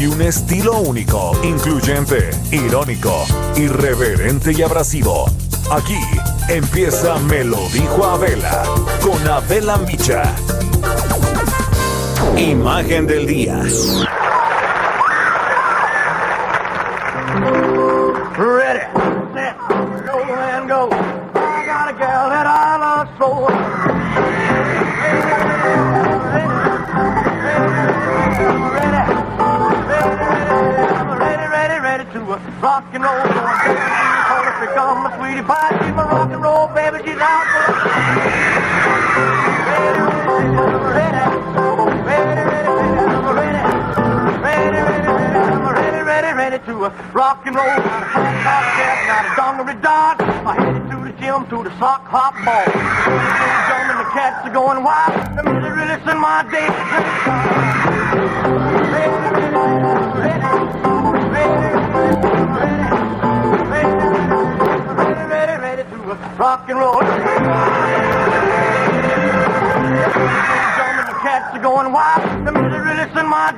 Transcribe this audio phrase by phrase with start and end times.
[0.00, 3.22] Y un estilo único, incluyente, irónico,
[3.54, 5.26] irreverente y abrasivo.
[5.70, 5.98] Aquí
[6.48, 8.62] empieza Me lo dijo Abela
[9.02, 10.22] con Abela Micha.
[12.34, 13.62] Imagen del día.
[32.60, 33.20] Rock and roll.
[33.20, 35.72] Hold us become a sweetie pie.
[35.80, 36.98] She's my rock and roll baby.
[37.04, 37.72] She's out for
[40.90, 41.56] ready, ready,
[42.04, 42.84] ready, ready, ready,
[43.30, 43.64] ready,
[44.42, 46.72] ready, ready, ready ready, ready, ready, ready, ready to
[47.12, 47.66] rock and roll.
[47.66, 50.20] Not a hat, not a cap, a dungaree dog.
[50.20, 52.64] I'm headed to the gym to the sock hop ball.
[53.68, 55.12] Jumping, the cats are going wild.
[55.38, 56.68] I'm really, really in my day.
[66.38, 67.00] Rock and roll.
[67.00, 67.06] The
[71.22, 72.22] cats are going wild.
[72.46, 73.50] Really, really in my.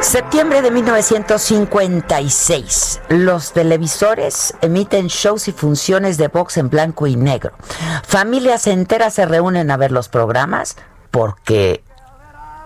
[0.00, 3.00] Septiembre de 1956.
[3.08, 7.52] Los televisores emiten shows y funciones de box en blanco y negro.
[8.06, 10.76] Familias enteras se reúnen a ver los programas
[11.12, 11.84] porque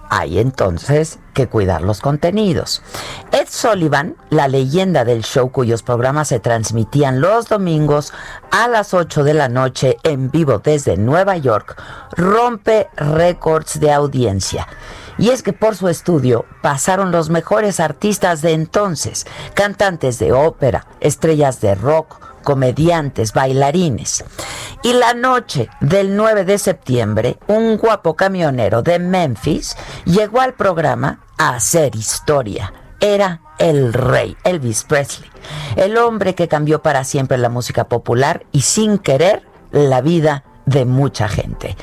[0.08, 2.82] hay entonces que cuidar los contenidos.
[3.32, 8.12] Ed Sullivan, la leyenda del show cuyos programas se transmitían los domingos
[8.50, 11.76] a las 8 de la noche en vivo desde Nueva York,
[12.12, 14.66] rompe récords de audiencia.
[15.18, 20.86] Y es que por su estudio pasaron los mejores artistas de entonces, cantantes de ópera,
[21.00, 24.24] estrellas de rock, comediantes, bailarines.
[24.84, 31.24] Y la noche del 9 de septiembre, un guapo camionero de Memphis llegó al programa
[31.38, 32.72] a hacer historia.
[33.00, 35.28] Era el rey, Elvis Presley,
[35.74, 39.42] el hombre que cambió para siempre la música popular y sin querer
[39.72, 41.76] la vida de mucha gente.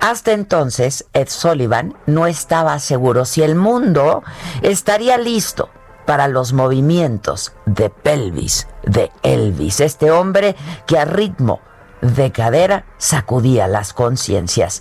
[0.00, 4.24] Hasta entonces, Ed Sullivan no estaba seguro si el mundo
[4.62, 5.70] estaría listo
[6.08, 11.60] para los movimientos de pelvis de Elvis, este hombre que a ritmo
[12.00, 14.80] de cadera sacudía las conciencias.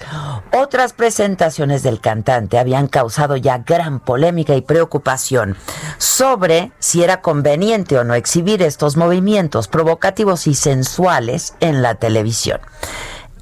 [0.57, 5.57] Otras presentaciones del cantante habían causado ya gran polémica y preocupación
[5.97, 12.61] sobre si era conveniente o no exhibir estos movimientos provocativos y sensuales en la televisión.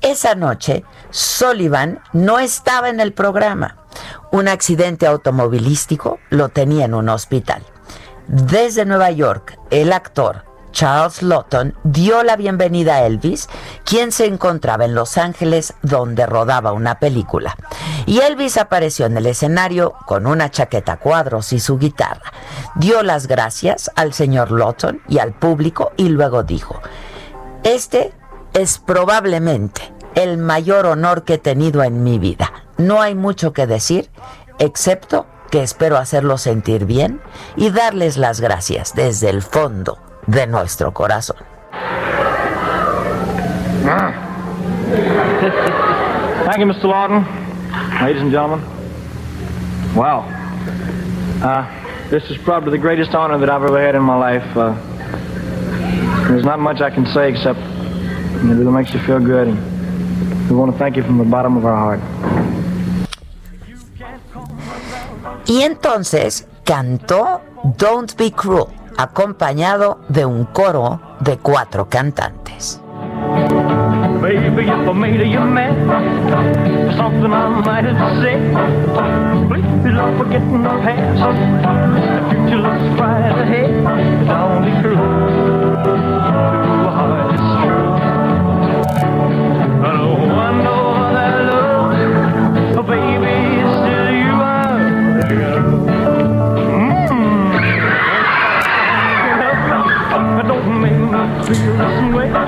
[0.02, 3.78] Esa noche, Sullivan no estaba en el programa.
[4.32, 7.64] Un accidente automovilístico lo tenía en un hospital.
[8.28, 13.48] Desde Nueva York, el actor Charles Lawton dio la bienvenida a Elvis,
[13.86, 17.56] quien se encontraba en Los Ángeles donde rodaba una película.
[18.06, 22.34] Y Elvis apareció en el escenario con una chaqueta cuadros y su guitarra.
[22.76, 26.82] Dio las gracias al señor Lawton y al público y luego dijo,
[27.64, 28.12] este
[28.54, 32.52] es probablemente el mayor honor que he tenido en mi vida.
[32.78, 34.10] No hay mucho que decir,
[34.60, 35.26] excepto
[35.56, 37.22] que espero hacerlos sentir bien
[37.56, 41.38] y darles las gracias desde el fondo de nuestro corazón.
[46.44, 46.84] Thank you, Mr.
[46.84, 47.26] Lawton.
[48.02, 48.60] Ladies and gentlemen.
[49.96, 50.26] Wow.
[51.42, 51.66] Uh,
[52.10, 54.58] this is probably the greatest honor that I've ever had in my life.
[54.58, 54.76] Uh,
[56.28, 59.48] there's not much I can say except it really makes you feel good.
[59.48, 62.55] And we want to thank you from the bottom of our heart.
[65.48, 67.42] Y entonces cantó
[67.78, 68.66] Don't Be Cruel,
[68.98, 72.82] acompañado de un coro de cuatro cantantes.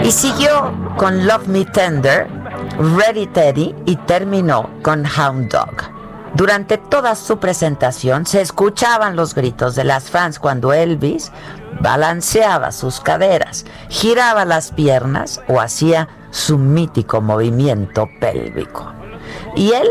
[0.04, 2.28] Y siguió con Love Me Tender,
[2.98, 5.98] Ready Teddy y terminó con Hound Dog.
[6.34, 11.32] Durante toda su presentación se escuchaban los gritos de las fans cuando Elvis
[11.82, 18.92] balanceaba sus caderas, giraba las piernas o hacía su mítico movimiento pélvico.
[19.56, 19.88] Y él,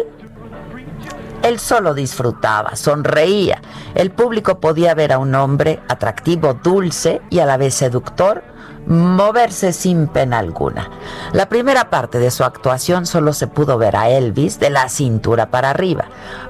[1.43, 3.61] él solo disfrutaba, sonreía.
[3.95, 8.56] El público podía ver a un hombre atractivo, dulce y a la vez seductor
[8.87, 10.91] moverse sin pena alguna.
[11.33, 15.51] La primera parte de su actuación solo se pudo ver a Elvis de la cintura
[15.51, 16.07] para arriba.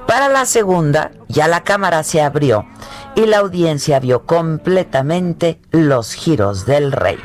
[0.07, 2.65] Para la segunda, ya la cámara se abrió
[3.15, 7.17] y la audiencia vio completamente los giros del rey.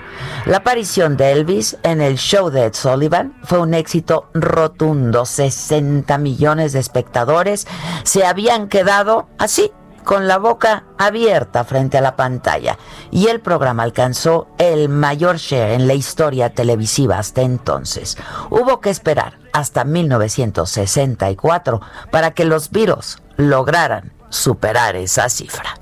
[0.47, 5.25] La aparición de Elvis en el show de Ed Sullivan fue un éxito rotundo.
[5.27, 7.67] 60 millones de espectadores
[8.03, 9.71] se habían quedado así
[10.05, 12.79] con la boca abierta frente a la pantalla
[13.11, 18.17] y el programa alcanzó el mayor share en la historia televisiva hasta entonces.
[18.51, 25.79] Hubo que esperar hasta 1964 para que los virus lograran superar esa cifra.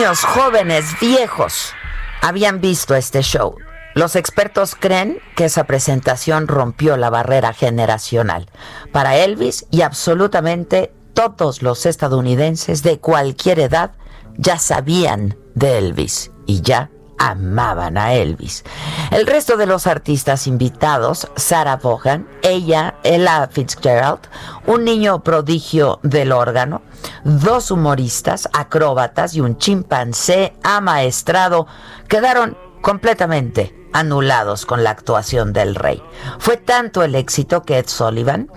[0.00, 1.74] Niños, jóvenes, viejos
[2.22, 3.56] habían visto este show.
[3.94, 8.48] Los expertos creen que esa presentación rompió la barrera generacional
[8.92, 13.90] para Elvis y absolutamente todos los estadounidenses de cualquier edad
[14.38, 16.88] ya sabían de Elvis y ya
[17.18, 18.64] amaban a Elvis.
[19.10, 24.20] El resto de los artistas invitados, Sarah Vaughan, ella, Ella Fitzgerald,
[24.66, 26.80] un niño prodigio del órgano,
[27.24, 31.66] dos humoristas, acróbatas y un chimpancé amaestrado,
[32.08, 36.02] quedaron completamente anulados con la actuación del rey.
[36.38, 38.50] Fue tanto el éxito que Ed Sullivan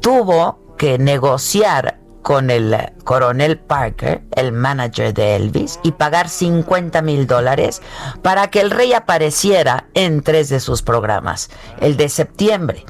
[0.00, 7.26] tuvo que negociar con el coronel Parker, el manager de Elvis, y pagar 50 mil
[7.26, 7.82] dólares
[8.22, 11.50] para que el rey apareciera en tres de sus programas.
[11.80, 12.84] El de septiembre,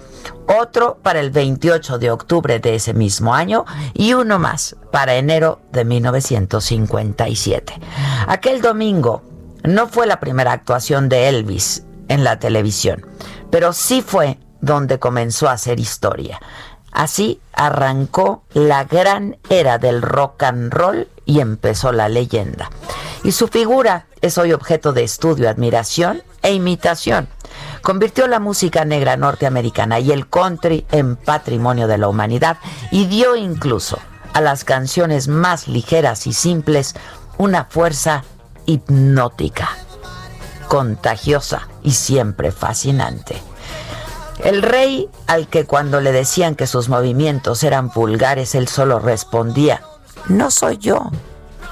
[0.46, 5.60] otro para el 28 de octubre de ese mismo año y uno más para enero
[5.72, 7.74] de 1957.
[8.26, 9.22] Aquel domingo
[9.62, 13.06] no fue la primera actuación de Elvis en la televisión,
[13.50, 16.40] pero sí fue donde comenzó a hacer historia.
[16.92, 22.70] Así arrancó la gran era del rock and roll y empezó la leyenda.
[23.22, 27.28] Y su figura es hoy objeto de estudio, admiración e imitación.
[27.82, 32.58] Convirtió la música negra norteamericana y el country en patrimonio de la humanidad
[32.90, 33.98] y dio incluso
[34.32, 36.94] a las canciones más ligeras y simples
[37.38, 38.24] una fuerza
[38.66, 39.70] hipnótica,
[40.68, 43.49] contagiosa y siempre fascinante.
[44.44, 49.82] El rey, al que cuando le decían que sus movimientos eran vulgares, él solo respondía,
[50.28, 51.10] no soy yo,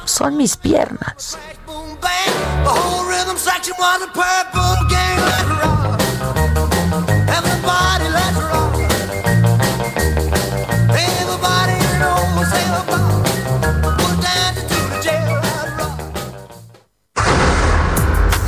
[0.04, 1.38] son mis piernas.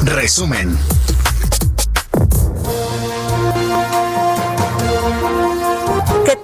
[0.04, 0.99] Resumen.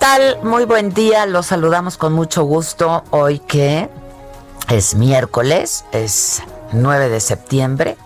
[0.06, 0.38] Tal?
[0.44, 3.90] Muy buen día, los saludamos con mucho gusto hoy que
[4.68, 7.96] es miércoles, es 9 de septiembre.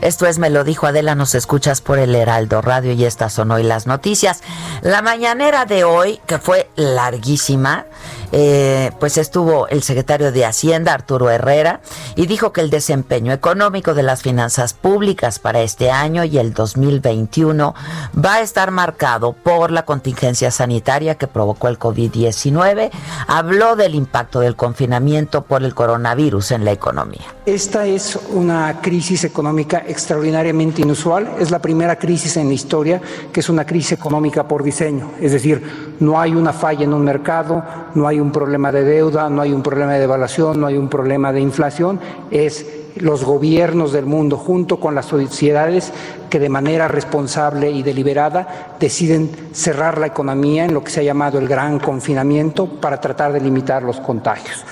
[0.00, 3.52] Esto es Me lo dijo Adela, nos escuchas por el Heraldo Radio y estas son
[3.52, 4.42] hoy las noticias.
[4.82, 7.86] La mañanera de hoy, que fue larguísima,
[8.36, 11.80] eh, pues estuvo el secretario de Hacienda, Arturo Herrera,
[12.16, 16.52] y dijo que el desempeño económico de las finanzas públicas para este año y el
[16.52, 17.76] 2021
[18.18, 22.90] va a estar marcado por la contingencia sanitaria que provocó el COVID-19.
[23.28, 27.22] Habló del impacto del confinamiento por el coronavirus en la economía.
[27.46, 31.36] Esta es una crisis económica extraordinariamente inusual.
[31.38, 33.00] Es la primera crisis en la historia
[33.32, 35.12] que es una crisis económica por diseño.
[35.20, 37.62] Es decir, no hay una falla en un mercado,
[37.94, 40.88] no hay un problema de deuda, no hay un problema de devaluación, no hay un
[40.88, 42.00] problema de inflación.
[42.30, 42.66] Es
[42.96, 45.92] los gobiernos del mundo junto con las sociedades
[46.30, 51.04] que de manera responsable y deliberada deciden cerrar la economía en lo que se ha
[51.04, 54.64] llamado el gran confinamiento para tratar de limitar los contagios.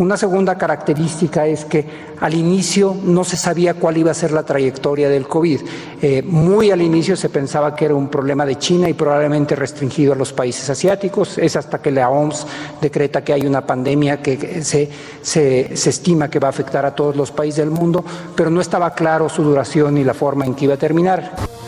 [0.00, 1.84] Una segunda característica es que
[2.20, 5.60] al inicio no se sabía cuál iba a ser la trayectoria del COVID.
[6.00, 10.14] Eh, muy al inicio se pensaba que era un problema de China y probablemente restringido
[10.14, 11.36] a los países asiáticos.
[11.36, 12.46] Es hasta que la OMS
[12.80, 14.88] decreta que hay una pandemia que se,
[15.20, 18.02] se, se estima que va a afectar a todos los países del mundo,
[18.34, 21.59] pero no estaba claro su duración y la forma en que iba a terminar.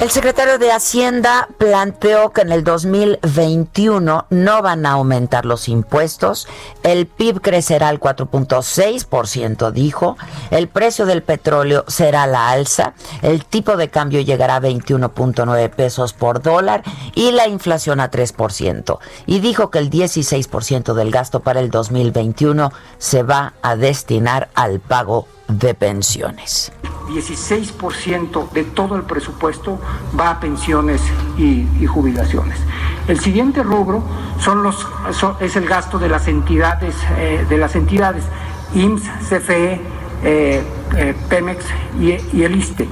[0.00, 6.48] El secretario de Hacienda planteó que en el 2021 no van a aumentar los impuestos,
[6.82, 10.16] el PIB crecerá al 4.6%, dijo,
[10.50, 16.14] el precio del petróleo será la alza, el tipo de cambio llegará a 21.9 pesos
[16.14, 16.82] por dólar
[17.14, 18.98] y la inflación a 3%.
[19.26, 24.80] Y dijo que el 16% del gasto para el 2021 se va a destinar al
[24.80, 26.72] pago de pensiones.
[27.08, 29.80] 16% de todo el presupuesto
[30.18, 31.02] va a pensiones
[31.36, 32.58] y, jubilaciones.
[33.08, 34.02] El siguiente rubro
[34.38, 34.86] son los,
[35.40, 38.24] es el gasto de las entidades, eh, de las entidades
[38.74, 39.80] IMSS, CFE,
[40.22, 40.62] eh,
[40.96, 41.64] eh, Pemex
[41.98, 42.88] y, y, el ISTE.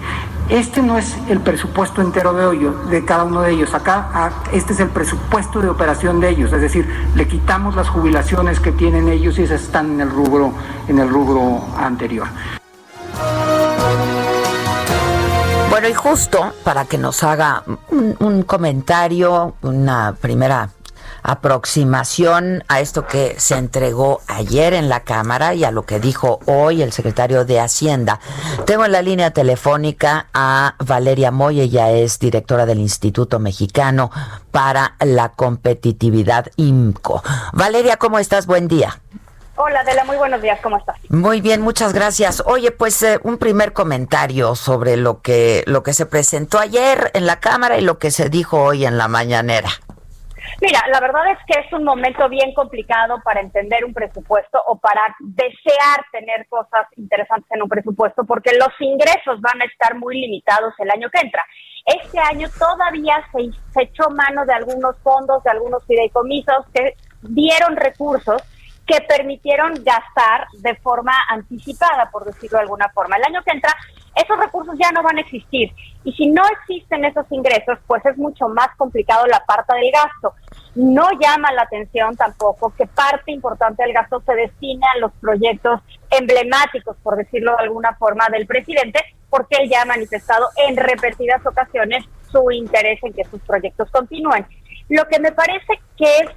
[0.49, 3.75] Este no es el presupuesto entero de ellos, de cada uno de ellos.
[3.75, 6.51] Acá, a, este es el presupuesto de operación de ellos.
[6.55, 10.53] Es decir, le quitamos las jubilaciones que tienen ellos y esas están en el rubro,
[10.89, 12.29] en el rubro anterior.
[15.69, 20.71] Bueno, y justo para que nos haga un, un, comentario, una primera
[21.29, 26.41] aproximación a esto que se entregó ayer en la Cámara y a lo que dijo
[26.47, 28.19] hoy el secretario de Hacienda.
[28.65, 34.11] Tengo en la línea telefónica a Valeria Moy, ella es directora del Instituto Mexicano
[34.51, 37.23] para la Competitividad IMCO.
[37.53, 38.47] Valeria, ¿cómo estás?
[38.47, 38.99] Buen día.
[39.57, 40.97] Hola, Adela, muy buenos días, ¿cómo estás?
[41.11, 42.43] Muy bien, muchas gracias.
[42.47, 47.27] Oye, pues eh, un primer comentario sobre lo que lo que se presentó ayer en
[47.27, 49.69] la Cámara y lo que se dijo hoy en la mañanera.
[50.61, 54.77] Mira, la verdad es que es un momento bien complicado para entender un presupuesto o
[54.77, 60.21] para desear tener cosas interesantes en un presupuesto porque los ingresos van a estar muy
[60.21, 61.45] limitados el año que entra.
[61.87, 67.77] Este año todavía se, se echó mano de algunos fondos, de algunos fideicomisos que dieron
[67.77, 68.43] recursos
[68.89, 73.17] que permitieron gastar de forma anticipada, por decirlo de alguna forma.
[73.17, 73.73] El año que entra,
[74.15, 75.71] esos recursos ya no van a existir.
[76.05, 80.33] Y si no existen esos ingresos, pues es mucho más complicado la parte del gasto.
[80.79, 85.81] No llama la atención tampoco que parte importante del gasto se destine a los proyectos
[86.09, 91.45] emblemáticos, por decirlo de alguna forma, del presidente, porque él ya ha manifestado en repetidas
[91.45, 94.47] ocasiones su interés en que sus proyectos continúen.
[94.89, 96.31] Lo que me parece que es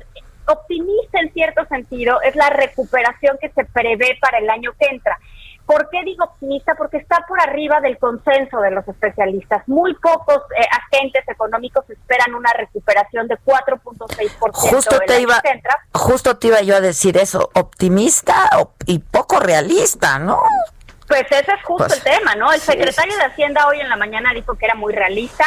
[0.48, 5.20] optimista en cierto sentido es la recuperación que se prevé para el año que entra.
[5.66, 6.76] ¿Por qué digo optimista?
[6.76, 9.68] Porque está por arriba del consenso de los especialistas.
[9.68, 15.42] Muy pocos eh, agentes económicos esperan una recuperación de 4.6% justo te iba.
[15.94, 18.50] Justo te iba yo a decir eso, optimista
[18.86, 20.42] y poco realista, ¿no?
[21.12, 22.54] Pues ese es justo pues, el tema, ¿no?
[22.54, 25.44] El secretario de Hacienda hoy en la mañana dijo que era muy realista.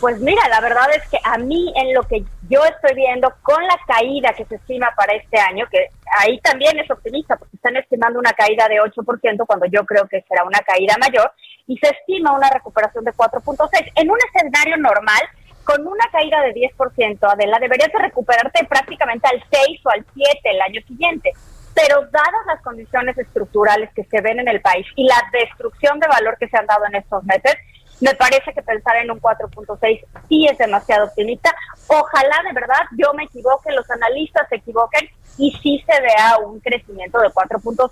[0.00, 3.62] Pues mira, la verdad es que a mí en lo que yo estoy viendo con
[3.64, 7.76] la caída que se estima para este año, que ahí también es optimista, porque están
[7.76, 11.30] estimando una caída de 8% cuando yo creo que será una caída mayor,
[11.66, 13.92] y se estima una recuperación de 4.6.
[13.96, 15.20] En un escenario normal,
[15.64, 20.40] con una caída de 10%, Adela, deberías de recuperarte prácticamente al 6 o al 7
[20.44, 21.34] el año siguiente
[21.74, 26.08] pero dadas las condiciones estructurales que se ven en el país y la destrucción de
[26.08, 27.54] valor que se han dado en estos meses,
[28.00, 31.54] me parece que pensar en un 4.6 sí es demasiado optimista.
[31.86, 36.60] Ojalá de verdad yo me equivoque, los analistas se equivoquen y sí se vea un
[36.60, 37.90] crecimiento de 4.6.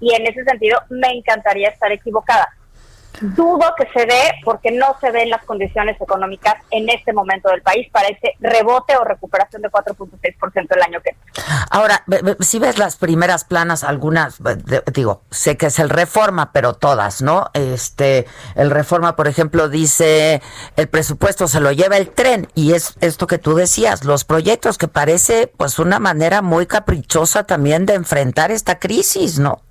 [0.00, 2.48] Y en ese sentido me encantaría estar equivocada.
[3.20, 7.62] Dudo que se dé porque no se ven las condiciones económicas en este momento del
[7.62, 11.16] país para ese rebote o recuperación de 4.6% el año que
[11.70, 12.04] Ahora,
[12.40, 14.38] si ves las primeras planas, algunas,
[14.92, 17.50] digo, sé que es el Reforma, pero todas, ¿no?
[17.54, 20.40] Este, el Reforma, por ejemplo, dice
[20.76, 24.78] el presupuesto se lo lleva el tren y es esto que tú decías, los proyectos
[24.78, 29.62] que parece pues una manera muy caprichosa también de enfrentar esta crisis, ¿no?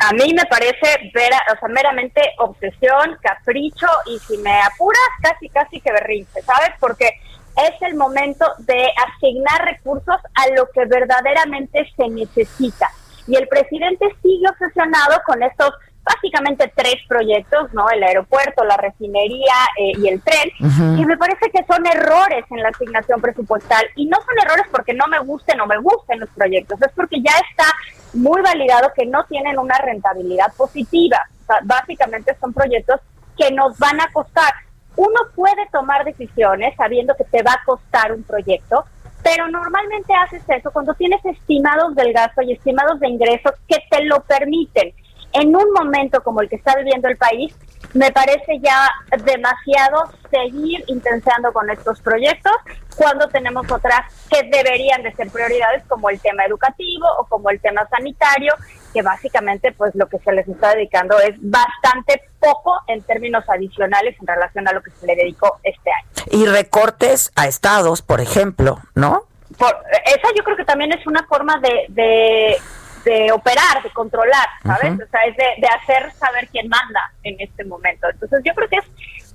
[0.00, 5.48] A mí me parece ver, o sea, meramente obsesión, capricho y si me apuras, casi,
[5.48, 6.70] casi que berrinche, ¿sabes?
[6.80, 7.10] Porque
[7.56, 12.88] es el momento de asignar recursos a lo que verdaderamente se necesita.
[13.26, 15.72] Y el presidente sigue obsesionado con estos
[16.02, 17.88] básicamente tres proyectos, ¿no?
[17.88, 21.00] El aeropuerto, la refinería eh, y el tren, uh -huh.
[21.00, 23.86] y me parece que son errores en la asignación presupuestal.
[23.96, 27.22] Y no son errores porque no me gusten o me gusten los proyectos, es porque
[27.22, 27.64] ya está
[28.14, 31.18] muy validado que no tienen una rentabilidad positiva.
[31.64, 33.00] Básicamente son proyectos
[33.36, 34.52] que nos van a costar.
[34.96, 38.84] Uno puede tomar decisiones sabiendo que te va a costar un proyecto,
[39.22, 44.04] Pero normalmente haces eso cuando tienes estimados del gasto y estimados de ingresos que te
[44.04, 44.92] lo permiten.
[45.32, 47.56] En un momento como el que está viviendo el país,
[47.94, 48.90] me parece ya
[49.24, 52.52] demasiado seguir intensiando con estos proyectos
[52.96, 57.60] cuando tenemos otras que deberían de ser prioridades como el tema educativo o como el
[57.60, 58.54] tema sanitario,
[58.92, 64.16] que básicamente pues lo que se les está dedicando es bastante poco en términos adicionales
[64.20, 66.08] en relación a lo que se le dedicó este año.
[66.30, 69.22] Y recortes a estados, por ejemplo, ¿no?
[69.56, 72.56] Por, esa yo creo que también es una forma de, de
[73.04, 74.94] de operar, de controlar, ¿sabes?
[74.94, 78.08] O sea, es de, hacer saber quién manda en este momento.
[78.10, 78.84] Entonces, yo creo que es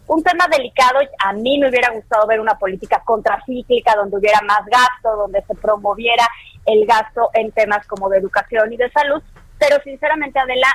[0.07, 0.99] un tema delicado.
[1.23, 5.55] A mí me hubiera gustado ver una política contracíclica donde hubiera más gasto, donde se
[5.55, 6.27] promoviera
[6.65, 9.21] el gasto en temas como de educación y de salud.
[9.59, 10.67] Pero sinceramente, Adela,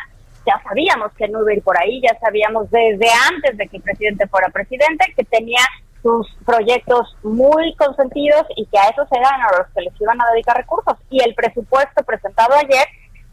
[0.47, 3.79] ya sabíamos que no iba a ir por ahí, ya sabíamos desde antes de que
[3.79, 5.63] el presidente fuera presidente que tenía
[6.05, 10.31] sus proyectos muy consentidos y que a esos eran a los que les iban a
[10.33, 10.99] dedicar recursos.
[11.09, 12.87] Y el presupuesto presentado ayer,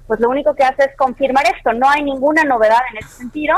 [0.08, 1.74] pues lo único que hace es confirmar esto.
[1.74, 3.58] No hay ninguna novedad en ese sentido.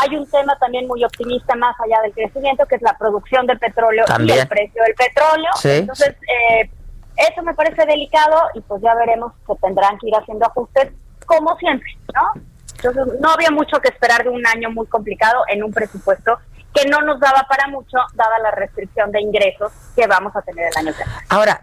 [0.00, 3.56] Hay un tema también muy optimista más allá del crecimiento, que es la producción de
[3.56, 5.50] petróleo y el precio del petróleo.
[5.64, 6.70] Entonces, eh,
[7.16, 10.92] eso me parece delicado y pues ya veremos que tendrán que ir haciendo ajustes
[11.26, 12.40] como siempre, ¿no?
[12.76, 16.38] Entonces, no había mucho que esperar de un año muy complicado en un presupuesto
[16.74, 20.66] que no nos daba para mucho, dada la restricción de ingresos que vamos a tener
[20.66, 21.20] el año que viene.
[21.28, 21.60] Ahora,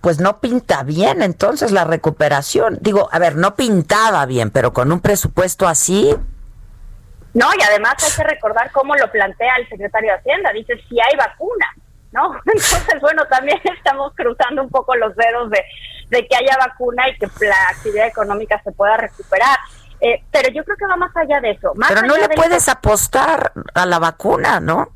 [0.00, 2.78] pues no pinta bien entonces la recuperación.
[2.80, 6.16] Digo, a ver, no pintaba bien, pero con un presupuesto así.
[7.34, 10.52] No, y además hay que recordar cómo lo plantea el secretario de Hacienda.
[10.52, 11.66] Dice, si hay vacuna,
[12.12, 12.34] ¿no?
[12.46, 15.62] Entonces, bueno, también estamos cruzando un poco los dedos de,
[16.08, 19.58] de que haya vacuna y que la actividad económica se pueda recuperar.
[20.00, 21.72] Eh, pero yo creo que va más allá de eso.
[21.88, 24.92] pero no le puedes apostar a la vacuna, ¿no?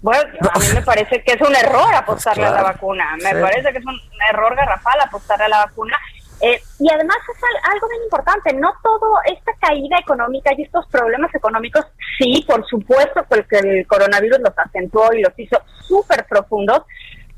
[0.00, 0.22] Bueno,
[0.52, 3.16] a mí me parece que es un error apostarle a la vacuna.
[3.22, 3.98] Me parece que es un
[4.30, 5.98] error garrafal apostarle a la vacuna.
[6.40, 7.42] Eh, y además es
[7.72, 11.86] algo bien importante, no todo esta caída económica y estos problemas económicos,
[12.18, 16.82] sí, por supuesto, porque el coronavirus los acentuó y los hizo súper profundos,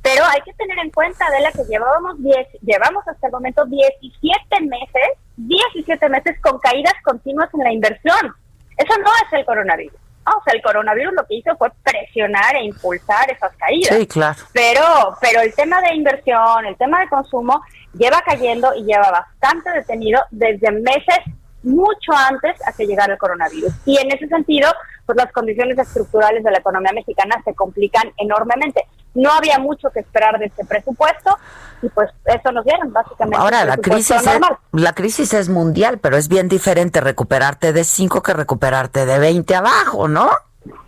[0.02, 3.64] pero hay que tener en cuenta, de la que llevábamos 10, llevamos hasta el momento
[3.66, 8.34] 17 meses 17 meses con caídas continuas en la inversión.
[8.76, 9.98] Eso no es el coronavirus.
[10.26, 13.96] O sea, el coronavirus lo que hizo fue presionar e impulsar esas caídas.
[13.96, 14.42] Sí, claro.
[14.52, 17.62] Pero, pero el tema de inversión, el tema de consumo,
[17.94, 21.20] lleva cayendo y lleva bastante detenido desde meses
[21.62, 23.72] mucho antes a que llegara el coronavirus.
[23.84, 24.70] Y en ese sentido,
[25.04, 28.84] pues las condiciones estructurales de la economía mexicana se complican enormemente.
[29.16, 31.36] No había mucho que esperar de este presupuesto
[31.82, 33.38] y pues eso nos dieron básicamente.
[33.38, 34.40] Ahora, la crisis, es,
[34.72, 39.54] la crisis es mundial, pero es bien diferente recuperarte de 5 que recuperarte de 20
[39.54, 40.30] abajo, ¿no?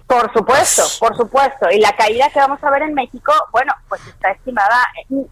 [0.06, 1.70] Por supuesto, por supuesto.
[1.70, 4.86] Y la caída que vamos a ver en México, bueno, pues está estimada,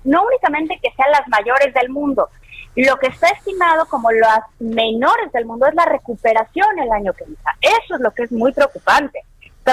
[0.04, 2.28] no únicamente que sean las mayores del mundo,
[2.76, 7.24] lo que está estimado como las menores del mundo es la recuperación el año que
[7.24, 7.40] viene.
[7.62, 9.24] Eso es lo que es muy preocupante.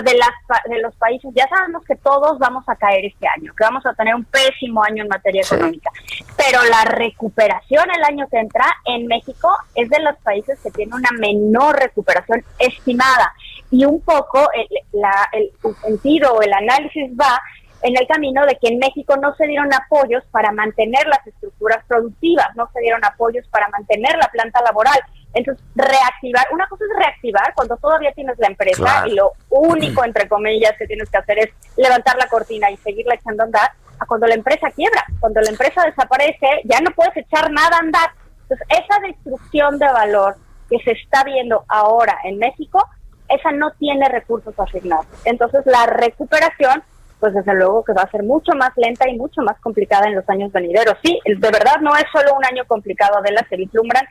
[0.01, 0.29] De, las,
[0.69, 3.93] de los países, ya sabemos que todos vamos a caer este año, que vamos a
[3.93, 5.91] tener un pésimo año en materia económica,
[6.35, 10.95] pero la recuperación el año que entra en México es de los países que tiene
[10.95, 13.33] una menor recuperación estimada.
[13.69, 15.51] Y un poco el, la, el
[15.81, 17.41] sentido o el análisis va
[17.83, 21.83] en el camino de que en México no se dieron apoyos para mantener las estructuras
[21.85, 24.99] productivas, no se dieron apoyos para mantener la planta laboral.
[25.33, 30.27] Entonces, reactivar, una cosa es reactivar cuando todavía tienes la empresa y lo único, entre
[30.27, 34.05] comillas, que tienes que hacer es levantar la cortina y seguirla echando a andar, a
[34.05, 38.11] cuando la empresa quiebra, cuando la empresa desaparece, ya no puedes echar nada a andar.
[38.43, 40.35] Entonces, esa destrucción de valor
[40.69, 42.85] que se está viendo ahora en México,
[43.29, 45.07] esa no tiene recursos asignados.
[45.25, 46.83] Entonces, la recuperación
[47.23, 50.15] pues desde luego que va a ser mucho más lenta y mucho más complicada en
[50.15, 50.97] los años venideros.
[51.01, 54.05] Sí, de verdad no es solo un año complicado, de la se vislumbran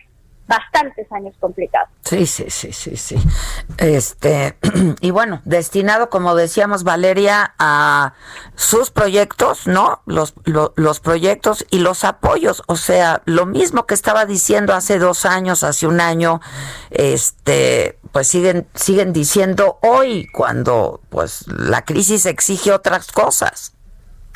[0.52, 1.88] bastantes años complicados.
[2.04, 3.16] Sí, sí, sí, sí, sí.
[3.78, 4.58] Este,
[5.00, 8.12] y bueno, destinado, como decíamos Valeria, a
[8.54, 10.02] sus proyectos, ¿no?
[10.04, 12.62] Los, los proyectos y los apoyos.
[12.66, 16.42] O sea, lo mismo que estaba diciendo hace dos años, hace un año,
[16.90, 23.72] este, pues siguen, siguen diciendo hoy, cuando pues la crisis exige otras cosas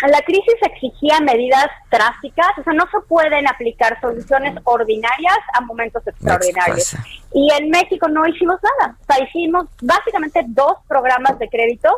[0.03, 6.07] la crisis exigía medidas drásticas, o sea, no se pueden aplicar soluciones ordinarias a momentos
[6.07, 6.97] extraordinarios.
[7.33, 11.97] Y en México no hicimos nada, o sea, hicimos básicamente dos programas de crédito,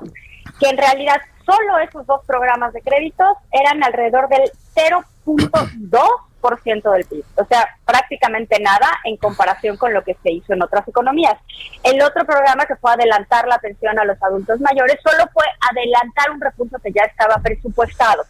[0.61, 6.28] que en realidad solo esos dos programas de créditos eran alrededor del 0.2
[6.63, 10.63] ciento del PIB, o sea, prácticamente nada en comparación con lo que se hizo en
[10.63, 11.35] otras economías.
[11.83, 16.31] El otro programa que fue adelantar la pensión a los adultos mayores solo fue adelantar
[16.31, 18.25] un recurso que ya estaba presupuestado.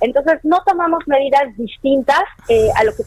[0.00, 3.02] Entonces no tomamos medidas distintas eh, a lo que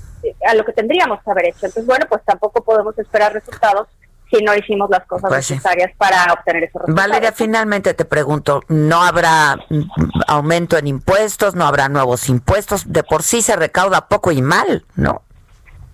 [0.48, 1.66] a lo que tendríamos que haber hecho.
[1.66, 3.88] Entonces bueno, pues tampoco podemos esperar resultados
[4.34, 5.54] si no hicimos las cosas Pues sí.
[5.54, 7.10] necesarias para obtener esos resultados.
[7.10, 9.82] Valeria, finalmente te pregunto, ¿no habrá mm,
[10.28, 11.56] aumento en impuestos?
[11.56, 12.92] ¿No habrá nuevos impuestos?
[12.92, 15.22] De por sí se recauda poco y mal, ¿no?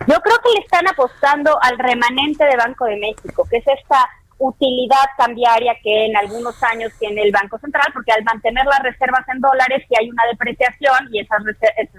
[0.08, 4.08] Yo creo que le están apostando al remanente de Banco de México, que es esta
[4.38, 9.28] utilidad cambiaria que en algunos años tiene el Banco Central, porque al mantener las reservas
[9.28, 11.43] en dólares, si hay una depreciación y esas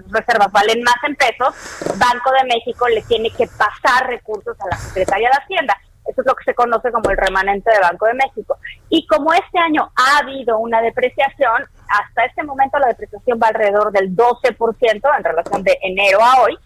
[0.09, 1.55] reservas valen más en pesos,
[1.99, 5.77] Banco de México le tiene que pasar recursos a la Secretaría de Hacienda.
[6.07, 8.59] Eso es lo que se conoce como el remanente de Banco de México.
[8.89, 13.93] Y como este año ha habido una depreciación, hasta este momento la depreciación va alrededor
[13.93, 16.59] del 12% en relación de enero a hoy,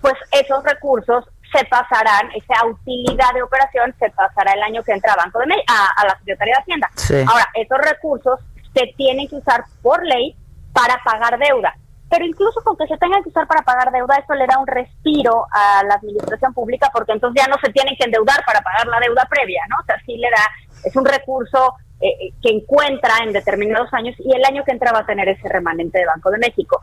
[0.00, 5.14] pues esos recursos se pasarán, esa utilidad de operación se pasará el año que entra
[5.14, 6.90] a Banco de Me- a, a la Secretaría de Hacienda.
[6.94, 7.24] Sí.
[7.28, 8.40] Ahora, esos recursos
[8.74, 10.36] se tienen que usar por ley
[10.72, 11.74] para pagar deuda.
[12.10, 14.66] Pero incluso con que se tengan que usar para pagar deuda, eso le da un
[14.66, 18.88] respiro a la administración pública porque entonces ya no se tienen que endeudar para pagar
[18.88, 19.76] la deuda previa, ¿no?
[19.80, 20.42] O sea, sí le da,
[20.84, 24.90] es un recurso eh, eh, que encuentra en determinados años y el año que entra
[24.92, 26.82] va a tener ese remanente de Banco de México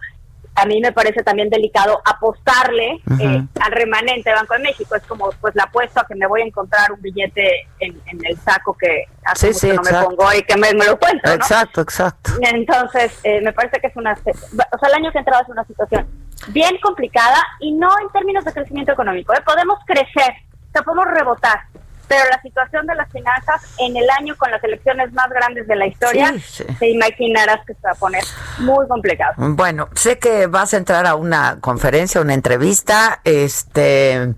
[0.58, 4.96] a mí me parece también delicado apostarle eh, al remanente de Banco de México.
[4.96, 8.26] Es como pues la apuesto a que me voy a encontrar un billete en, en
[8.26, 10.98] el saco que hace Sí, mucho sí, no me pongo y que me, me lo
[10.98, 11.34] cuento, ¿no?
[11.34, 12.32] Exacto, exacto.
[12.42, 14.14] Entonces, eh, me parece que es una...
[14.14, 16.08] O sea, el año que entraba es una situación
[16.48, 19.34] bien complicada y no en términos de crecimiento económico.
[19.34, 19.42] ¿eh?
[19.46, 20.34] Podemos crecer,
[20.70, 21.60] o sea, podemos rebotar,
[22.08, 25.76] pero la situación de las finanzas en el año con las elecciones más grandes de
[25.76, 26.64] la historia, Sí, sí.
[26.80, 28.24] te imaginarás que se va a poner
[28.60, 29.34] muy complicado.
[29.38, 34.34] Bueno, sé que vas a entrar a una conferencia, una entrevista, este,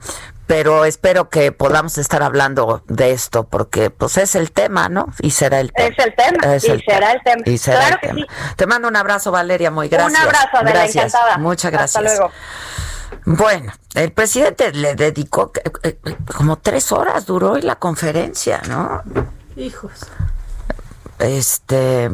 [0.48, 5.08] pero espero que podamos estar hablando de esto porque pues es el tema, ¿no?
[5.20, 5.90] Y será el tema.
[5.90, 7.42] Es el tema, Es y será el tema.
[7.46, 8.28] Y será Claro el que sí.
[8.56, 10.20] Te mando un abrazo, Valeria, muy gracias.
[10.20, 11.06] Un abrazo, Adela, gracias.
[11.14, 11.38] encantada.
[11.38, 11.96] Muchas gracias.
[11.98, 12.34] Hasta luego.
[13.26, 15.52] Bueno, el presidente le dedicó
[15.84, 19.04] eh, eh, como tres horas duró la conferencia, ¿no?
[19.56, 19.92] Hijos.
[21.20, 22.10] Este,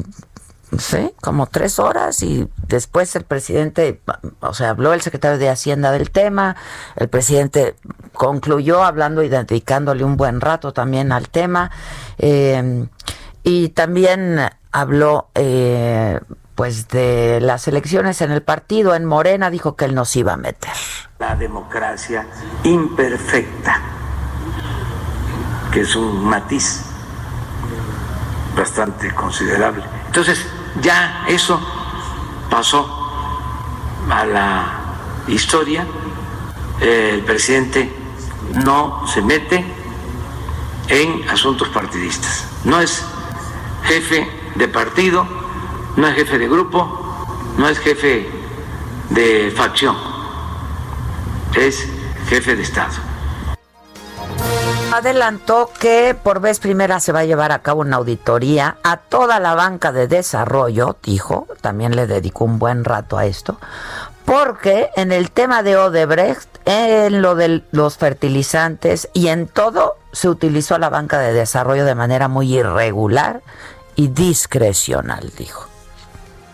[0.78, 4.02] sí, como tres horas y después el presidente,
[4.40, 6.56] o sea, habló el secretario de Hacienda del tema,
[6.96, 7.76] el presidente
[8.14, 11.72] concluyó hablando y dedicándole un buen rato también al tema
[12.18, 12.88] eh,
[13.44, 14.40] y también
[14.72, 16.20] habló eh,
[16.56, 20.38] pues de las elecciones en el partido, en Morena dijo que él nos iba a
[20.38, 20.72] meter.
[21.20, 22.26] La democracia
[22.64, 23.82] imperfecta,
[25.72, 26.82] que es un matiz
[28.56, 29.84] bastante considerable.
[30.08, 30.46] Entonces,
[30.82, 31.60] ya eso
[32.50, 32.88] pasó
[34.10, 34.80] a la
[35.28, 35.86] historia.
[36.80, 37.94] El presidente
[38.64, 39.66] no se mete
[40.88, 42.46] en asuntos partidistas.
[42.64, 43.04] No es
[43.84, 45.45] jefe de partido,
[45.96, 47.26] no es jefe de grupo,
[47.58, 48.28] no es jefe
[49.10, 49.96] de facción,
[51.56, 51.88] es
[52.28, 52.94] jefe de Estado.
[54.94, 59.40] Adelantó que por vez primera se va a llevar a cabo una auditoría a toda
[59.40, 63.58] la banca de desarrollo, dijo, también le dedicó un buen rato a esto,
[64.24, 70.30] porque en el tema de Odebrecht, en lo de los fertilizantes y en todo se
[70.30, 73.42] utilizó la banca de desarrollo de manera muy irregular
[73.96, 75.75] y discrecional, dijo.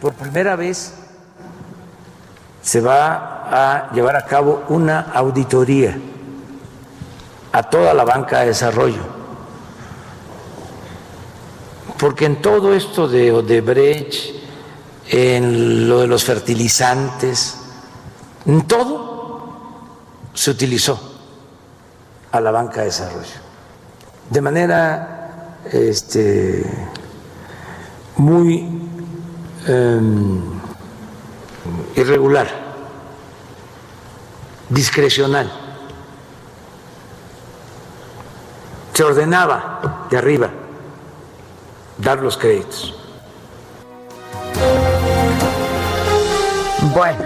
[0.01, 0.93] Por primera vez
[2.63, 5.95] se va a llevar a cabo una auditoría
[7.51, 9.03] a toda la banca de desarrollo.
[11.99, 14.35] Porque en todo esto de Odebrecht,
[15.07, 17.57] en lo de los fertilizantes,
[18.47, 19.51] en todo
[20.33, 20.99] se utilizó
[22.31, 23.39] a la banca de desarrollo.
[24.31, 26.65] De manera este,
[28.15, 28.90] muy
[29.67, 29.99] eh,
[31.95, 32.47] irregular,
[34.69, 35.51] discrecional.
[38.93, 40.49] Se ordenaba de arriba
[41.97, 42.95] dar los créditos.
[46.93, 47.23] Bueno,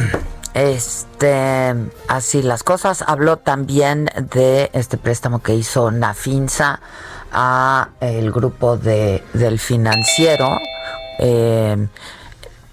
[0.54, 1.74] este,
[2.08, 3.04] así las cosas.
[3.06, 6.80] Habló también de este préstamo que hizo Nafinsa
[7.32, 10.48] a el grupo de, del financiero.
[11.18, 11.88] Eh,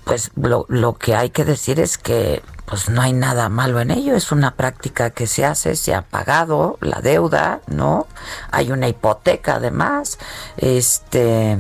[0.04, 4.16] pues lo, que hay que decir es que pues no hay nada malo en ello,
[4.16, 8.08] es una práctica que se hace, se ha pagado la deuda, ¿no?
[8.52, 10.18] Hay una hipoteca además,
[10.58, 11.58] este,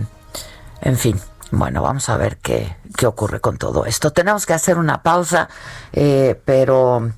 [0.82, 1.20] en fin,
[1.52, 4.12] bueno, vamos a ver qué, qué ocurre con todo esto.
[4.12, 5.50] Tenemos que hacer una pausa,
[5.92, 7.12] eh, pero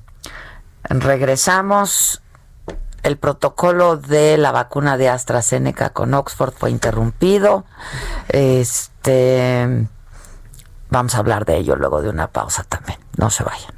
[0.88, 2.20] regresamos.
[3.02, 7.64] El protocolo de la vacuna de AstraZeneca con Oxford fue interrumpido.
[8.28, 8.93] Este
[10.90, 12.98] Vamos a hablar de ello luego de una pausa también.
[13.16, 13.74] No se vayan.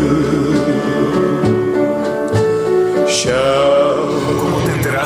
[3.07, 3.72] Shall ¿Cómo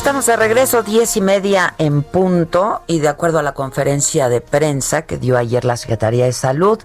[0.00, 4.40] Estamos de regreso, diez y media en punto, y de acuerdo a la conferencia de
[4.40, 6.78] prensa que dio ayer la Secretaría de Salud,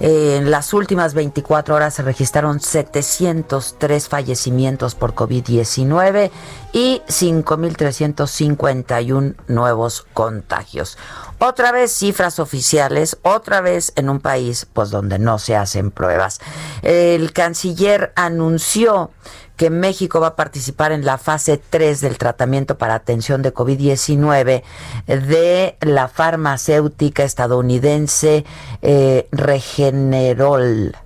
[0.00, 6.30] eh, en las últimas 24 horas se registraron 703 fallecimientos por COVID-19
[6.74, 10.98] y 5.351 nuevos contagios.
[11.38, 16.38] Otra vez cifras oficiales, otra vez en un país pues donde no se hacen pruebas.
[16.82, 19.10] El canciller anunció
[19.58, 24.62] que México va a participar en la fase 3 del tratamiento para atención de COVID-19
[25.06, 28.46] de la farmacéutica estadounidense
[28.80, 30.96] eh, Regenerol.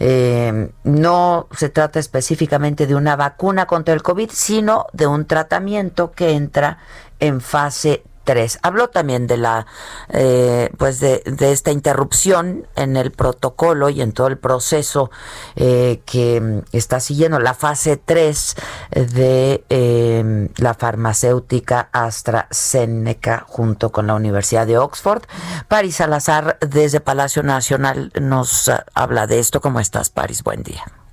[0.00, 6.12] Eh, no se trata específicamente de una vacuna contra el COVID, sino de un tratamiento
[6.12, 6.78] que entra
[7.20, 8.58] en fase 3.
[8.62, 9.66] Habló también de la,
[10.08, 15.10] eh, pues de, de, esta interrupción en el protocolo y en todo el proceso
[15.56, 18.56] eh, que está siguiendo la fase 3
[18.90, 25.22] de eh, la farmacéutica AstraZeneca junto con la Universidad de Oxford.
[25.68, 29.60] Paris Salazar desde Palacio Nacional nos uh, habla de esto.
[29.60, 30.42] ¿Cómo estás, Paris?
[30.42, 31.03] Buen día.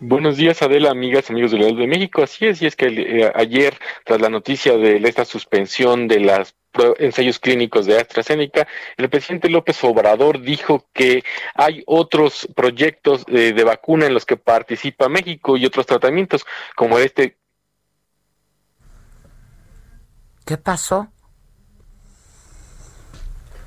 [0.00, 2.22] Buenos días, Adela, amigas, amigos del Real de México.
[2.22, 6.54] Así es, y es que eh, ayer, tras la noticia de esta suspensión de las
[6.98, 13.64] ensayos clínicos de AstraZeneca, el presidente López Obrador dijo que hay otros proyectos eh, de
[13.64, 17.36] vacuna en los que participa México y otros tratamientos, como este.
[20.44, 21.13] ¿Qué pasó?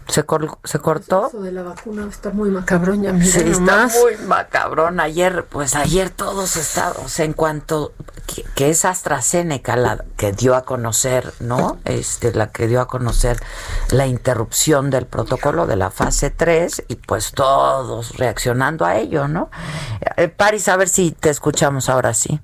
[0.07, 1.27] Se, cor se cortó.
[1.27, 3.95] Eso de la vacuna está muy macabrón, ya mira sí, nomás.
[3.95, 4.99] está muy macabrón.
[4.99, 7.93] Ayer, pues ayer todos estados, en cuanto
[8.25, 11.79] que, que, es AstraZeneca la que dio a conocer, ¿no?
[11.85, 13.37] Este, la que dio a conocer
[13.91, 19.49] la interrupción del protocolo de la fase 3 y pues todos reaccionando a ello, ¿no?
[20.15, 22.39] Eh, Paris, a ver si te escuchamos ahora sí.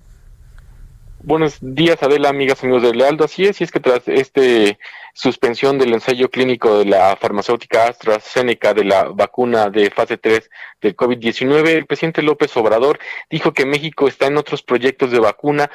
[1.26, 3.24] Buenos días, Adela, amigas, amigos de Lealdo.
[3.24, 4.78] Así es, y es que tras este
[5.14, 10.50] suspensión del ensayo clínico de la farmacéutica AstraZeneca de la vacuna de fase 3
[10.82, 15.72] del COVID-19, el presidente López Obrador dijo que México está en otros proyectos de vacuna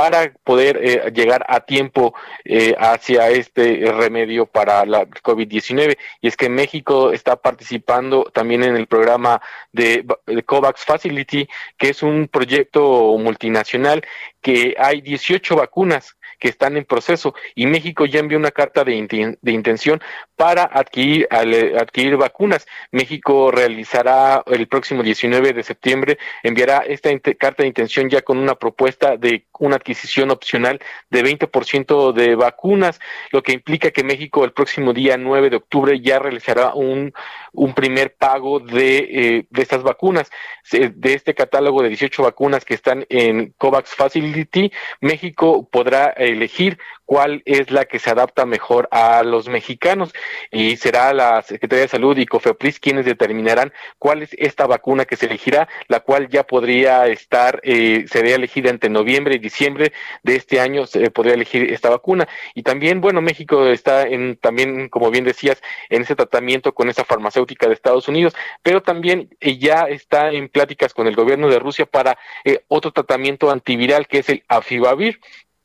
[0.00, 2.14] para poder eh, llegar a tiempo
[2.46, 5.98] eh, hacia este remedio para la COVID-19.
[6.22, 11.90] Y es que México está participando también en el programa de, de, COVAX Facility, que
[11.90, 14.02] es un proyecto multinacional
[14.40, 19.36] que hay 18 vacunas que están en proceso y México ya envió una carta de,
[19.40, 20.00] de intención
[20.36, 22.66] para adquirir, al, adquirir vacunas.
[22.90, 28.54] México realizará el próximo 19 de septiembre, enviará esta carta de intención ya con una
[28.54, 32.98] propuesta de una adquisición opcional de 20% de vacunas,
[33.30, 37.12] lo que implica que México el próximo día 9 de octubre ya realizará un,
[37.52, 40.30] un primer pago de, eh, de estas vacunas.
[40.70, 46.78] De este catálogo de 18 vacunas que están en COVAX Facility, México podrá elegir
[47.10, 50.12] cuál es la que se adapta mejor a los mexicanos
[50.52, 55.16] y será la Secretaría de Salud y COFEPRIS quienes determinarán cuál es esta vacuna que
[55.16, 60.36] se elegirá, la cual ya podría estar, eh, sería elegida entre noviembre y diciembre de
[60.36, 62.28] este año, se podría elegir esta vacuna.
[62.54, 67.04] Y también, bueno, México está en, también, como bien decías, en ese tratamiento con esa
[67.04, 71.58] farmacéutica de Estados Unidos, pero también eh, ya está en pláticas con el gobierno de
[71.58, 75.20] Rusia para eh, otro tratamiento antiviral que es el Afibavir,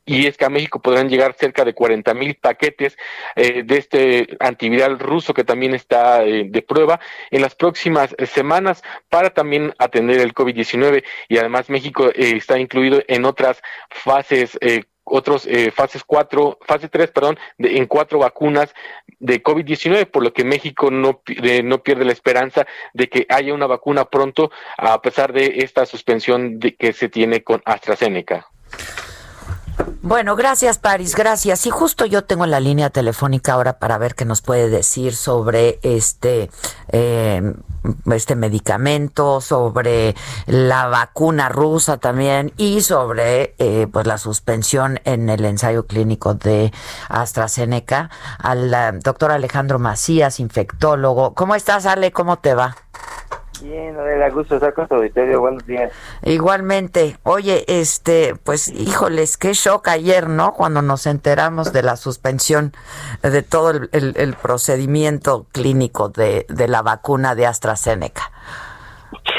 [0.06, 2.98] y es que a México podrán llegar cerca de 40 mil paquetes
[3.36, 7.00] eh, de este antiviral ruso que también está eh, de prueba
[7.32, 13.02] en las próximas semanas para también atender el COVID-19 y además México eh, está incluido
[13.08, 14.58] en otras fases
[15.06, 18.74] otros eh, fases 4, fase 3, perdón, de, en cuatro vacunas
[19.20, 21.22] de COVID-19, por lo que México no,
[21.64, 26.60] no pierde la esperanza de que haya una vacuna pronto, a pesar de esta suspensión
[26.60, 28.48] de, que se tiene con AstraZeneca.
[30.02, 31.66] Bueno, gracias Paris, gracias.
[31.66, 35.80] Y justo yo tengo la línea telefónica ahora para ver qué nos puede decir sobre
[35.82, 36.52] este
[36.90, 37.54] eh,
[38.12, 45.44] este medicamento, sobre la vacuna rusa también y sobre eh, pues la suspensión en el
[45.46, 46.72] ensayo clínico de
[47.10, 51.34] AstraZeneca al doctor Alejandro Macías, infectólogo.
[51.34, 52.12] ¿Cómo estás, Ale?
[52.12, 52.76] ¿Cómo te va?
[53.62, 55.40] Bien, Adela, gusto estar con tu auditorio.
[55.40, 55.92] Buenos días.
[56.24, 57.18] Igualmente.
[57.24, 60.54] Oye, este, pues, híjoles, qué shock ayer, ¿no?
[60.54, 62.74] Cuando nos enteramos de la suspensión
[63.22, 68.32] de todo el, procedimiento clínico de, de la vacuna de AstraZeneca.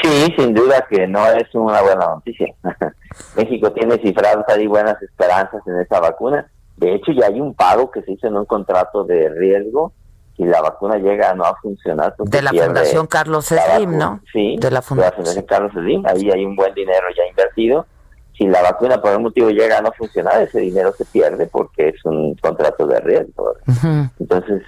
[0.01, 2.53] Sí, sin duda que no es una buena noticia.
[3.35, 6.49] México tiene cifradas ahí buenas esperanzas en esa vacuna.
[6.77, 9.93] De hecho, ya hay un pago que se hizo en un contrato de riesgo
[10.37, 12.13] si la vacuna llega a no funcionar.
[12.15, 14.21] Pues de la Fundación Carlos Slim, ¿no?
[14.31, 17.87] Sí, de la, Fundación Carlos Slim, ahí hay un buen dinero ya invertido.
[18.37, 21.89] Si la vacuna por algún motivo llega a no funcionar, ese dinero se pierde porque
[21.89, 23.55] es un contrato de riesgo.
[24.19, 24.61] Entonces,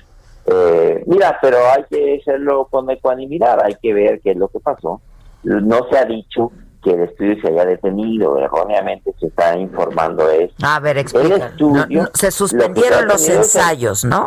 [0.48, 4.60] eh, mira, pero hay que hacerlo con ecuanimidad, hay que ver qué es lo que
[4.60, 5.02] pasó.
[5.44, 6.52] No se ha dicho
[6.84, 10.56] que el estudio se haya detenido, erróneamente se está informando eso.
[10.64, 11.54] A ver, explica.
[12.16, 14.26] se suspendieron los ensayos, ¿no?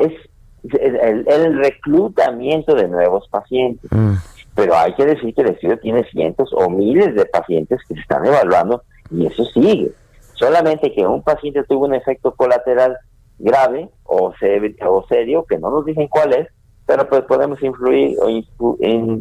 [0.65, 3.91] El, reclutamiento de nuevos pacientes.
[3.93, 4.15] Mm.
[4.55, 8.01] Pero hay que decir que el estudio tiene cientos o miles de pacientes que se
[8.01, 9.93] están evaluando y eso sigue.
[10.35, 12.99] Solamente que un paciente tuvo un efecto colateral
[13.39, 16.49] grave o, o serio, que no nos dicen cuál es,
[16.87, 18.29] pero pues podemos influir o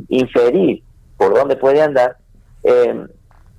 [0.10, 0.84] inferir
[1.17, 2.17] por dónde puede andar
[2.63, 3.06] eh,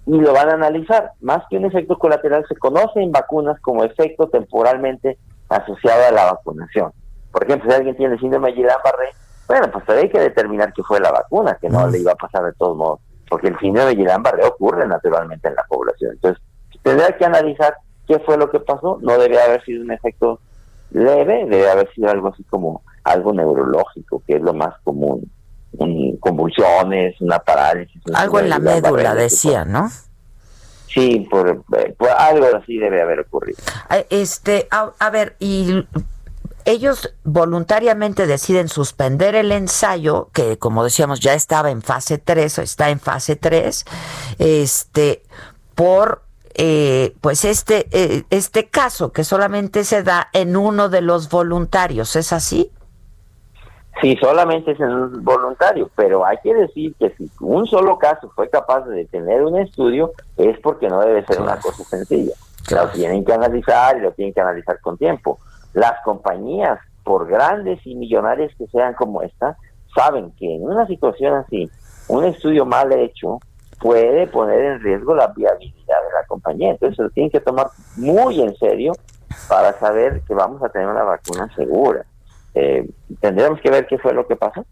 [0.06, 1.12] y lo van a analizar.
[1.20, 5.18] Más que un efecto colateral, se conoce en vacunas como efecto temporalmente
[5.48, 6.92] asociado a la vacunación.
[7.32, 9.14] Por ejemplo, si alguien tiene síndrome de Guillain-Barré,
[9.48, 12.44] bueno, pues hay que determinar que fue la vacuna, que no le iba a pasar
[12.44, 16.12] de todos modos, porque el síndrome de Guillain-Barré ocurre naturalmente en la población.
[16.12, 16.42] Entonces,
[16.82, 17.74] tendría que analizar
[18.06, 18.98] qué fue lo que pasó.
[19.00, 20.40] No debe haber sido un efecto
[20.90, 25.30] leve, debe haber sido algo así como algo neurológico, que es lo más común.
[26.20, 28.00] convulsiones, una parálisis.
[28.14, 29.88] algo en la médula, decía, ¿no?
[30.86, 33.58] Sí, por, por, algo así debe haber ocurrido.
[34.10, 35.86] Este, a, a ver, y
[36.64, 42.62] ellos voluntariamente deciden suspender el ensayo, que como decíamos ya estaba en fase 3 o
[42.62, 43.84] está en fase 3,
[44.38, 45.22] este,
[45.74, 46.22] por
[46.54, 52.14] eh, pues este, eh, este caso que solamente se da en uno de los voluntarios,
[52.16, 52.70] ¿es así?
[54.00, 58.30] Sí, solamente es en un voluntario, pero hay que decir que si un solo caso
[58.34, 62.32] fue capaz de detener un estudio, es porque no debe ser una cosa sencilla.
[62.70, 65.38] Lo tienen que analizar y lo tienen que analizar con tiempo.
[65.72, 69.56] Las compañías, por grandes y millonarias que sean como esta,
[69.94, 71.70] saben que en una situación así,
[72.08, 73.38] un estudio mal hecho
[73.80, 76.70] puede poner en riesgo la viabilidad de la compañía.
[76.70, 78.92] Entonces lo tienen que tomar muy en serio
[79.48, 82.04] para saber que vamos a tener una vacuna segura.
[82.54, 82.88] Eh,
[83.20, 84.64] tendremos que ver qué fue lo que pasó.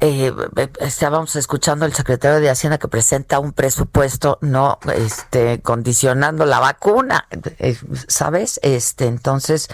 [0.00, 6.46] Eh, eh, estábamos escuchando al secretario de Hacienda que presenta un presupuesto no este condicionando
[6.46, 7.26] la vacuna
[7.58, 9.68] eh, sabes este entonces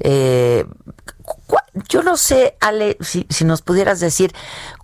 [0.00, 0.66] eh,
[1.88, 4.34] yo no sé Ale si, si nos pudieras decir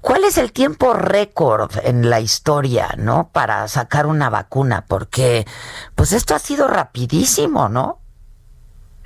[0.01, 5.47] cuál es el tiempo récord en la historia no para sacar una vacuna porque
[5.95, 7.99] pues esto ha sido rapidísimo no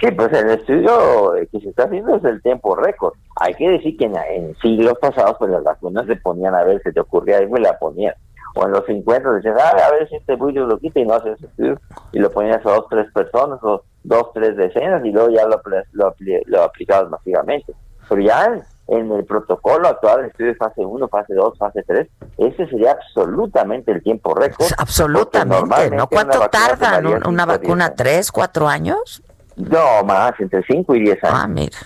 [0.00, 3.12] Sí, pues el estudio que se está haciendo es el tiempo récord.
[3.36, 6.90] Hay que decir que en, siglos pasados, pues las vacunas se ponían a ver, si
[6.90, 8.14] te ocurría algo y la ponían.
[8.54, 11.14] O en los 50 decían, ah, a ver si este virus lo quita y no
[11.14, 11.78] haces estudio.
[12.12, 15.60] Y lo ponías a dos, tres personas o dos, tres decenas y luego ya lo,
[15.92, 16.14] lo,
[16.46, 17.74] lo aplicabas masivamente.
[18.08, 22.08] Pero ya en, el protocolo actual, el estudio de fase 1, fase 2, fase 3,
[22.38, 24.66] ese sería absolutamente el tiempo récord.
[24.78, 26.08] Absolutamente, ¿no?
[26.08, 27.94] ¿Cuánto tarda una vacuna?
[27.94, 29.22] ¿Tres, cuatro años?
[29.68, 31.40] No, más, entre 5 y 10 años.
[31.42, 31.78] Ah, mira.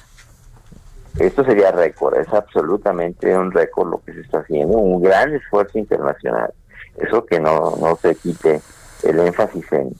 [1.19, 5.79] Esto sería récord, es absolutamente un récord lo que se está haciendo, un gran esfuerzo
[5.79, 6.53] internacional.
[6.97, 8.61] Eso que no, no se quite
[9.05, 9.95] el énfasis en,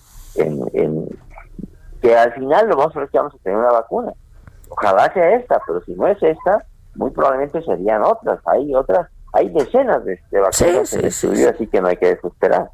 [0.73, 1.09] en,
[2.03, 4.13] que al final lo vamos a ver que vamos a tener una vacuna.
[4.69, 6.65] Ojalá sea esta, pero si no es esta,
[6.97, 8.41] muy probablemente serían otras.
[8.47, 12.71] Hay otras, hay decenas de, vacunas en estudio, así que no hay que desesperar.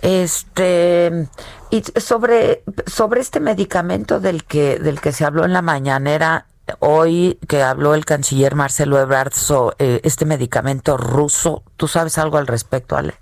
[0.00, 1.28] Este
[1.70, 6.46] y sobre sobre este medicamento del que del que se habló en la mañanera
[6.80, 12.38] hoy que habló el canciller Marcelo Ebrard sobre eh, este medicamento ruso, ¿tú sabes algo
[12.38, 13.14] al respecto, Ale?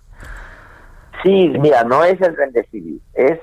[1.23, 3.39] Sí, mira, no es el Remdesivir, es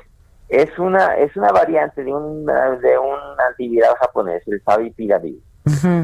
[0.49, 3.19] es una es una variante de un de un
[3.49, 5.39] antiviral japonés, el favipiravir,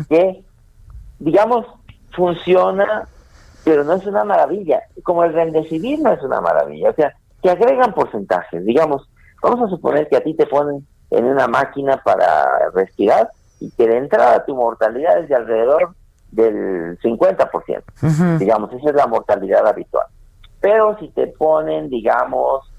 [0.09, 0.43] que
[1.19, 1.65] digamos
[2.11, 3.07] funciona,
[3.63, 7.49] pero no es una maravilla, como el remdesivir no es una maravilla, o sea, que
[7.49, 9.09] agregan porcentajes, digamos,
[9.41, 13.87] vamos a suponer que a ti te ponen en una máquina para respirar y que
[13.87, 15.95] de entrada tu mortalidad es de alrededor
[16.31, 20.07] del 50%, digamos, esa es la mortalidad habitual.
[20.59, 22.73] Pero si te ponen, digamos,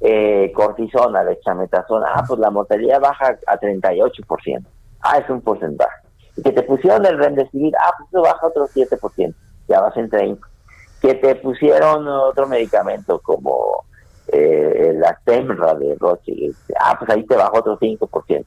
[0.00, 4.64] eh, cortisona, dexametasona, ah, pues la mortalidad baja a 38%.
[5.02, 6.02] Ah, es un porcentaje.
[6.36, 9.34] Y que te pusieron el remdesivir, ah, pues eso baja otro 7%,
[9.70, 10.46] ya vas en 30.
[11.00, 13.84] Que te pusieron otro medicamento como
[14.28, 16.32] eh, la Temra de Roche,
[16.78, 18.44] ah, pues ahí te baja otro 5%.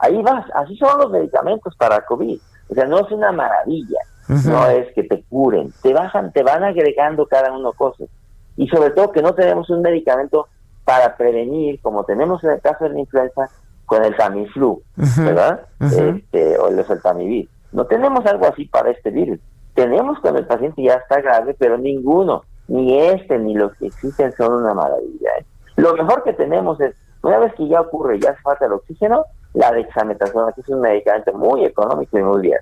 [0.00, 2.38] Ahí vas, así son los medicamentos para COVID.
[2.68, 6.64] O sea, no es una maravilla, no es que te curen, te bajan, te van
[6.64, 8.08] agregando cada uno cosas.
[8.56, 10.48] Y sobre todo que no tenemos un medicamento
[10.84, 13.50] para prevenir, como tenemos en el caso de la influenza,
[13.86, 15.66] con el Tamiflu, ¿verdad?
[15.80, 17.48] este, o el Tamivir.
[17.72, 19.40] No tenemos algo así para este virus.
[19.74, 24.32] Tenemos cuando el paciente ya está grave, pero ninguno, ni este ni los que existen
[24.32, 25.30] son una maravilla.
[25.38, 25.44] ¿eh?
[25.76, 29.24] Lo mejor que tenemos es, una vez que ya ocurre, ya hace falta el oxígeno,
[29.54, 32.58] la dexametasona, que es un medicamento muy económico y muy bien.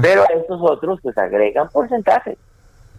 [0.00, 2.36] Pero estos otros pues agregan porcentajes.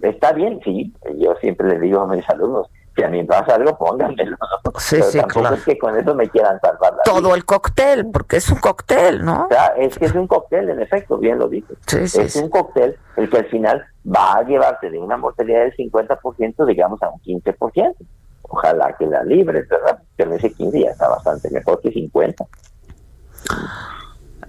[0.02, 3.78] Está bien, sí, yo siempre le digo a mis alumnos, si a mí pasa algo,
[3.78, 4.38] pónganmelo.
[4.78, 5.56] Sí, sí, claro.
[5.56, 9.24] es que con eso me quieran salvar la Todo el cóctel, porque es un cóctel,
[9.24, 9.46] ¿no?
[9.46, 11.78] O sea, es que es un cóctel, en efecto, bien lo dices.
[11.88, 15.62] Sí, sí, es un cóctel el que al final va a llevarte de una mortalidad
[15.62, 17.96] del 50%, digamos, a un 15%.
[18.44, 20.00] Ojalá que la libres, ¿verdad?
[20.18, 22.46] En ese 15 ya está bastante mejor que 50.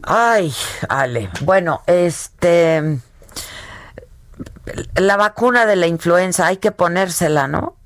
[0.03, 0.53] Ay,
[0.89, 1.31] Ale.
[1.43, 2.99] Bueno, este.
[4.97, 7.77] La vacuna de la influenza hay que ponérsela, ¿no?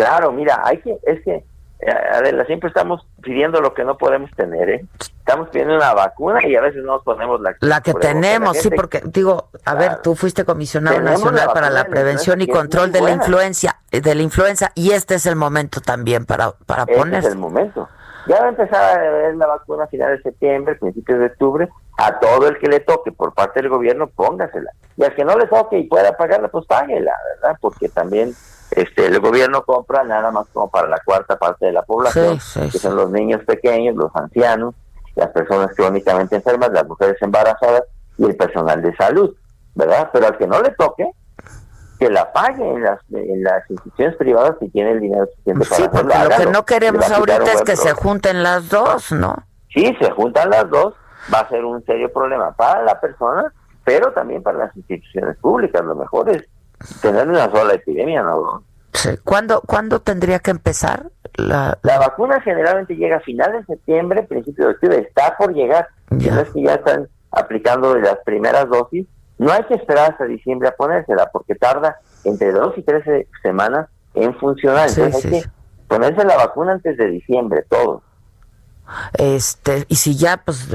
[0.00, 1.44] Claro, mira, hay que, es que,
[1.80, 4.84] eh, Adela, siempre estamos pidiendo lo que no podemos tener, ¿eh?
[5.18, 8.70] Estamos pidiendo una vacuna y a veces no nos ponemos la, la que tenemos, sí,
[8.70, 13.10] porque digo, a ver, tú fuiste comisionado nacional para la prevención y control de la
[13.12, 17.38] influencia, de la influenza y este es el momento también para para este es el
[17.38, 17.88] momento.
[18.26, 21.68] Ya va a empezar a ver la vacuna a finales de septiembre, principios de octubre.
[21.96, 24.70] A todo el que le toque por parte del gobierno, póngasela.
[24.96, 27.56] Y al que no le toque y pueda pagarla, pues páguela, ¿verdad?
[27.60, 28.32] Porque también
[28.72, 32.38] este el gobierno compra nada más como para la cuarta parte de la población,
[32.70, 34.74] que son los niños pequeños, los ancianos,
[35.16, 37.84] las personas crónicamente enfermas, las mujeres embarazadas
[38.16, 39.34] y el personal de salud,
[39.74, 40.10] ¿verdad?
[40.12, 41.10] Pero al que no le toque,
[41.98, 45.82] que la pague en las, en las instituciones privadas si tiene el dinero suficiente sí,
[45.88, 49.36] para porque lo que no queremos ahorita es que se junten las dos, ¿no?
[49.68, 50.94] Sí, se juntan las dos,
[51.32, 53.52] va a ser un serio problema para la persona,
[53.84, 55.84] pero también para las instituciones públicas.
[55.84, 56.42] Lo mejor es
[57.00, 58.62] tener una sola epidemia, ¿no?
[58.92, 59.10] Sí.
[59.24, 61.10] ¿Cuándo, ¿Cuándo tendría que empezar?
[61.34, 61.78] La...
[61.82, 65.88] la vacuna generalmente llega a finales de septiembre, principio de octubre, está por llegar.
[66.10, 66.44] Ya.
[66.44, 69.06] que ya están aplicando las primeras dosis,
[69.38, 73.04] no hay que esperar hasta diciembre a ponérsela porque tarda entre dos y tres
[73.42, 74.88] semanas en funcionar.
[74.88, 75.48] Entonces hay que
[75.88, 78.02] ponerse la vacuna antes de diciembre, todo.
[79.14, 80.68] Este, y si ya, pues,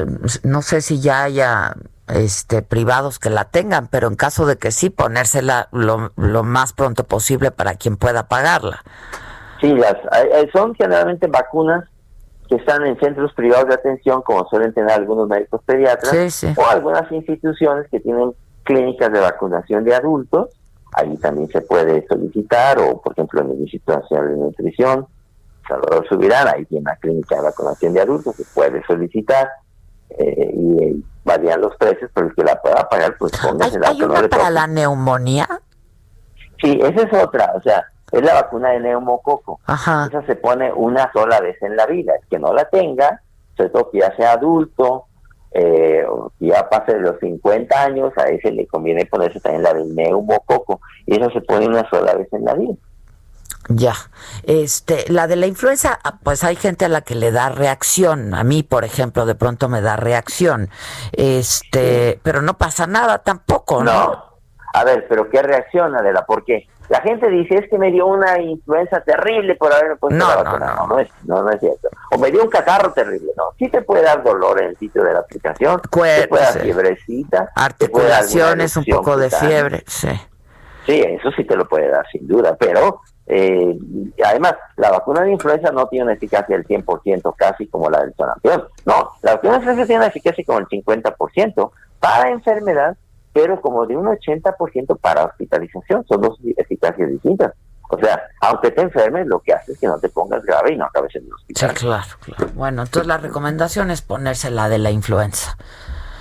[0.44, 1.76] no sé si ya haya
[2.08, 6.74] este privados que la tengan, pero en caso de que sí, ponérsela lo, lo más
[6.74, 8.84] pronto posible para quien pueda pagarla.
[9.62, 9.96] Sí, las,
[10.54, 11.86] son generalmente vacunas
[12.48, 17.12] que están en centros privados de atención, como suelen tener algunos médicos pediatras, o algunas
[17.12, 18.34] instituciones que tienen
[18.64, 20.50] clínicas de vacunación de adultos,
[20.94, 25.08] ahí también se puede solicitar, o por ejemplo en el Instituto Nacional de Nutrición,
[25.68, 29.50] Salvador Subirán, ahí tiene una clínica de vacunación de adultos, se puede solicitar,
[30.10, 30.96] eh, y eh,
[31.26, 34.50] varían los precios, pero el que la pueda pagar, pues póngase la ¿Hay una para
[34.50, 35.48] la neumonía?
[36.62, 39.60] Sí, esa es otra, o sea, es la vacuna de neumococo.
[39.66, 40.08] Ajá.
[40.08, 43.22] Esa se pone una sola vez en la vida, el que no la tenga,
[43.58, 45.06] sobre todo que ya sea adulto,
[45.52, 46.06] eh,
[46.40, 50.80] ya pase de los 50 años, a ese le conviene ponerse también la del neumococo,
[51.06, 52.76] y eso se pone una sola vez en la vida.
[53.68, 53.96] Ya,
[54.44, 58.36] este, la de la influenza, ah, pues hay gente a la que le da reacción.
[58.36, 60.70] A mí, por ejemplo, de pronto me da reacción.
[61.14, 63.92] Este, pero no pasa nada tampoco, ¿no?
[63.92, 64.36] No.
[64.74, 66.68] A ver, pero ¿qué reacciona de la por qué?
[66.90, 70.36] La gente dice, es que me dio una influenza terrible por haberme puesto no, la
[70.36, 70.76] no, vacuna.
[70.76, 70.88] no.
[70.88, 71.90] No, es, no, no es cierto.
[72.12, 73.32] O me dio un catarro terrible.
[73.36, 75.82] No, sí te puede dar dolor en el sitio de la aplicación.
[75.90, 77.38] Puede te puede dar fiebrecita.
[77.38, 80.10] dar Articulaciones, un poco de fiebre, sí.
[80.86, 83.78] Sí, eso sí te lo puede dar sin duda, pero eh,
[84.24, 88.14] además la vacuna de influenza no tiene una eficacia del 100% casi como la del
[88.16, 88.66] sarampión.
[88.86, 92.96] No, la vacuna de influenza tiene una eficacia como el 50% para enfermedad,
[93.34, 96.06] pero como de un 80% para hospitalización.
[96.08, 97.54] Son dos eficacias distintas.
[97.90, 100.78] O sea, aunque te enfermes, lo que hace es que no te pongas grave y
[100.78, 101.34] no acabes en el Sí,
[101.66, 101.74] hospital.
[101.76, 102.52] claro, claro.
[102.56, 105.56] Bueno, entonces la recomendación es ponerse la de la influenza.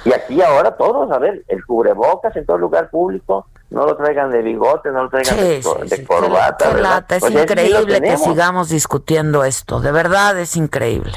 [0.05, 4.31] Y aquí ahora todos, a ver, el cubrebocas en todo lugar público, no lo traigan
[4.31, 6.05] de bigote, no lo traigan de, Sí, de sí.
[6.05, 6.57] corbata.
[6.65, 6.91] Qué- qué ¿verdad?
[6.91, 9.81] lata, Es increíble que sigamos discutiendo esto.
[9.81, 11.13] De verdad es increíble.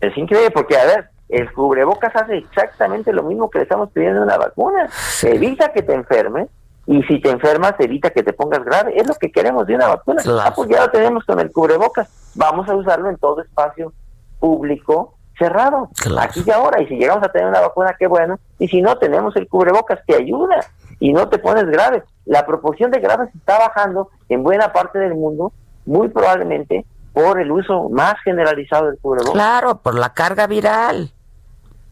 [0.00, 4.18] Es increíble porque, a ver, el cubrebocas hace exactamente lo mismo que le estamos pidiendo
[4.18, 4.88] en una vacuna.
[5.22, 6.48] Evita que te enfermes
[6.86, 8.92] y si te enfermas, evita que te pongas grave.
[9.00, 10.22] Es lo que queremos de una vacuna.
[10.22, 10.40] Claro.
[10.44, 12.08] Ah, pues ya lo tenemos con el cubrebocas.
[12.34, 13.92] Vamos a usarlo en todo espacio
[14.38, 15.88] público cerrado.
[16.20, 16.82] Aquí y ahora.
[16.82, 18.38] Y si llegamos a tener una vacuna, qué bueno.
[18.58, 20.60] Y si no tenemos el cubrebocas, te ayuda
[21.00, 22.02] y no te pones grave.
[22.26, 25.52] La proporción de graves está bajando en buena parte del mundo,
[25.86, 29.34] muy probablemente por el uso más generalizado del cubrebocas.
[29.34, 31.12] Claro, por la carga viral.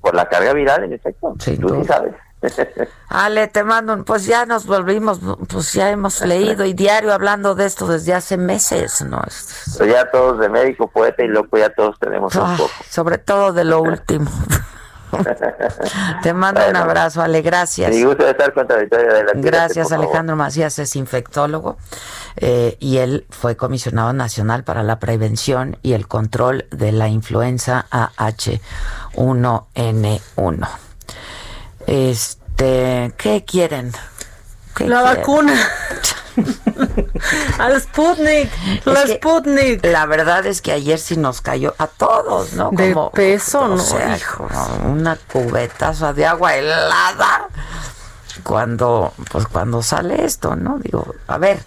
[0.01, 1.35] Por la carga viral, en efecto.
[1.61, 2.15] Tú sí sabes.
[3.09, 7.55] Ale, te mando, un- pues ya nos volvimos, pues ya hemos leído y diario hablando
[7.55, 9.23] de esto desde hace meses, ¿no?
[9.25, 12.71] Es- Pero ya todos de médico, poeta y loco, ya todos tenemos un Ah, poco.
[12.89, 14.29] sobre todo de lo último.
[16.23, 17.91] Te mando un abrazo, Ale, gracias.
[17.91, 19.99] Me gusta estar contra Victoria de la Gracias, por.
[19.99, 21.77] Alejandro Macías es infectólogo
[22.37, 27.87] eh, y él fue comisionado nacional para la prevención y el control de la influenza
[27.91, 30.69] AH1N1.
[31.87, 33.93] Este, ¿qué quieren?
[34.75, 35.17] ¿Qué La quieren?
[35.21, 35.55] vacuna.
[37.59, 38.51] Al Sputnik.
[38.85, 39.85] La Sputnik.
[39.85, 42.71] La verdad es que ayer sí nos cayó a todos, ¿no?
[42.73, 43.79] De peso, o ¿no?
[43.79, 47.49] sea, como una cubetaza de agua helada
[48.43, 50.79] cuando, pues cuando sale esto, ¿no?
[50.79, 51.63] Digo, a ver,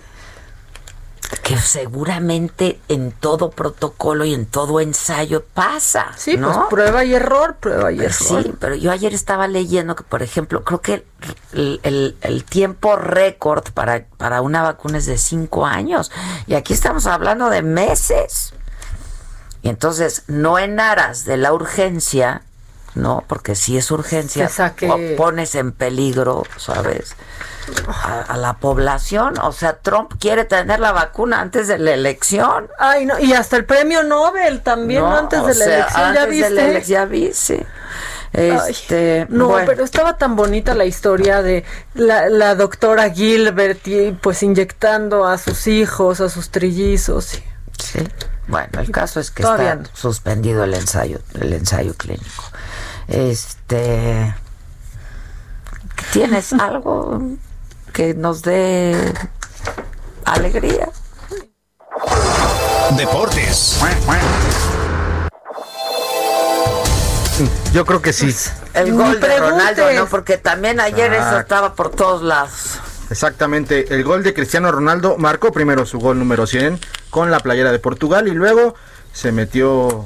[1.45, 6.47] que seguramente en todo protocolo y en todo ensayo pasa, Sí, ¿no?
[6.51, 8.43] pues prueba y error, prueba y error.
[8.43, 11.05] Sí, pero yo ayer estaba leyendo que, por ejemplo, creo que
[11.53, 16.11] el, el- el tiempo récord para, para una vacuna es de cinco años.
[16.47, 18.53] Y aquí estamos hablando de meses.
[19.61, 22.41] Y entonces, no en aras de la urgencia,
[22.95, 23.23] ¿no?
[23.27, 27.15] Porque si es urgencia, Que saque- pones en peligro, ¿sabes?
[27.87, 29.37] A, a la población.
[29.39, 32.67] O sea, Trump quiere tener la vacuna antes de la elección.
[32.79, 36.21] Ay, no, y hasta el premio Nobel también No, antes de la sea, elección, ¿ya
[36.23, 36.91] antes de la viste?
[36.91, 37.59] ya vi, sí.
[38.33, 39.65] Ay, Este, no, bueno.
[39.65, 45.37] pero estaba tan bonita la historia de la, la doctora Gilbert y pues inyectando a
[45.37, 47.39] sus hijos, a sus trillizos.
[47.81, 47.99] Sí.
[48.47, 49.95] Bueno, el caso es que Todavía está no.
[49.95, 52.43] suspendido el ensayo, el ensayo clínico.
[53.07, 54.35] Este,
[56.11, 57.21] ¿tienes algo
[57.93, 59.13] que nos dé
[60.25, 60.89] alegría?
[62.97, 63.79] Deportes.
[67.73, 68.33] Yo creo que sí.
[68.73, 69.39] El Ni gol de.
[69.39, 70.05] Ronaldo, ¿no?
[70.07, 72.79] Porque también ayer eso estaba por todos lados.
[73.09, 76.79] Exactamente, el gol de Cristiano Ronaldo marcó primero su gol número 100
[77.11, 78.73] con la playera de Portugal y luego
[79.13, 80.05] se metió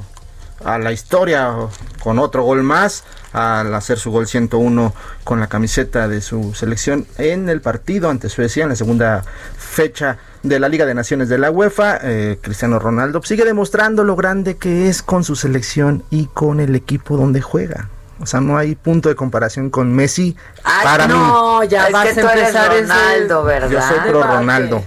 [0.64, 1.54] a la historia
[2.02, 4.92] con otro gol más al hacer su gol 101
[5.24, 9.22] con la camiseta de su selección en el partido ante Suecia en la segunda
[9.56, 11.98] fecha de la Liga de Naciones de la UEFA.
[12.02, 16.74] Eh, Cristiano Ronaldo sigue demostrando lo grande que es con su selección y con el
[16.74, 17.88] equipo donde juega.
[18.20, 21.14] O sea, no hay punto de comparación con Messi Ay, para mí.
[21.14, 23.70] No, ya es vas que a tú eres empezar ese- Ronaldo, ¿verdad?
[23.70, 24.22] Yo soy pro.
[24.22, 24.84] Ronaldo.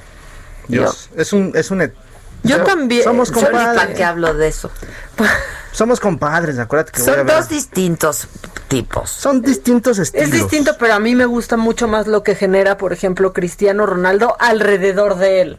[0.68, 1.92] Dios, es un es un
[2.44, 3.04] Yo también.
[3.04, 3.96] Somos Yo compadres.
[3.98, 4.70] qué hablo de eso.
[5.74, 8.28] Somos compadres, acuérdate que voy a Son ver- dos distintos
[8.70, 9.10] tipos.
[9.10, 10.28] son distintos estilos.
[10.28, 13.86] Es distinto, pero a mí me gusta mucho más lo que genera, por ejemplo, Cristiano
[13.86, 15.58] Ronaldo alrededor de él.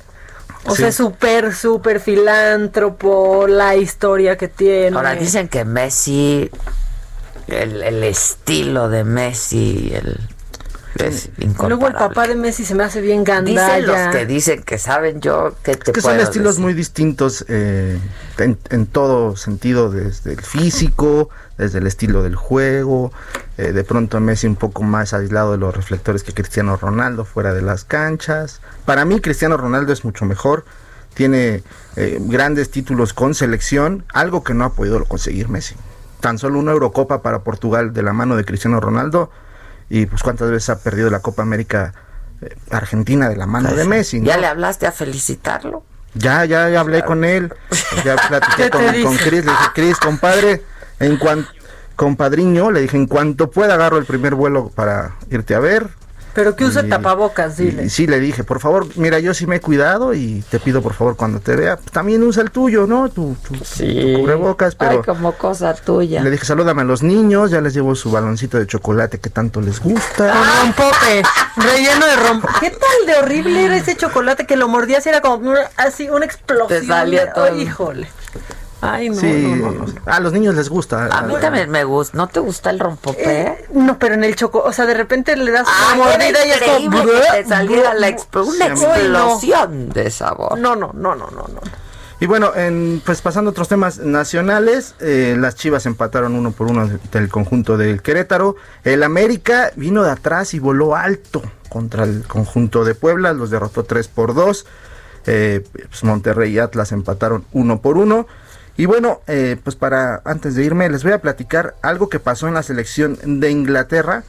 [0.66, 0.82] O Sí.
[0.82, 4.96] sea, súper, súper filántropo, la historia que tiene.
[4.96, 6.48] Ahora dicen que Messi,
[7.48, 10.18] el, el estilo de Messi, el,
[10.96, 11.30] es
[11.66, 14.06] Luego el papá de Messi se me hace bien Dicen gandalla.
[14.06, 16.62] los que dicen que saben yo que te Es que son estilos decir?
[16.62, 17.98] muy distintos eh,
[18.38, 23.12] en, en todo sentido, desde el físico, desde el estilo del juego,
[23.58, 27.52] eh, de pronto Messi un poco más aislado de los reflectores que Cristiano Ronaldo fuera
[27.54, 28.60] de las canchas.
[28.84, 30.64] Para mí Cristiano Ronaldo es mucho mejor,
[31.14, 31.62] tiene
[31.96, 35.76] eh, grandes títulos con selección, algo que no ha podido conseguir Messi.
[36.20, 39.30] Tan solo una Eurocopa para Portugal de la mano de Cristiano Ronaldo
[39.88, 41.92] y pues cuántas veces ha perdido la Copa América
[42.40, 44.20] eh, Argentina de la mano de Messi.
[44.20, 44.26] ¿no?
[44.26, 45.84] ¿Ya le hablaste a felicitarlo?
[46.14, 47.52] Ya, ya, ya hablé con él,
[48.04, 50.62] ya platiqué ¿Qué te con, con Chris, le dije, Chris, compadre,
[51.00, 51.50] en cuanto,
[51.96, 55.88] compadriño, le dije, en cuanto pueda agarro el primer vuelo para irte a ver,
[56.34, 57.84] Pero que use Y- tapabocas, dile.
[57.84, 60.82] Y sí le dije, por favor, mira, yo sí me he cuidado y te pido
[60.82, 63.08] por favor cuando te vea, también usa el tuyo, ¿no?
[63.08, 66.22] Tu, tu- tu cubrebocas, pero Ay, como cosa tuya.
[66.22, 69.60] le dije, salúdame a los niños, ya les llevo su baloncito de chocolate que tanto
[69.60, 70.32] les gusta.
[70.32, 71.22] Con rompope,
[71.56, 72.54] relleno de rompope.
[72.60, 76.08] ¿Qué tal de horrible era ese chocolate que lo mordías y era como una- así
[76.08, 76.68] una explosión?
[76.80, 77.56] Te salía todo.
[77.56, 78.08] Híjole.
[78.92, 79.86] Ay, no, sí, no, no, no.
[80.06, 81.06] a los niños les gusta.
[81.06, 82.16] A mí también me gusta.
[82.16, 83.42] ¿No te gusta el rompope?
[83.42, 86.46] Eh, no, pero en el choco, o sea, de repente le das Ay, una mordida
[86.46, 90.58] y es como que te saliera la una explosión de sabor.
[90.58, 91.60] No, no, no, no, no, no.
[92.20, 96.68] Y bueno, en, pues pasando a otros temas nacionales, eh, las Chivas empataron uno por
[96.68, 98.56] uno del conjunto del Querétaro.
[98.84, 103.82] El América vino de atrás y voló alto contra el conjunto de Puebla, los derrotó
[103.84, 104.64] 3 por 2.
[105.26, 108.26] Eh, pues Monterrey y Atlas empataron uno por uno.
[108.76, 112.48] Y bueno, eh, pues para antes de irme les voy a platicar algo que pasó
[112.48, 114.24] en la selección de Inglaterra.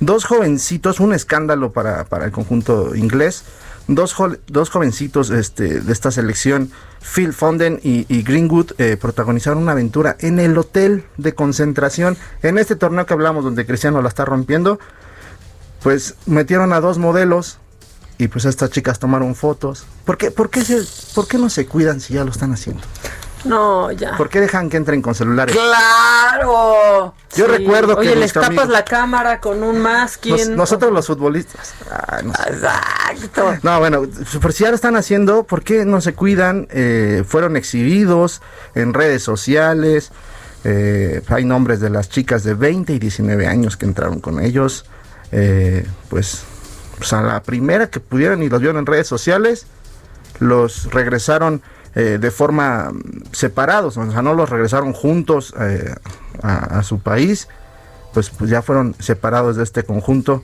[0.00, 3.44] Dos jovencitos, un escándalo para, para el conjunto inglés.
[3.88, 4.14] Dos,
[4.46, 6.70] dos jovencitos este, de esta selección,
[7.02, 12.16] Phil Foden y, Greenwood, eh, protagonizaron una aventura en el hotel de concentración.
[12.42, 14.78] En este torneo que hablamos, donde Cristiano la está rompiendo,
[15.82, 17.58] pues metieron a dos modelos
[18.16, 19.84] y pues estas chicas tomaron fotos.
[20.04, 22.82] ¿Por qué, por qué, se- por qué no se cuidan si ya lo están haciendo?
[23.44, 24.16] No, ya.
[24.16, 25.56] ¿Por qué dejan que entren con celulares?
[25.56, 27.14] ¡Claro!
[27.36, 30.32] Yo recuerdo que Oye, les tapas amigo- la cámara con un masking.
[30.36, 31.74] Nos- nosotros los futbolistas.
[32.08, 32.50] Ay, no, sé.
[32.50, 33.56] Exacto.
[33.62, 34.02] No, bueno,
[34.42, 36.66] por si lo están haciendo, ¿por qué no se cuidan?
[36.70, 38.42] Eh, fueron exhibidos
[38.74, 40.10] en redes sociales.
[40.62, 44.84] eh, hay nombres de las chicas de 20 y 19 años que entraron con ellos.
[45.32, 46.42] Eh, pues,
[46.98, 49.66] pues a la primera que pudieron y los vieron en redes sociales,
[50.38, 51.62] los regresaron
[51.94, 55.94] eh, de forma mm, separados, o sea, no los regresaron juntos eh,
[56.42, 57.48] a, su país,
[58.14, 60.42] pues, pues ya fueron separados de este conjunto.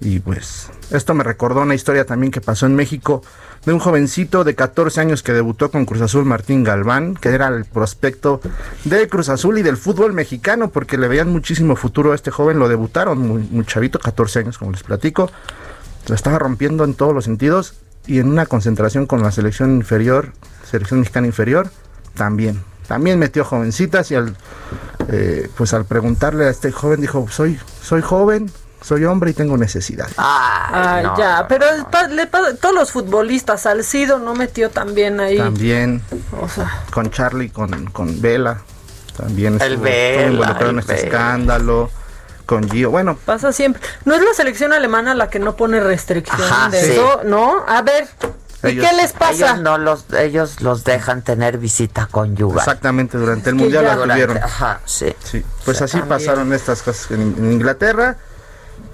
[0.00, 3.20] Y pues esto me recordó una historia también que pasó en México
[3.66, 7.48] de un jovencito de 14 años que debutó con Cruz Azul, Martín Galván, que era
[7.48, 8.40] el prospecto
[8.84, 12.60] del Cruz Azul y del fútbol mexicano, porque le veían muchísimo futuro a este joven,
[12.60, 15.30] lo debutaron muy, muy chavito, 14 años como les platico,
[16.06, 17.74] lo estaba rompiendo en todos los sentidos
[18.06, 20.32] y en una concentración con la selección inferior,
[20.70, 21.70] selección mexicana inferior,
[22.14, 22.62] también.
[22.86, 24.34] También metió jovencitas y al,
[25.08, 29.58] eh, pues al preguntarle a este joven dijo, soy, soy joven, soy hombre y tengo
[29.58, 30.08] necesidad.
[30.16, 35.20] Ay, no, ya, no, pero pa- le pa- todos los futbolistas, Salcido no metió también
[35.20, 35.36] ahí.
[35.36, 36.00] También
[36.40, 38.62] O sea, con Charlie, con, con Vela,
[39.16, 41.04] también El estuvo, Vela, estuvo involucrado en el este Vela.
[41.06, 41.90] escándalo,
[42.48, 42.90] con Gio.
[42.90, 43.82] Bueno, pasa siempre.
[44.06, 46.92] ¿No es la selección alemana la que no pone restricción Ajá, de sí.
[46.92, 47.20] eso?
[47.24, 47.62] ¿No?
[47.68, 48.08] A ver,
[48.62, 49.32] ¿y Ellos- qué les pasa?
[49.32, 52.60] Ellos no los, ellos los dejan tener visita conyugal.
[52.60, 54.38] exactamente durante el que Mundial ya- la tuvieron.
[54.38, 55.14] Ajá, sí.
[55.22, 56.18] Sí, pues Sí, así también.
[56.18, 58.16] pasaron estas cosas en, en Inglaterra.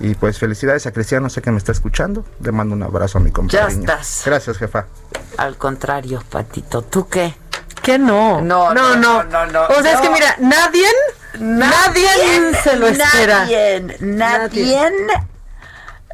[0.01, 2.25] Y pues felicidades a Cristiano, sé que me está escuchando.
[2.41, 3.69] Le mando un abrazo a mi compañero.
[3.69, 4.23] estás.
[4.27, 4.87] Gracias, jefa.
[5.37, 7.37] Al contrario, Patito, ¿tú qué?
[7.83, 8.41] ¿Qué no?
[8.41, 10.15] No, no, no, no, no, O sea, es que no.
[10.15, 10.87] mira, nadie,
[11.39, 13.41] nadie se lo espera.
[13.41, 14.79] Nadie, nadie.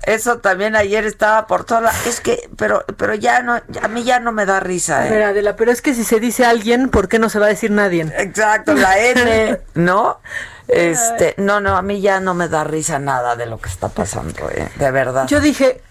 [0.03, 4.19] Eso también ayer estaba por toda Es que, pero, pero ya no, a mí ya
[4.19, 5.23] no me da risa, ¿eh?
[5.23, 7.71] Adela, pero es que si se dice alguien, ¿por qué no se va a decir
[7.71, 8.11] nadie?
[8.17, 10.21] Exacto, la N, ¿no?
[10.69, 13.89] Este, no, no, a mí ya no me da risa nada de lo que está
[13.89, 14.71] pasando, ¿eh?
[14.77, 15.27] De verdad.
[15.27, 15.83] Yo dije,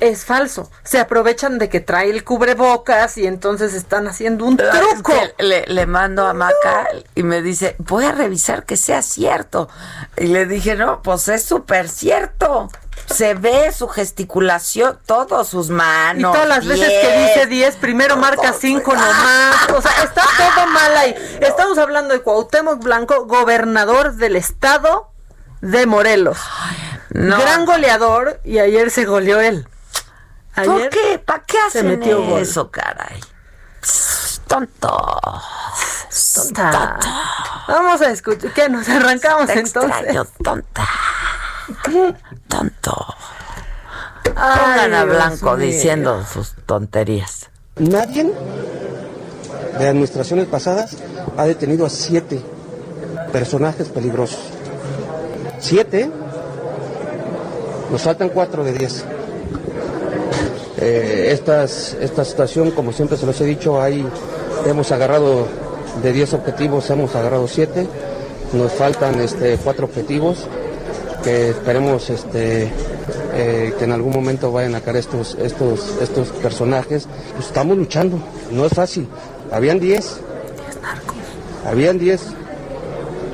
[0.00, 0.70] es falso.
[0.84, 5.12] Se aprovechan de que trae el cubrebocas y entonces están haciendo un es truco.
[5.12, 9.68] que le, le mando a Maca y me dice, voy a revisar que sea cierto.
[10.16, 12.68] Y le dije, no, pues es súper cierto.
[13.12, 16.32] Se ve su gesticulación, todos sus Y manos.
[16.32, 19.68] todas las veces que dice 10, primero marca 5 nomás.
[19.74, 20.22] O sea, está
[20.54, 21.14] todo mal ahí.
[21.40, 25.10] Estamos hablando de Cuauhtémoc Blanco, gobernador del estado
[25.60, 26.38] de Morelos.
[27.10, 27.38] No.
[27.40, 29.66] Gran goleador y ayer se goleó él.
[30.64, 31.18] ¿Por qué?
[31.24, 32.40] ¿Para qué se hacen metió gol.
[32.40, 33.20] eso, caray?
[34.46, 35.12] Tonto.
[36.34, 36.98] Tonta.
[37.68, 38.52] Vamos a escuchar.
[38.52, 38.68] ¿Qué?
[38.68, 39.90] Nos arrancamos Te entonces.
[40.00, 40.86] extraño, tonta.
[42.48, 43.14] Tonto.
[44.36, 45.66] Ay, Pongan a Dios Blanco mío.
[45.66, 47.48] diciendo sus tonterías.
[47.76, 48.32] Nadie
[49.78, 50.96] de administraciones pasadas
[51.36, 52.40] ha detenido a siete
[53.32, 54.38] personajes peligrosos.
[55.58, 56.10] Siete,
[57.90, 59.04] nos faltan cuatro de diez.
[60.78, 64.06] Eh, esta situación, como siempre se los he dicho, hay,
[64.66, 65.46] hemos agarrado
[66.02, 67.86] de 10 objetivos, hemos agarrado siete.
[68.52, 70.46] Nos faltan este, cuatro objetivos
[71.24, 72.70] que esperemos este,
[73.34, 77.08] eh, que en algún momento vayan a caer estos, estos, estos personajes.
[77.34, 78.18] Pues estamos luchando,
[78.50, 79.08] no es fácil.
[79.50, 80.20] Habían 10.
[81.66, 82.22] Habían 10.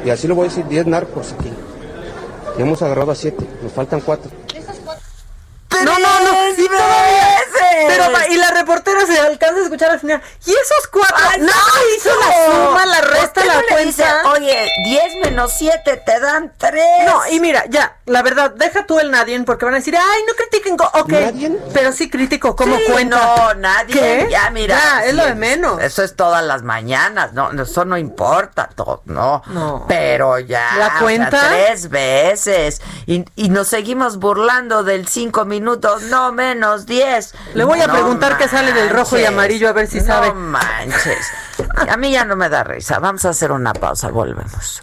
[0.06, 1.52] Y así lo voy a decir, 10 narcos aquí.
[2.58, 4.30] Y hemos agarrado a 7, nos faltan 4.
[8.62, 10.22] Reportera se alcanza a escuchar al final.
[10.46, 11.16] ¿Y esos cuatro?
[11.18, 11.52] Ay, no,
[11.96, 14.30] hizo la suma, la ¿Por resta, la no dice, cuenta.
[14.32, 16.84] Oye, 10 menos 7 te dan 3.
[17.06, 20.20] No, y mira, ya, la verdad, deja tú el nadie porque van a decir, ay,
[20.28, 23.16] no critiquen, ok, pero sí critico cómo Sí, cuenta.
[23.16, 23.94] No, nadie.
[23.94, 24.28] ¿Qué?
[24.30, 24.76] Ya, mira.
[24.78, 25.80] Ya, es lo de menos.
[25.80, 27.32] Eso es todas las mañanas.
[27.32, 28.68] No, no, eso no importa.
[28.74, 29.42] todo, no.
[29.46, 29.86] No.
[29.88, 30.76] Pero ya.
[30.78, 31.48] ¿La o sea, cuenta?
[31.48, 32.82] tres veces.
[33.06, 36.02] Y, y nos seguimos burlando del cinco minutos.
[36.02, 37.34] No, menos 10.
[37.54, 40.06] Le voy a No preguntar qué sale del rojo y amarillo a ver si no
[40.06, 40.32] sabe.
[40.34, 41.26] manches.
[41.88, 42.98] A mí ya no me da risa.
[42.98, 44.08] Vamos a hacer una pausa.
[44.08, 44.82] Volvemos.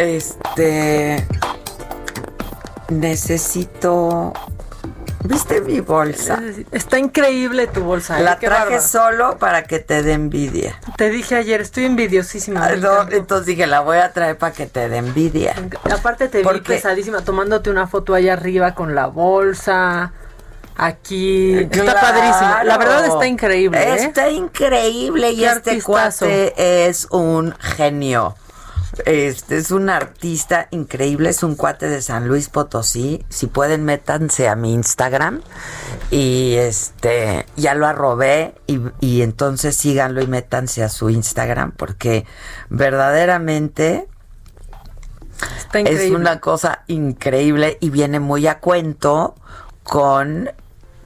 [0.00, 1.26] Este.
[2.88, 4.32] Necesito.
[5.24, 6.40] ¿Viste mi bolsa?
[6.72, 8.18] Está increíble tu bolsa.
[8.18, 8.22] ¿eh?
[8.22, 8.82] La traje bárbaro.
[8.82, 10.80] solo para que te dé envidia.
[10.96, 12.64] Te dije ayer, estoy envidiosísima.
[12.64, 15.54] Ah, no, entonces dije, la voy a traer para que te dé envidia.
[15.92, 20.12] Aparte te vi pesadísima tomándote una foto allá arriba con la bolsa.
[20.78, 21.58] Aquí.
[21.58, 22.00] Está Claro.
[22.00, 22.54] padrísimo.
[22.64, 23.82] La verdad está increíble.
[23.82, 23.94] ¿eh?
[23.96, 26.24] Está increíble y Qué este artistazo.
[26.24, 28.34] cuate es un genio.
[29.06, 33.24] Este es un artista increíble, es un cuate de San Luis Potosí.
[33.28, 35.42] Si pueden, métanse a mi Instagram.
[36.10, 38.54] Y este, ya lo arrobé.
[38.66, 41.72] Y, y entonces síganlo y métanse a su Instagram.
[41.72, 42.26] Porque
[42.68, 44.08] verdaderamente
[45.58, 49.34] Está es una cosa increíble y viene muy a cuento
[49.82, 50.50] con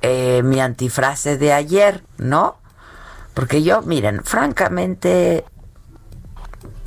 [0.03, 2.59] eh, mi antifrase de ayer, ¿no?
[3.32, 5.45] Porque yo, miren, francamente,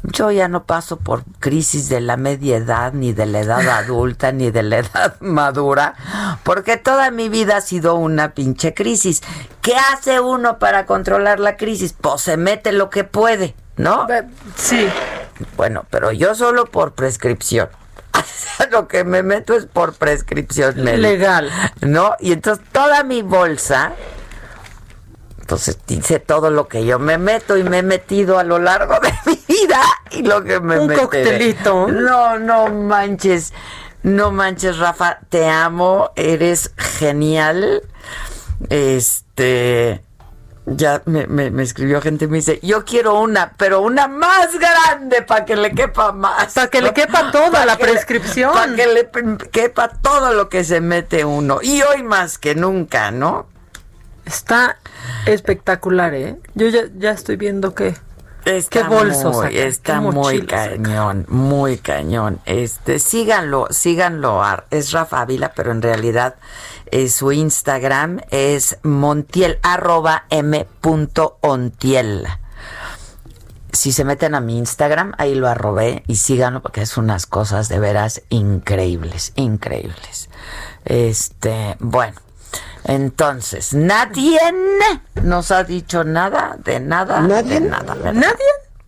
[0.07, 4.31] yo ya no paso por crisis de la media edad, ni de la edad adulta,
[4.31, 5.95] ni de la edad madura,
[6.43, 9.21] porque toda mi vida ha sido una pinche crisis.
[9.61, 11.93] ¿Qué hace uno para controlar la crisis?
[11.93, 14.07] Pues se mete lo que puede, ¿no?
[14.55, 14.87] Sí.
[15.55, 17.69] Bueno, pero yo solo por prescripción.
[18.71, 20.97] lo que me meto es por prescripción médica.
[20.97, 21.51] Legal.
[21.81, 22.15] ¿No?
[22.19, 23.93] Y entonces toda mi bolsa,
[25.39, 28.99] entonces dice todo lo que yo me meto y me he metido a lo largo
[28.99, 29.81] de mi vida
[30.11, 31.01] y lo que me Un meteré.
[31.07, 31.87] coctelito.
[31.87, 33.53] No, no manches.
[34.03, 37.83] No manches, Rafa, te amo, eres genial.
[38.69, 40.03] Este
[40.65, 44.49] ya me, me- me escribió gente y me dice, yo quiero una, pero una más
[44.59, 46.53] grande para que le quepa más.
[46.53, 48.51] Para que le quepa toda la prescripción.
[48.53, 49.09] Para que le
[49.51, 51.59] quepa todo lo que se mete uno.
[51.61, 53.47] Y hoy más que nunca, ¿no?
[54.25, 54.77] Está
[55.25, 56.35] espectacular, ¿eh?
[56.53, 57.95] Yo ya, ya estoy viendo que.
[58.47, 62.39] Está qué bolsos muy, sacan, está qué muy cañón, muy cañón.
[62.45, 64.41] Este, síganlo, síganlo.
[64.71, 66.35] Es Rafa Ávila, pero en realidad
[66.91, 72.27] eh, su Instagram es montiel, arroba m punto ontiel.
[73.73, 77.69] Si se meten a mi Instagram, ahí lo arrobé y síganlo porque es unas cosas
[77.69, 80.29] de veras increíbles, increíbles.
[80.85, 82.26] Este, bueno.
[82.87, 84.39] Entonces, nadie
[85.21, 87.59] nos ha dicho nada de nada, ¿Nadie?
[87.59, 87.93] de nada.
[87.95, 88.13] ¿verdad?
[88.13, 88.45] ¿Nadie?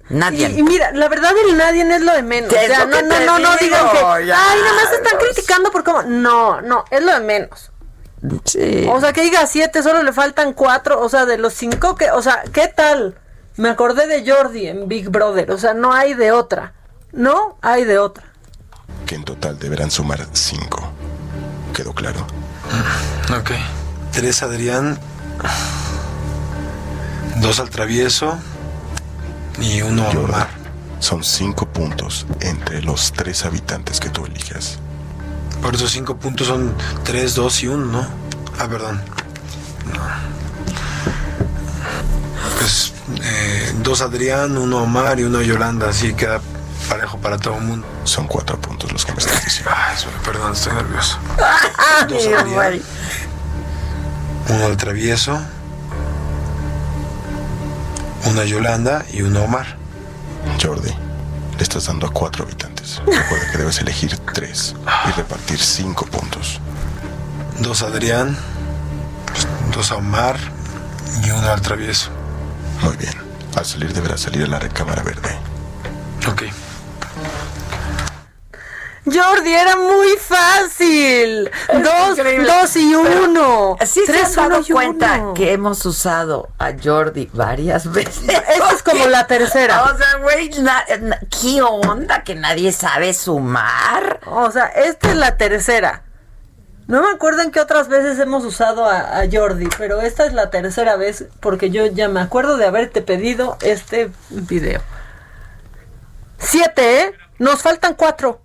[0.09, 0.49] Nadie.
[0.49, 2.49] Y, y mira, la verdad el nadie es lo de menos.
[2.49, 4.25] ¿Qué es O sea, lo no, que no, te no, no digan que.
[4.25, 6.01] Ya, ay, nomás están criticando por cómo.
[6.03, 7.71] No, no, es lo de menos.
[8.45, 8.87] Sí.
[8.89, 10.99] O sea, que diga siete, solo le faltan cuatro.
[11.01, 12.09] O sea, de los cinco que.
[12.11, 13.17] O sea, ¿qué tal?
[13.57, 15.51] Me acordé de Jordi en Big Brother.
[15.51, 16.73] O sea, no hay de otra.
[17.11, 18.23] No hay de otra.
[19.05, 20.89] que en total deberán sumar cinco.
[21.73, 22.25] ¿Quedó claro?
[23.37, 23.51] Ok.
[24.11, 24.99] Tres Adrián.
[27.37, 28.37] Dos al travieso.
[29.61, 30.49] Y uno a Jordan, Omar.
[30.99, 34.79] son cinco puntos entre los tres habitantes que tú elijas.
[35.61, 38.07] Por esos cinco puntos son tres, dos y uno, ¿no?
[38.57, 39.01] Ah, perdón.
[42.57, 46.39] pues eh, dos Adrián, uno Omar y uno Yolanda, así queda
[46.89, 47.87] parejo para todo el mundo.
[48.05, 49.71] Son cuatro puntos los que me estás diciendo.
[49.75, 51.17] Ay, perdón, estoy nervioso.
[52.07, 52.81] Dos Adrián.
[54.49, 55.39] Uno al travieso,
[58.25, 59.77] una Yolanda y uno Omar.
[60.61, 60.91] Jordi,
[61.57, 63.01] le estás dando a cuatro habitantes.
[63.05, 64.75] Recuerda que debes elegir tres
[65.07, 66.59] y repartir cinco puntos.
[67.59, 68.37] Dos Adrián,
[69.25, 70.37] pues, dos a Omar
[71.23, 72.09] y uno al travieso.
[72.81, 73.13] Muy bien.
[73.55, 75.37] Al salir deberás salir a la recámara verde.
[76.27, 76.43] Ok.
[79.11, 81.49] Jordi, era muy fácil.
[81.83, 82.51] Dos, increíble.
[82.51, 83.77] dos y uno.
[83.85, 85.33] Sí se Tres, han dado cuenta uno.
[85.33, 88.23] que hemos usado a Jordi varias veces.
[88.27, 89.83] Esa es como la tercera.
[89.83, 94.19] O sea, güey, ¿qué onda que nadie sabe sumar?
[94.25, 96.03] O sea, esta es la tercera.
[96.87, 100.33] No me acuerdo en qué otras veces hemos usado a, a Jordi, pero esta es
[100.33, 104.81] la tercera vez porque yo ya me acuerdo de haberte pedido este video.
[106.39, 107.13] Siete, ¿eh?
[107.37, 108.41] Nos faltan cuatro.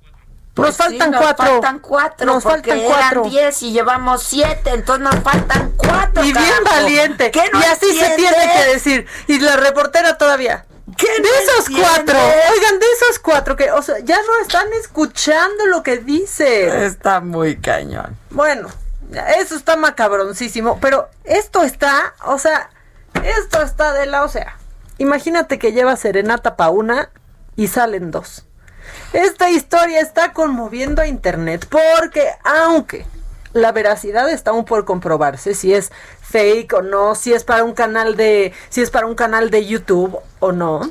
[0.54, 1.46] Pues nos sí, faltan nos cuatro.
[1.46, 2.26] faltan cuatro.
[2.26, 3.20] Nos porque faltan cuatro.
[3.20, 6.24] Eran diez y llevamos siete, entonces nos faltan cuatro.
[6.24, 7.30] Y bien valiente.
[7.30, 9.06] ¿Qué no y así se tiene que decir.
[9.26, 10.64] Y la reportera todavía.
[10.96, 14.70] ¿Qué de no esos cuatro, oigan, de esos cuatro que, o sea, ya no están
[14.74, 16.84] escuchando lo que dice.
[16.84, 18.16] Está muy cañón.
[18.30, 18.68] Bueno,
[19.38, 22.70] eso está macabroncísimo, pero esto está, o sea,
[23.24, 24.58] esto está de la, o sea,
[24.98, 27.10] imagínate que lleva serenata pa' una
[27.56, 28.44] y salen dos.
[29.14, 33.06] Esta historia está conmoviendo a internet porque aunque
[33.52, 37.74] la veracidad está aún por comprobarse si es fake o no, si es para un
[37.74, 40.90] canal de si es para un canal de YouTube o no.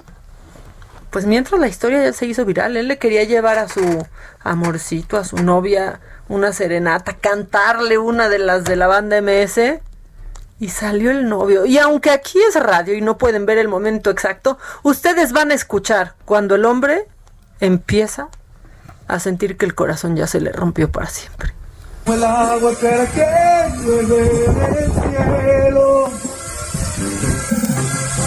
[1.10, 4.08] Pues mientras la historia ya se hizo viral, él le quería llevar a su
[4.42, 6.00] amorcito, a su novia,
[6.30, 9.82] una serenata, cantarle una de las de la banda MS
[10.62, 11.66] y salió el novio.
[11.66, 15.56] Y aunque aquí es radio y no pueden ver el momento exacto, ustedes van a
[15.56, 17.06] escuchar cuando el hombre
[17.64, 18.28] empieza
[19.08, 21.54] a sentir que el corazón ya se le rompió para siempre.
[22.06, 23.26] El agua espera que
[23.84, 26.10] llueve del cielo.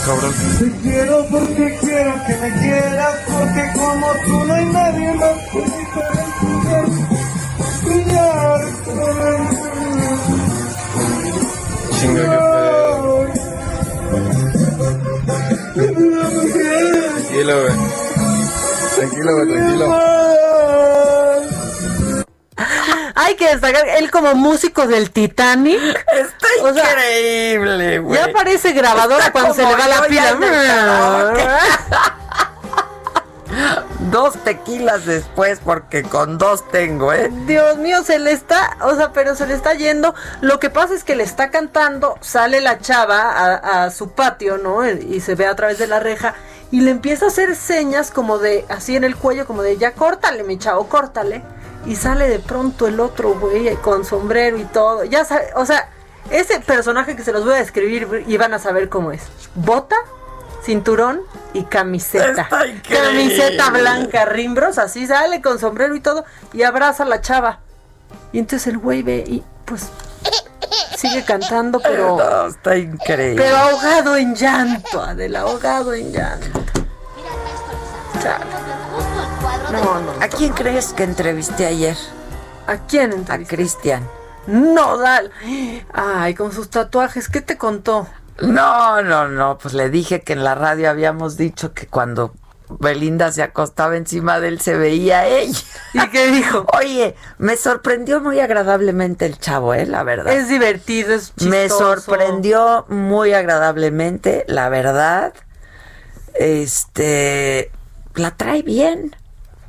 [0.06, 0.34] Cabrón.
[0.58, 5.58] Te quiero porque quiero que me quieras, porque como tú no hay nadie más que
[7.84, 8.60] brillar.
[17.26, 18.05] Tranquilo, güey.
[18.96, 19.86] Tranquilo, güey, tranquilo.
[23.18, 25.80] Hay que destacar, él como músico del Titanic.
[26.12, 28.20] Está O sea, increíble, güey.
[28.20, 30.36] Ya parece grabadora Está cuando se le va la pila.
[34.10, 37.30] Dos tequilas después, porque con dos tengo, ¿eh?
[37.46, 40.14] Dios mío, se le está, o sea, pero se le está yendo.
[40.40, 44.58] Lo que pasa es que le está cantando, sale la chava a, a su patio,
[44.58, 44.86] ¿no?
[44.88, 46.34] Y se ve a través de la reja
[46.70, 49.92] y le empieza a hacer señas como de, así en el cuello, como de, ya
[49.92, 51.42] córtale, mi chavo, córtale.
[51.86, 55.04] Y sale de pronto el otro güey con sombrero y todo.
[55.04, 55.88] Ya sabe, o sea,
[56.30, 59.22] ese personaje que se los voy a describir y van a saber cómo es.
[59.54, 59.96] Bota,
[60.64, 61.20] cinturón
[61.52, 62.48] y camiseta.
[62.88, 67.60] Camiseta blanca, rimbros, así sale con sombrero y todo y abraza a la chava.
[68.32, 69.88] Y entonces el güey ve y pues
[70.96, 73.42] sigue cantando, pero No, está increíble.
[73.42, 76.60] pero ahogado en llanto, Adela, ahogado en llanto.
[78.22, 78.44] Chale.
[79.72, 80.12] No, no.
[80.22, 81.96] ¿A quién crees que entrevisté ayer?
[82.66, 83.38] ¿A quién A?
[83.38, 84.08] Cristian.
[84.46, 85.30] No, dal.
[85.92, 88.06] Ay, con sus tatuajes, ¿qué te contó?
[88.40, 92.34] No, no, no, pues le dije que en la radio habíamos dicho que cuando
[92.68, 95.58] Belinda se acostaba encima de él se veía ella.
[95.92, 96.66] ¿Y qué dijo?
[96.76, 100.32] Oye, me sorprendió muy agradablemente el chavo, eh, la verdad.
[100.32, 101.48] Es divertido, es chistoso.
[101.50, 105.32] Me sorprendió muy agradablemente, la verdad.
[106.34, 107.70] Este,
[108.14, 109.14] la trae bien.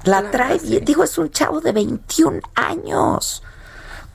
[0.04, 0.84] La trae bien.
[0.86, 3.44] Digo, es un chavo de 21 años.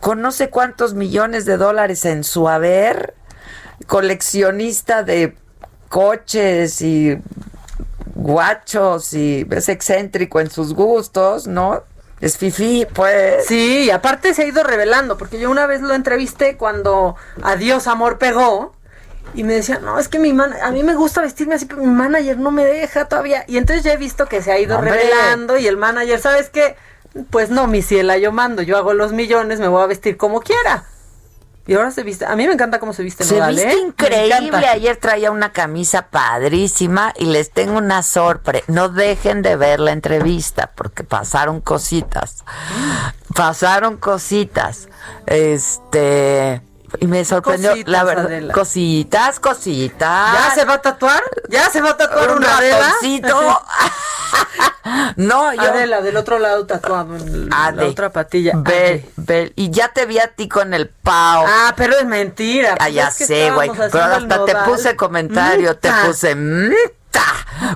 [0.01, 3.15] Con no sé cuántos millones de dólares en su haber.
[3.87, 5.37] Coleccionista de
[5.89, 7.19] coches y
[8.15, 11.83] guachos y es excéntrico en sus gustos, ¿no?
[12.21, 13.47] Es fifi, pues.
[13.47, 17.87] Sí, y aparte se ha ido revelando, porque yo una vez lo entrevisté cuando Adiós
[17.87, 18.75] Amor pegó.
[19.35, 21.81] Y me decía, no, es que mi man, a mí me gusta vestirme así, pero
[21.81, 23.45] mi manager no me deja todavía.
[23.49, 24.93] Y entonces ya he visto que se ha ido Hombre.
[24.93, 26.77] revelando y el manager, ¿sabes qué?
[27.31, 30.41] Pues no, mi ciela, yo mando, yo hago los millones, me voy a vestir como
[30.41, 30.85] quiera.
[31.67, 33.79] Y ahora se viste, a mí me encanta cómo se viste Se Nodal, viste ¿eh?
[33.79, 34.67] Increíble.
[34.67, 38.65] Ayer traía una camisa padrísima y les tengo una sorpresa.
[38.67, 42.45] No dejen de ver la entrevista porque pasaron cositas.
[43.35, 44.89] Pasaron cositas.
[45.27, 46.61] Este
[47.01, 48.55] y me sorprendió, Cositas, la verdad, Adela.
[48.55, 50.33] cositas, cositas.
[50.35, 51.23] ¿Ya se va a tatuar?
[51.49, 52.59] ¿Ya se va a tatuar Un una
[55.17, 57.87] no, yo Adela, del otro lado tatuado en la Ade.
[57.87, 58.53] otra patilla.
[58.57, 61.45] Ve, ve, y ya te vi a ti con el pao.
[61.47, 62.73] Ah, pero es mentira.
[62.75, 63.71] Ah, pues ya sé, güey.
[63.71, 66.77] Pero hasta te puse comentario, te puse "Mita".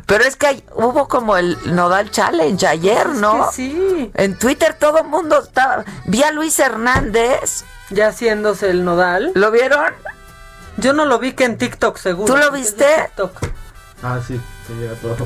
[0.07, 3.49] Pero es que hay- hubo como el Nodal Challenge ayer, ¿no?
[3.51, 4.11] que sí.
[4.15, 5.85] En Twitter todo el mundo estaba.
[6.07, 7.65] Vi a Luis Hernández.
[7.91, 9.31] Ya haciéndose el nodal.
[9.35, 9.93] ¿Lo vieron?
[10.77, 12.33] Yo no lo vi que en TikTok, seguro.
[12.33, 12.87] ¿Tú lo es viste?
[13.07, 13.33] TikTok.
[14.03, 15.17] Ah, sí, sí, ya todo.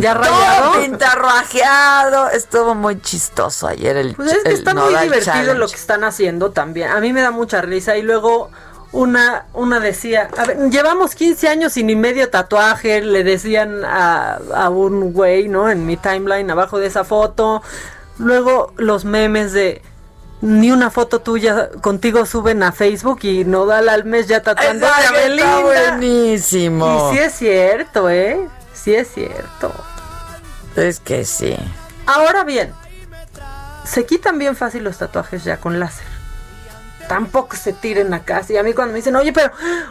[0.00, 0.72] ¿Ya Todo rayado?
[0.82, 2.30] pintarrajeado.
[2.30, 5.58] Estuvo muy chistoso ayer el Pues es que el está muy Nodal divertido Challenge.
[5.58, 6.90] lo que están haciendo también.
[6.90, 7.96] A mí me da mucha risa.
[7.96, 8.50] Y luego
[8.96, 14.38] una, una decía, a ver, llevamos 15 años sin ni medio tatuaje, le decían a,
[14.54, 15.68] a un güey, ¿no?
[15.70, 17.62] En mi timeline abajo de esa foto.
[18.18, 19.82] Luego los memes de
[20.40, 25.12] ni una foto tuya contigo suben a Facebook y Nodal al mes ya tatuando a
[25.12, 25.60] Belinda.
[25.60, 27.10] buenísimo.
[27.12, 28.48] Y sí es cierto, ¿eh?
[28.72, 29.72] Sí es cierto.
[30.74, 31.54] Es que sí.
[32.06, 32.72] Ahora bien,
[33.84, 36.15] se quitan bien fácil los tatuajes ya con láser.
[37.08, 38.42] Tampoco se tiren acá.
[38.48, 39.50] Y a mí cuando me dicen, oye, pero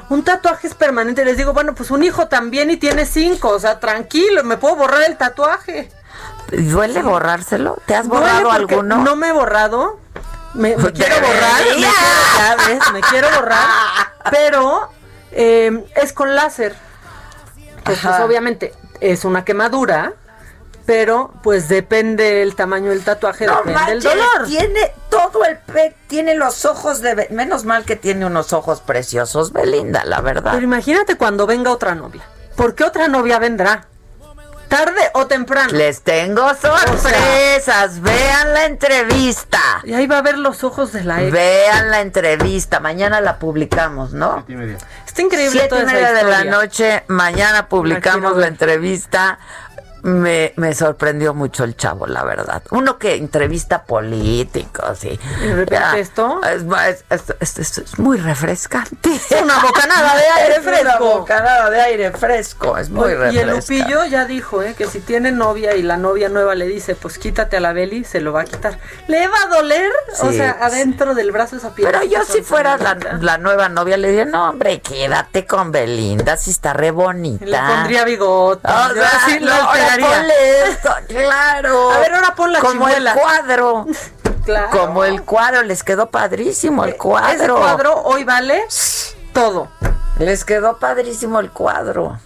[0.10, 3.50] un tatuaje es permanente, les digo, bueno, pues un hijo también y tiene cinco.
[3.50, 5.90] O sea, tranquilo, me puedo borrar el tatuaje.
[6.52, 7.78] ¿Duele borrárselo?
[7.86, 8.98] ¿Te has borrado alguno?
[8.98, 10.00] No me he borrado.
[10.54, 11.62] Me, me quiero borrar.
[11.64, 11.92] Me, quiero-
[12.38, 13.68] ya ves, me quiero borrar.
[14.32, 14.90] Pero
[15.32, 16.76] eh, es con láser.
[17.84, 20.14] Pues, pues, obviamente es una quemadura.
[20.86, 24.46] Pero pues depende el tamaño del tatuaje, No depende manches, dolor.
[24.48, 29.52] tiene todo el pe, tiene los ojos de menos mal que tiene unos ojos preciosos,
[29.52, 30.52] Belinda, la verdad.
[30.54, 32.22] Pero imagínate cuando venga otra novia.
[32.56, 33.88] ¿Por qué otra novia vendrá?
[34.68, 35.72] ¿Tarde o temprano?
[35.74, 39.60] Les tengo sorpresas, vean la entrevista.
[39.84, 41.32] Y ahí va a ver los ojos de la ex.
[41.32, 44.44] Vean la entrevista, mañana la publicamos, ¿no?
[45.06, 49.38] Está increíble Siete toda y esa media de la noche, mañana publicamos la entrevista.
[50.06, 52.62] Me, me sorprendió mucho el chavo, la verdad.
[52.70, 55.20] Uno que entrevista políticos y...
[55.42, 56.42] ¿Y de repente esto?
[56.44, 59.16] Es, es- es- es- es- es muy refrescante.
[59.16, 61.06] Es una bocanada de aire Es una fresco.
[61.20, 63.84] bocanada de aire fresco, es muy Oye, y el refrescante.
[63.94, 67.18] Lupillo ya dijo eh, que si tiene novia y la novia nueva le dice, pues
[67.18, 68.78] quítate a la Beli, se lo va a quitar.
[69.08, 69.92] ¿Le va a doler?
[70.22, 71.90] o Sí, sea, adentro del brazo esa piel.
[71.92, 76.38] Pero yo si fuera la, la nueva novia le diría, no hombre, quédate con Belinda,
[76.38, 77.44] si está re bonita.
[77.46, 78.68] Le pondría bigote.
[78.68, 81.92] O sea, lo no, ponle esto, claro.
[81.92, 83.14] A ver, ahora pon la Como chimuela.
[83.14, 83.86] el cuadro.
[84.46, 84.70] Claro.
[84.78, 87.32] Como el cuadro, les quedó padrísimo el cuadro.
[87.44, 88.64] Ese cuadro hoy vale
[89.34, 89.70] todo.
[90.20, 92.20] Les quedó padrísimo el cuadro.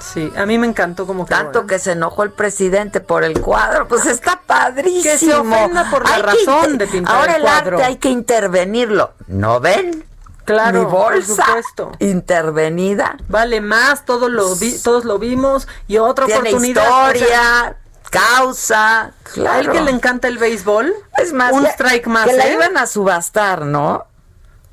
[0.00, 1.66] Sí, a mí me encantó como quedó, Tanto ¿eh?
[1.68, 5.02] que se enojó el presidente por el cuadro, pues está padrísimo.
[5.12, 7.76] Que se ofenda por la Hay que razón de pintar Ahora el el cuadro.
[7.76, 9.12] arte hay que intervenirlo.
[9.28, 10.04] ¿No ven?
[10.52, 11.92] Claro, Mi por bolsa supuesto.
[11.98, 13.16] intervenida.
[13.28, 16.84] Vale más, todos lo, vi- todos lo vimos y otra Tiene oportunidad.
[16.86, 17.76] o sea, historia,
[18.10, 19.00] causa.
[19.00, 19.60] A Claro.
[19.60, 22.26] él que le encanta el béisbol, Es más, un que- strike más.
[22.26, 22.54] Que la ¿eh?
[22.54, 24.06] iban a subastar, ¿no?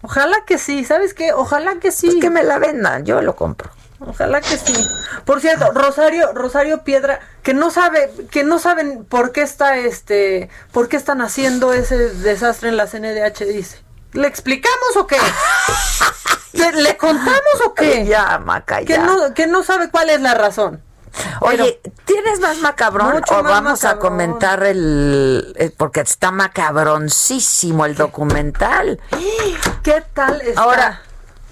[0.01, 1.33] Ojalá que sí, ¿sabes qué?
[1.33, 2.07] Ojalá que sí.
[2.07, 3.69] Pues que me la vendan, yo lo compro.
[3.99, 4.73] Ojalá que sí.
[5.25, 10.49] Por cierto, Rosario, Rosario Piedra, que no sabe, que no saben por qué está este,
[10.71, 13.79] por qué están haciendo ese desastre en la CNDH, dice.
[14.13, 15.17] ¿Le explicamos o qué?
[16.53, 18.05] ¿Le, le contamos o qué?
[18.05, 19.03] Ya, Maca, Que ya.
[19.05, 20.81] no, que no sabe cuál es la razón.
[21.41, 27.95] Oye, ¿tienes más macabrón o más vamos a comentar el, el- porque está macabroncísimo el
[27.95, 28.99] documental?
[29.83, 30.61] ¿Qué tal está?
[30.61, 31.01] Ahora,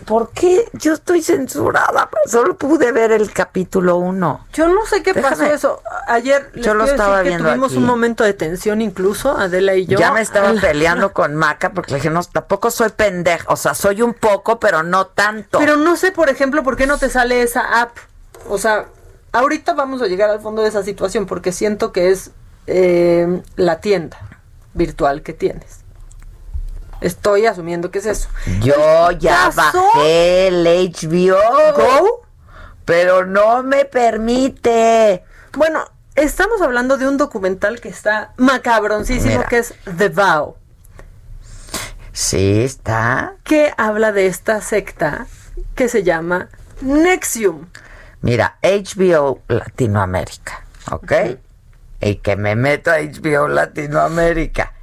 [0.06, 2.10] ¿por qué yo estoy censurada?
[2.26, 4.48] Solo pude ver el capítulo 1.
[4.54, 5.82] Yo no sé qué pasó eso.
[6.08, 7.78] Ayer les Yo lo estaba decir que viendo tuvimos aquí.
[7.78, 9.98] un momento de tensión incluso, Adela y yo.
[10.00, 13.46] ya me estaba peleando con Maca porque le dije, no, tampoco soy pendeja.
[13.50, 15.60] O sea, soy un poco, pero no tanto.
[15.60, 17.98] Pero no sé, por ejemplo, por qué no te sale esa app.
[18.48, 18.86] O sea,
[19.32, 22.32] ahorita vamos a llegar al fondo de esa situación porque siento que es
[22.68, 24.18] eh, la tienda
[24.74, 25.85] virtual que tienes.
[27.02, 28.30] Estoy asumiendo que es eso.
[28.62, 31.38] Yo ya bajé el HBO.
[31.76, 32.22] Go.
[32.86, 35.24] Pero no me permite.
[35.54, 35.84] Bueno,
[36.16, 39.48] estamos hablando de un documental que está macabroncísimo, Mira.
[39.48, 40.56] que es The Vow,
[42.14, 43.34] Sí, está.
[43.44, 45.26] que habla de esta secta
[45.76, 46.50] que se llama
[46.82, 47.66] Nexium.
[48.22, 51.12] Mira, HBO Latinoamérica, ¿ok?
[52.02, 54.74] Y que me meto a HBO Latinoamérica.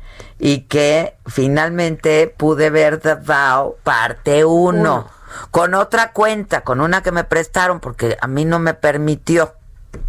[0.45, 4.51] Y que finalmente pude ver The Vow parte 1.
[4.51, 5.09] Uno.
[5.53, 9.55] Con otra cuenta, con una que me prestaron porque a mí no me permitió.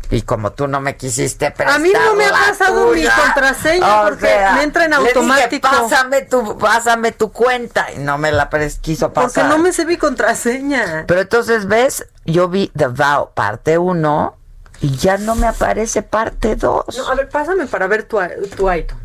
[0.10, 3.14] Y como tú no me quisiste prestar A mí no me ha pasado mi tuya,
[3.16, 5.70] contraseña o porque sea, me entra en le dije, automático.
[5.70, 8.50] pásame tu, pásame tu cuenta y no me la
[8.82, 9.44] quiso pasar.
[9.44, 11.04] Porque no me sé mi contraseña.
[11.06, 14.36] Pero entonces ves, yo vi The Vow parte 1
[14.82, 16.98] y ya no me aparece parte 2.
[16.98, 18.18] No, a ver, pásame para ver tu,
[18.56, 19.04] tu iTunes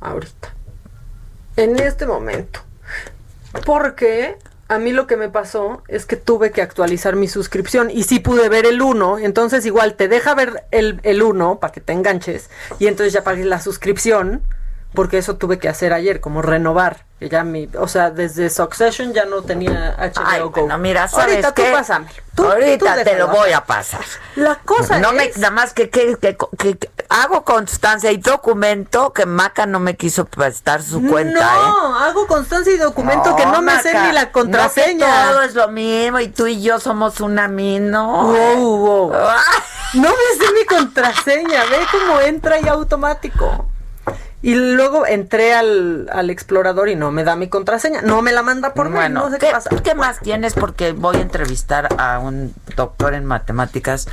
[0.00, 0.54] ahorita.
[1.56, 2.60] En este momento.
[3.66, 4.36] Porque
[4.68, 8.20] a mí lo que me pasó es que tuve que actualizar mi suscripción y sí
[8.20, 11.92] pude ver el 1, entonces igual te deja ver el, el 1 para que te
[11.92, 14.42] enganches y entonces ya pagué la suscripción
[14.94, 17.04] porque eso tuve que hacer ayer, como renovar.
[17.20, 20.50] Que ya mi, o sea, desde Succession ya no tenía HBO Ay, Go.
[20.52, 21.64] bueno, mira, ¿sabes Ahorita qué?
[21.66, 22.06] tú pásame.
[22.34, 24.00] Tú- Ahorita tú te lo voy a pasar.
[24.36, 25.36] La cosa no me, es...
[25.36, 30.80] nada más que, que, que- hago constancia y documento que Maca no me quiso prestar
[30.82, 31.58] su cuenta, ¿eh?
[31.68, 35.26] no, hago constancia y documento que no me sé ni la contraseña.
[35.26, 38.28] No todo es lo mismo y tú y yo somos una no.
[38.32, 38.76] Wow,
[39.10, 39.12] wow.
[39.94, 43.66] No me sé mi contraseña, ve cómo entra y automático.
[44.42, 48.00] Y luego entré al, al explorador y no me da mi contraseña.
[48.00, 49.70] No me la manda por Bueno, no sé ¿qué, qué pasa.
[49.84, 50.54] qué más tienes?
[50.54, 54.08] Porque voy a entrevistar a un doctor en matemáticas.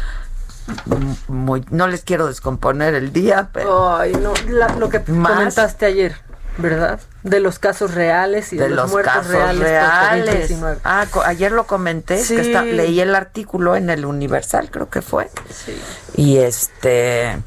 [1.29, 5.31] Muy, no les quiero descomponer el día, pero Ay, no, la- lo que Más.
[5.31, 6.15] comentaste ayer,
[6.57, 6.99] ¿verdad?
[7.23, 9.61] De los casos reales y de, de los, los muertos casos reales.
[9.63, 10.51] reales.
[10.51, 10.77] COVID-19.
[10.83, 12.35] Ah, ayer lo comenté, que Sí.
[12.35, 15.29] está- leí el artículo en el Universal, creo que fue.
[15.49, 15.81] Sí.
[16.15, 17.37] Y este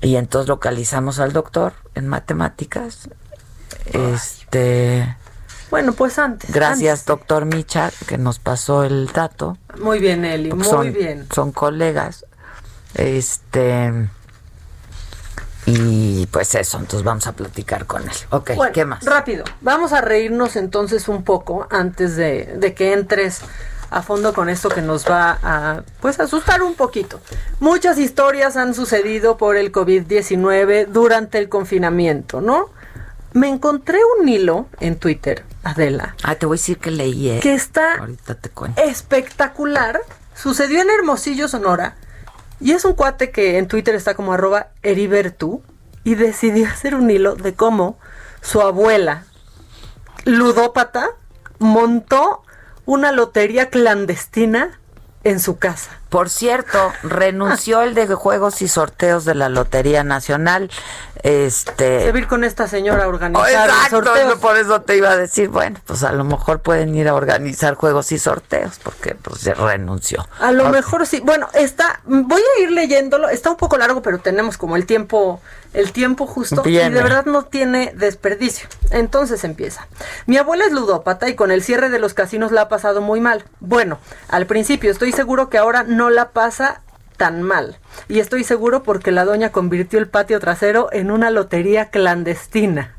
[0.00, 3.08] y entonces localizamos al doctor en matemáticas.
[3.86, 5.16] Este,
[5.70, 6.50] Bueno, pues antes.
[6.52, 9.56] gracias doctor Micha que nos pasó el dato.
[9.68, 9.82] antes.
[9.84, 11.26] Muy bien, Eli, muy son, bien.
[11.34, 12.24] Son colegas.
[12.94, 14.08] Este
[15.68, 18.10] y pues eso, entonces vamos a platicar con él.
[18.30, 19.04] Ok, Bueno, ¿qué más?
[19.04, 23.40] Rápido, vamos a reírnos entonces un poco antes de, de que entres
[23.90, 27.20] a fondo con esto que nos va a pues asustar un poquito.
[27.60, 32.70] Muchas historias han sucedido por el COVID-19 durante el confinamiento, ¿no?
[33.32, 37.40] Me encontré un hilo en Twitter, Adela, Ah, te voy a decir que leí, ¿eh?
[37.40, 38.80] que está Ahorita te cuento.
[38.82, 40.00] espectacular.
[40.34, 41.96] Sucedió en Hermosillo, Sonora.
[42.60, 45.62] Y es un cuate que en Twitter está como arroba Heribertu.
[46.04, 47.98] Y decidió hacer un hilo de cómo
[48.40, 49.24] su abuela,
[50.24, 51.08] ludópata,
[51.58, 52.42] montó
[52.86, 54.78] una lotería clandestina
[55.24, 55.90] en su casa.
[56.08, 60.70] Por cierto, renunció el de juegos y sorteos de la Lotería Nacional.
[61.22, 61.84] Este.
[61.84, 64.38] Debe ir con esta señora a Oh, organizar el exacto, sorteo.
[64.38, 67.74] por eso te iba a decir, bueno, pues a lo mejor pueden ir a organizar
[67.74, 70.26] juegos y sorteos, porque pues ya renunció.
[70.40, 71.20] A lo mejor sí.
[71.24, 72.00] Bueno, está.
[72.04, 73.28] Voy a ir leyéndolo.
[73.28, 75.40] Está un poco largo, pero tenemos como el tiempo,
[75.72, 76.62] el tiempo justo.
[76.64, 78.68] Y de verdad no tiene desperdicio.
[78.90, 79.86] Entonces empieza.
[80.26, 83.20] Mi abuela es ludópata y con el cierre de los casinos la ha pasado muy
[83.20, 83.44] mal.
[83.60, 83.98] Bueno,
[84.28, 86.82] al principio estoy seguro que ahora no la pasa
[87.16, 87.78] tan mal.
[88.08, 92.94] Y estoy seguro porque la doña convirtió el patio trasero en una lotería clandestina.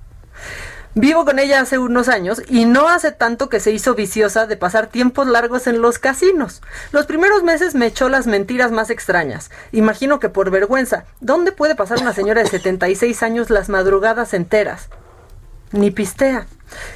[0.99, 4.57] Vivo con ella hace unos años y no hace tanto que se hizo viciosa de
[4.57, 6.63] pasar tiempos largos en los casinos.
[6.91, 9.51] Los primeros meses me echó las mentiras más extrañas.
[9.72, 11.05] Imagino que por vergüenza.
[11.20, 14.89] ¿Dónde puede pasar una señora de 76 años las madrugadas enteras?
[15.72, 16.47] Ni pistea.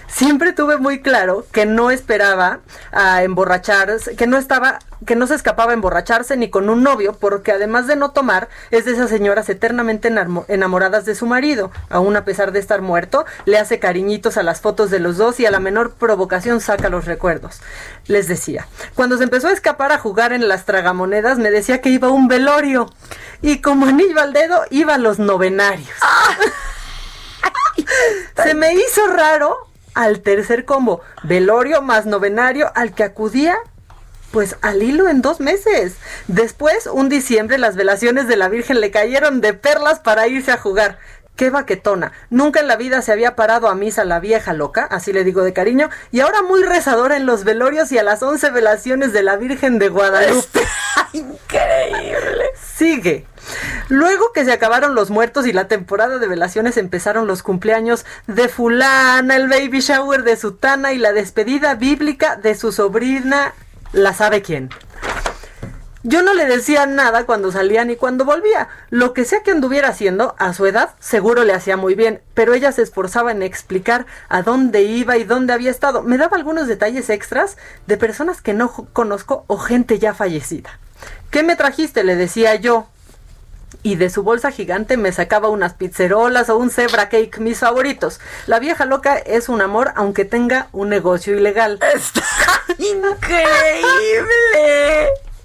[0.08, 2.60] Siempre tuve muy claro que no esperaba
[2.92, 7.14] a emborracharse, que no estaba, que no se escapaba a emborracharse ni con un novio,
[7.20, 10.14] porque además de no tomar, es de esas señoras eternamente
[10.48, 11.72] enamoradas de su marido.
[11.90, 15.40] Aún a pesar de estar muerto, le hace cariñitos a las fotos de los dos
[15.40, 17.62] y a la menor provocación saca los recuerdos.
[18.08, 21.90] Les decía, cuando se empezó a escapar a jugar en las tragamonedas, me decía que
[21.90, 22.92] iba a un velorio.
[23.42, 25.90] Y como anillo al dedo, iba a los novenarios.
[28.44, 29.58] Se me hizo raro
[29.94, 33.58] al tercer combo, velorio más novenario, al que acudía
[34.32, 35.96] pues al hilo en dos meses.
[36.28, 40.58] Después, un diciembre, las velaciones de la Virgen le cayeron de perlas para irse a
[40.58, 40.98] jugar.
[41.36, 42.12] Qué baquetona.
[42.30, 45.44] Nunca en la vida se había parado a misa la vieja loca, así le digo
[45.44, 49.24] de cariño, y ahora muy rezadora en los velorios y a las once velaciones de
[49.24, 50.62] la Virgen de Guadalupe.
[51.14, 52.46] Increíble.
[52.76, 53.26] Sigue.
[53.90, 58.48] Luego que se acabaron los muertos y la temporada de velaciones empezaron los cumpleaños de
[58.48, 63.54] fulana, el baby shower de sutana y la despedida bíblica de su sobrina,
[63.94, 64.70] la sabe quién.
[66.04, 68.70] Yo no le decía nada cuando salía ni cuando volvía.
[68.90, 72.56] Lo que sea que anduviera haciendo, a su edad, seguro le hacía muy bien, pero
[72.56, 76.02] ella se esforzaba en explicar a dónde iba y dónde había estado.
[76.02, 77.56] Me daba algunos detalles extras
[77.86, 80.80] de personas que no conozco o gente ya fallecida.
[81.30, 82.04] ¿Qué me trajiste?
[82.04, 82.88] le decía yo.
[83.84, 88.20] Y de su bolsa gigante me sacaba unas pizzerolas o un zebra cake, mis favoritos.
[88.48, 91.80] La vieja loca es un amor aunque tenga un negocio ilegal.
[92.78, 94.30] increíble.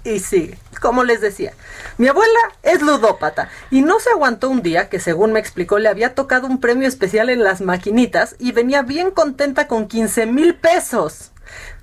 [0.03, 0.57] Y sigue.
[0.79, 1.53] Como les decía,
[1.97, 5.89] mi abuela es ludópata y no se aguantó un día que según me explicó le
[5.89, 10.53] había tocado un premio especial en las maquinitas y venía bien contenta con 15 mil
[10.53, 11.31] pesos.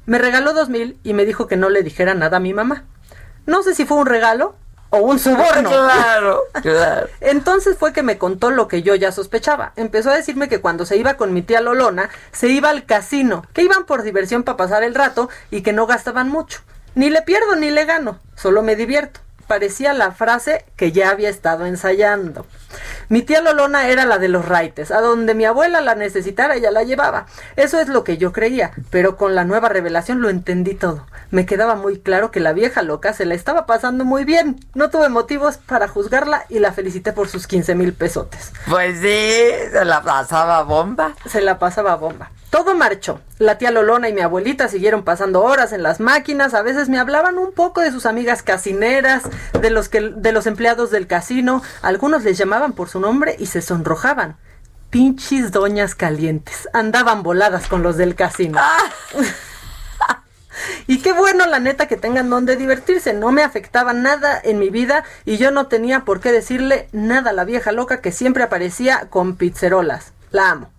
[0.06, 2.84] Me regaló dos mil y me dijo que no le dijera nada a mi mamá.
[3.46, 4.54] No sé si fue un regalo
[4.94, 5.68] o un soborno.
[5.68, 7.08] Claro, claro.
[7.20, 9.72] Entonces fue que me contó lo que yo ya sospechaba.
[9.76, 13.44] Empezó a decirme que cuando se iba con mi tía Lolona, se iba al casino,
[13.52, 16.60] que iban por diversión para pasar el rato y que no gastaban mucho.
[16.94, 19.20] Ni le pierdo ni le gano, solo me divierto.
[19.46, 22.46] Parecía la frase que ya había estado ensayando.
[23.08, 26.70] Mi tía Lolona era la de los raites, a donde mi abuela la necesitara ella
[26.70, 27.26] la llevaba.
[27.56, 31.06] Eso es lo que yo creía, pero con la nueva revelación lo entendí todo.
[31.30, 34.60] Me quedaba muy claro que la vieja loca se la estaba pasando muy bien.
[34.74, 38.52] No tuve motivos para juzgarla y la felicité por sus 15 mil pesotes.
[38.68, 41.14] Pues sí, se la pasaba bomba.
[41.26, 42.30] Se la pasaba bomba.
[42.55, 43.20] Todo marchó.
[43.40, 46.55] La tía Lolona y mi abuelita siguieron pasando horas en las máquinas.
[46.55, 49.24] A veces me hablaban un poco de sus amigas casineras,
[49.60, 51.64] de los, que, de los empleados del casino.
[51.82, 54.36] Algunos les llamaban por su nombre y se sonrojaban.
[54.90, 56.68] Pinches doñas calientes.
[56.72, 58.60] Andaban voladas con los del casino.
[60.86, 63.14] Y qué bueno, la neta, que tengan donde divertirse.
[63.14, 67.31] No me afectaba nada en mi vida y yo no tenía por qué decirle nada
[67.31, 70.12] a la vieja loca que siempre aparecía con pizzerolas.
[70.31, 70.70] La amo.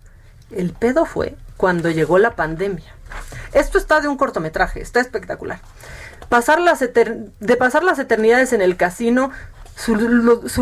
[0.50, 2.94] El pedo fue cuando llegó la pandemia.
[3.52, 5.60] Esto está de un cortometraje, está espectacular.
[6.28, 9.30] Pasar las de pasar las eternidades en el casino,
[9.76, 9.94] su,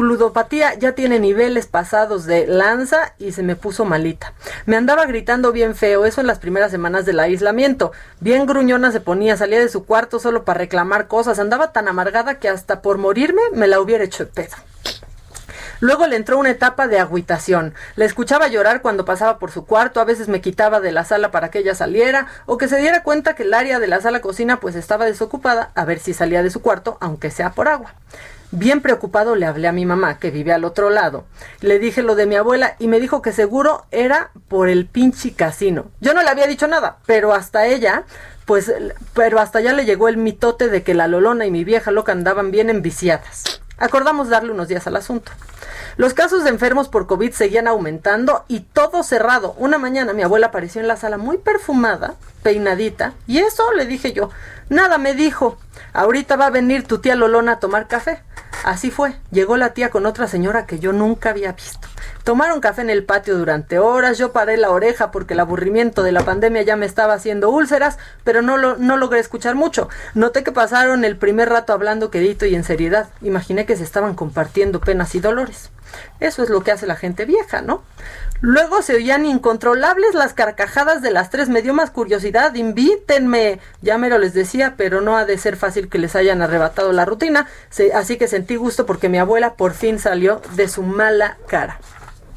[0.02, 4.34] ludopatía ya tiene niveles pasados de lanza y se me puso malita.
[4.66, 7.92] Me andaba gritando bien feo, eso en las primeras semanas del aislamiento.
[8.18, 11.38] Bien gruñona se ponía, salía de su cuarto solo para reclamar cosas.
[11.38, 14.56] Andaba tan amargada que hasta por morirme me la hubiera hecho de pedo.
[15.84, 17.74] Luego le entró una etapa de agüitación.
[17.96, 21.30] Le escuchaba llorar cuando pasaba por su cuarto, a veces me quitaba de la sala
[21.30, 24.22] para que ella saliera, o que se diera cuenta que el área de la sala
[24.22, 27.96] cocina pues estaba desocupada, a ver si salía de su cuarto, aunque sea por agua.
[28.50, 31.26] Bien preocupado le hablé a mi mamá, que vive al otro lado.
[31.60, 35.34] Le dije lo de mi abuela y me dijo que seguro era por el pinche
[35.34, 35.90] casino.
[36.00, 38.04] Yo no le había dicho nada, pero hasta ella,
[38.46, 38.72] pues,
[39.12, 42.12] pero hasta allá le llegó el mitote de que la Lolona y mi vieja loca
[42.12, 43.60] andaban bien enviciadas.
[43.76, 45.30] Acordamos darle unos días al asunto.
[45.96, 49.54] Los casos de enfermos por COVID seguían aumentando y todo cerrado.
[49.58, 54.12] Una mañana mi abuela apareció en la sala muy perfumada, peinadita, y eso le dije
[54.12, 54.30] yo.
[54.68, 55.56] Nada me dijo.
[55.92, 58.22] Ahorita va a venir tu tía Lolona a tomar café.
[58.64, 59.14] Así fue.
[59.30, 61.86] Llegó la tía con otra señora que yo nunca había visto.
[62.24, 66.12] Tomaron café en el patio durante horas, yo paré la oreja porque el aburrimiento de
[66.12, 69.90] la pandemia ya me estaba haciendo úlceras, pero no, lo, no logré escuchar mucho.
[70.14, 73.08] Noté que pasaron el primer rato hablando quedito y en seriedad.
[73.20, 75.70] Imaginé que se estaban compartiendo penas y dolores.
[76.20, 77.82] Eso es lo que hace la gente vieja, ¿no?
[78.40, 81.48] Luego se oían incontrolables las carcajadas de las tres.
[81.48, 82.54] Me dio más curiosidad.
[82.54, 83.60] Invítenme.
[83.80, 87.04] Ya mero les decía, pero no ha de ser fácil que les hayan arrebatado la
[87.04, 87.46] rutina.
[87.94, 91.78] así que sentí gusto porque mi abuela por fin salió de su mala cara.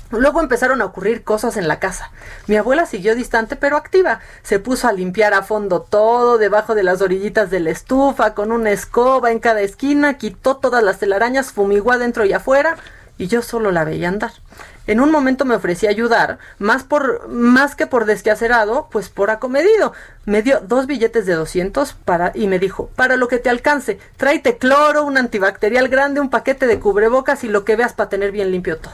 [0.10, 2.12] Luego empezaron a ocurrir cosas en la casa.
[2.48, 4.22] Mi abuela siguió distante pero activa.
[4.42, 8.54] Se puso a limpiar a fondo todo, debajo de las orillitas de la estufa, con
[8.54, 12.78] una escoba en cada esquina, quitó todas las telarañas, fumigó adentro y afuera,
[13.18, 14.31] y yo solo la veía andar.
[14.88, 19.91] En un momento me ofrecí ayudar, más por más que por desquacerado, pues por acomedido.
[20.26, 23.99] Me dio dos billetes de 200 para y me dijo, "Para lo que te alcance,
[24.15, 28.31] tráete cloro, un antibacterial grande, un paquete de cubrebocas y lo que veas para tener
[28.31, 28.94] bien limpio todo."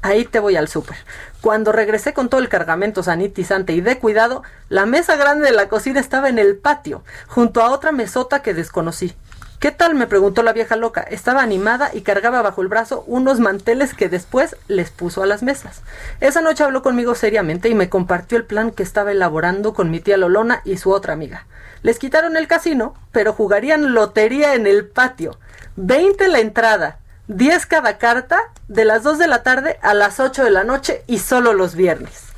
[0.00, 0.96] Ahí te voy al súper.
[1.40, 5.68] Cuando regresé con todo el cargamento sanitizante y de cuidado, la mesa grande de la
[5.68, 9.14] cocina estaba en el patio, junto a otra mesota que desconocí.
[9.60, 9.94] ¿Qué tal?
[9.94, 11.00] me preguntó la vieja loca.
[11.00, 15.42] Estaba animada y cargaba bajo el brazo unos manteles que después les puso a las
[15.42, 15.82] mesas.
[16.20, 20.00] Esa noche habló conmigo seriamente y me compartió el plan que estaba elaborando con mi
[20.00, 21.46] tía Lolona y su otra amiga.
[21.82, 25.38] Les quitaron el casino, pero jugarían lotería en el patio.
[25.76, 26.98] Veinte la entrada,
[27.28, 31.02] 10 cada carta, de las 2 de la tarde a las 8 de la noche
[31.06, 32.33] y solo los viernes.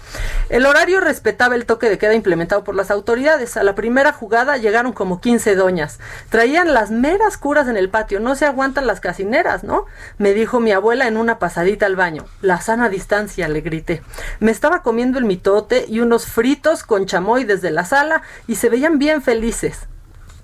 [0.49, 3.57] El horario respetaba el toque de queda implementado por las autoridades.
[3.57, 5.99] A la primera jugada llegaron como 15 doñas.
[6.31, 8.21] Traían las meras curas en el patio.
[8.21, 9.87] No se aguantan las casineras, ¿no?
[10.19, 12.27] Me dijo mi abuela en una pasadita al baño.
[12.43, 14.03] La sana distancia, le grité.
[14.39, 18.69] Me estaba comiendo el mitote y unos fritos con chamoy desde la sala y se
[18.69, 19.89] veían bien felices.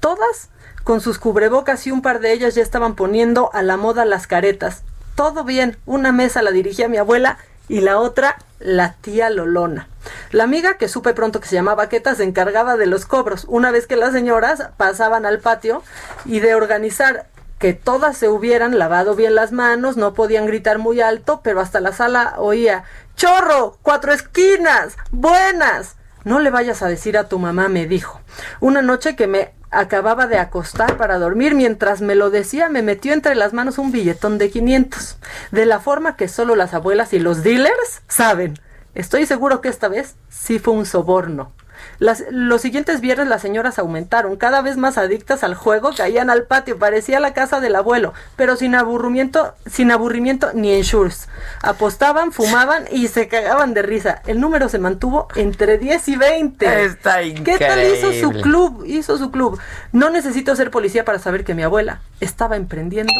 [0.01, 0.51] Todas
[0.83, 4.27] con sus cubrebocas y un par de ellas ya estaban poniendo a la moda las
[4.27, 4.83] caretas.
[5.15, 7.39] Todo bien, una mesa la dirigía mi abuela
[7.73, 9.89] y la otra la tía Lolona.
[10.31, 13.71] La amiga, que supe pronto que se llamaba Queta, se encargaba de los cobros, una
[13.71, 15.83] vez que las señoras pasaban al patio
[16.27, 17.25] y de organizar
[17.59, 21.81] que todas se hubieran lavado bien las manos, no podían gritar muy alto, pero hasta
[21.81, 22.85] la sala oía
[23.17, 23.79] ¡Chorro!
[23.81, 24.99] ¡Cuatro esquinas!
[25.11, 25.97] ¡Buenas!
[26.25, 28.21] No le vayas a decir a tu mamá, me dijo.
[28.61, 31.55] Una noche que me acababa de acostar para dormir.
[31.55, 35.19] Mientras me lo decía, me metió entre las manos un billetón de 500.
[35.51, 38.59] De la forma que solo las abuelas y los dealers saben.
[38.95, 41.53] Estoy seguro que esta vez sí fue un soborno.
[41.99, 46.45] Las- los siguientes viernes las señoras aumentaron, cada vez más adictas al juego, caían al
[46.45, 51.29] patio, parecía la casa del abuelo, pero sin aburrimiento, sin aburrimiento ni ensures.
[51.63, 54.23] Apostaban, fumaban y se cagaban de risa.
[54.27, 56.85] El número se mantuvo entre 10 y 20.
[56.85, 58.43] Está ¿Qué tal hizo su increíble.
[58.43, 58.85] club?
[58.87, 59.59] Hizo su club.
[59.93, 63.13] No necesito ser policía para saber que mi abuela estaba emprendiendo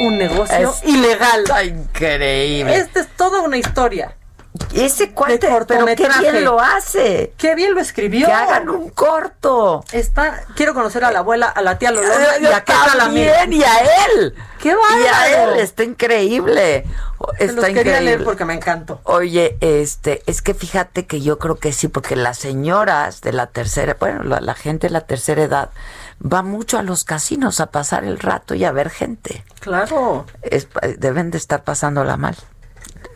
[0.00, 1.44] un negocio Está ilegal.
[1.66, 2.76] increíble.
[2.76, 4.14] Esta es toda una historia.
[4.74, 7.32] Ese cuate, pero qué bien lo hace.
[7.36, 8.26] Qué bien lo escribió.
[8.26, 9.84] Que hagan un corto.
[9.92, 13.58] Está, quiero conocer a la abuela, a la tía Lolona y Yo a también, Lamir.
[13.60, 14.34] y a él.
[14.60, 15.52] ¡Qué Y a bárbaro!
[15.54, 16.84] él, está increíble.
[17.38, 18.00] Se Está los quería increíble.
[18.02, 19.00] leer porque me encantó.
[19.04, 23.46] Oye, este, es que fíjate que yo creo que sí, porque las señoras de la
[23.46, 25.70] tercera, bueno, la, la gente de la tercera edad
[26.20, 29.44] va mucho a los casinos a pasar el rato y a ver gente.
[29.60, 30.26] Claro.
[30.42, 30.68] Es-
[30.98, 32.36] deben de estar pasándola mal.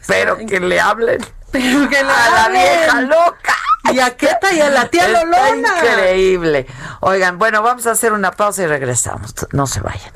[0.07, 1.19] Pero que le hablen
[1.51, 3.55] Pero que le a la vieja loca.
[3.93, 5.69] Y a Queta y a la tía Está Lolona.
[5.79, 6.67] increíble.
[7.01, 9.35] Oigan, bueno, vamos a hacer una pausa y regresamos.
[9.53, 10.13] No se vayan.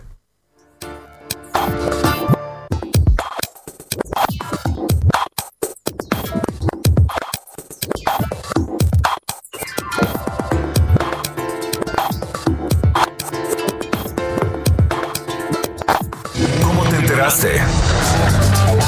[16.62, 17.60] ¿Cómo te enteraste?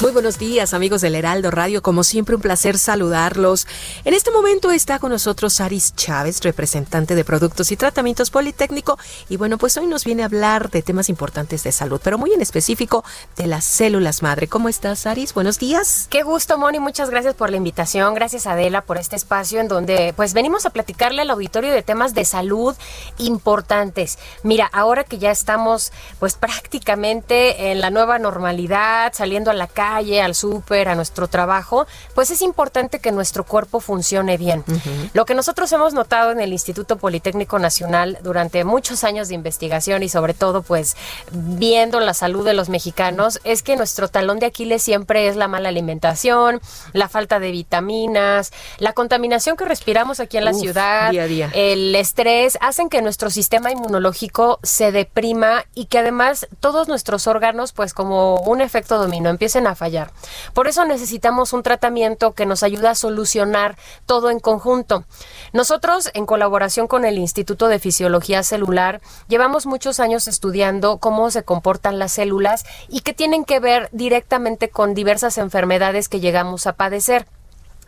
[0.00, 3.66] Muy buenos días amigos del Heraldo Radio, como siempre un placer saludarlos.
[4.04, 8.98] En este momento está con nosotros Aris Chávez, representante de Productos y Tratamientos Politécnico,
[9.28, 12.32] y bueno, pues hoy nos viene a hablar de temas importantes de salud, pero muy
[12.32, 13.04] en específico
[13.36, 14.48] de las células madre.
[14.48, 15.32] ¿Cómo estás Aris?
[15.32, 16.08] Buenos días.
[16.10, 16.80] Qué gusto, Moni.
[16.80, 18.14] Muchas gracias por la invitación.
[18.14, 22.14] Gracias, Adela, por este espacio en donde pues venimos a platicarle al auditorio de temas
[22.14, 22.74] de salud
[23.18, 24.18] importantes.
[24.42, 29.83] Mira, ahora que ya estamos pues prácticamente en la nueva normalidad, saliendo a la calle,
[29.88, 34.64] al súper, a nuestro trabajo, pues es importante que nuestro cuerpo funcione bien.
[35.12, 40.02] Lo que nosotros hemos notado en el Instituto Politécnico Nacional durante muchos años de investigación
[40.02, 40.96] y sobre todo pues
[41.30, 45.48] viendo la salud de los mexicanos es que nuestro talón de Aquiles siempre es la
[45.48, 46.60] mala alimentación,
[46.92, 51.50] la falta de vitaminas, la contaminación que respiramos aquí en la Uf, ciudad, día día.
[51.54, 57.72] el estrés, hacen que nuestro sistema inmunológico se deprima y que además todos nuestros órganos
[57.72, 60.12] pues como un efecto dominó empiecen a fallar.
[60.52, 63.76] Por eso necesitamos un tratamiento que nos ayude a solucionar
[64.06, 65.04] todo en conjunto.
[65.52, 71.42] Nosotros, en colaboración con el Instituto de Fisiología Celular, llevamos muchos años estudiando cómo se
[71.42, 76.74] comportan las células y que tienen que ver directamente con diversas enfermedades que llegamos a
[76.74, 77.26] padecer.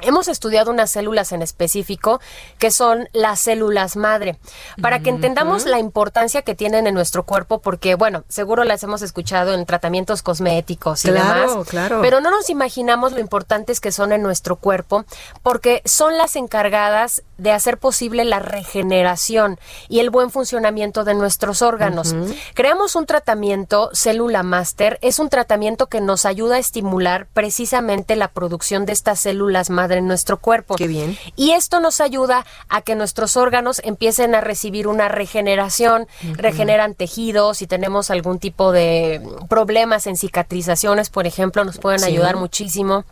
[0.00, 2.20] Hemos estudiado unas células en específico
[2.58, 4.38] que son las células madre,
[4.80, 9.02] para que entendamos la importancia que tienen en nuestro cuerpo, porque bueno, seguro las hemos
[9.02, 12.00] escuchado en tratamientos cosméticos y Claro, demás, claro.
[12.02, 15.04] pero no nos imaginamos lo importantes que son en nuestro cuerpo,
[15.42, 19.58] porque son las encargadas de hacer posible la regeneración
[19.88, 22.14] y el buen funcionamiento de nuestros órganos.
[22.54, 28.28] Creamos un tratamiento, Célula Master, es un tratamiento que nos ayuda a estimular precisamente la
[28.28, 30.76] producción de estas células madre en nuestro cuerpo.
[30.76, 31.16] Qué bien.
[31.36, 37.58] Y esto nos ayuda a que nuestros órganos empiecen a recibir una regeneración, regeneran tejidos,
[37.58, 42.06] si tenemos algún tipo de problemas en cicatrizaciones, por ejemplo, nos pueden Sí.
[42.06, 43.04] ayudar muchísimo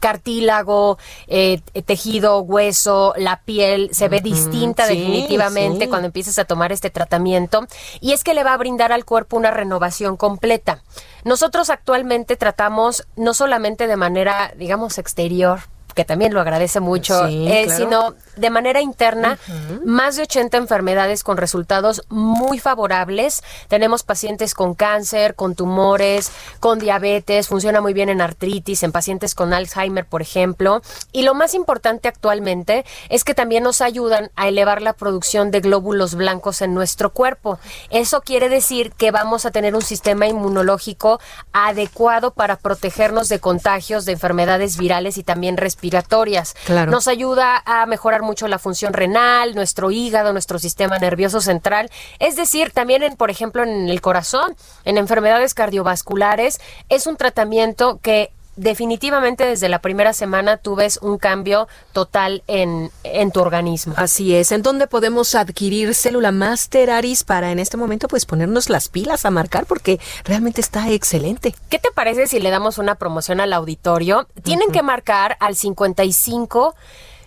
[0.00, 5.88] cartílago, eh, tejido, hueso, la piel se ve distinta sí, definitivamente sí.
[5.88, 7.66] cuando empieces a tomar este tratamiento
[8.00, 10.82] y es que le va a brindar al cuerpo una renovación completa.
[11.24, 15.60] Nosotros actualmente tratamos no solamente de manera, digamos, exterior,
[15.94, 17.78] que también lo agradece mucho, Sí, eh, claro.
[17.84, 19.38] sino de manera interna,
[19.84, 23.42] más de 80 enfermedades con resultados muy favorables.
[23.68, 26.30] Tenemos pacientes con cáncer, con tumores,
[26.60, 30.82] con diabetes, funciona muy bien en artritis, en pacientes con Alzheimer, por ejemplo.
[31.12, 35.60] Y lo más importante actualmente es que también nos ayudan a elevar la producción de
[35.60, 37.58] glóbulos blancos en nuestro cuerpo.
[37.90, 41.20] Eso quiere decir que vamos a tener un sistema inmunológico
[41.52, 46.54] adecuado para protegernos de contagios de enfermedades virales y también respiratorias.
[46.64, 46.90] Claro.
[46.90, 51.90] Nos ayuda a mejorar mucho la función renal, nuestro hígado, nuestro sistema nervioso central.
[52.18, 58.00] Es decir, también, en, por ejemplo, en el corazón, en enfermedades cardiovasculares, es un tratamiento
[58.02, 63.94] que definitivamente desde la primera semana tú ves un cambio total en, en tu organismo.
[63.96, 64.52] Así es.
[64.52, 69.24] ¿En dónde podemos adquirir Célula Master Aris para en este momento pues ponernos las pilas
[69.24, 69.66] a marcar?
[69.66, 71.54] Porque realmente está excelente.
[71.68, 74.28] ¿Qué te parece si le damos una promoción al auditorio?
[74.42, 76.74] Tienen que marcar al 55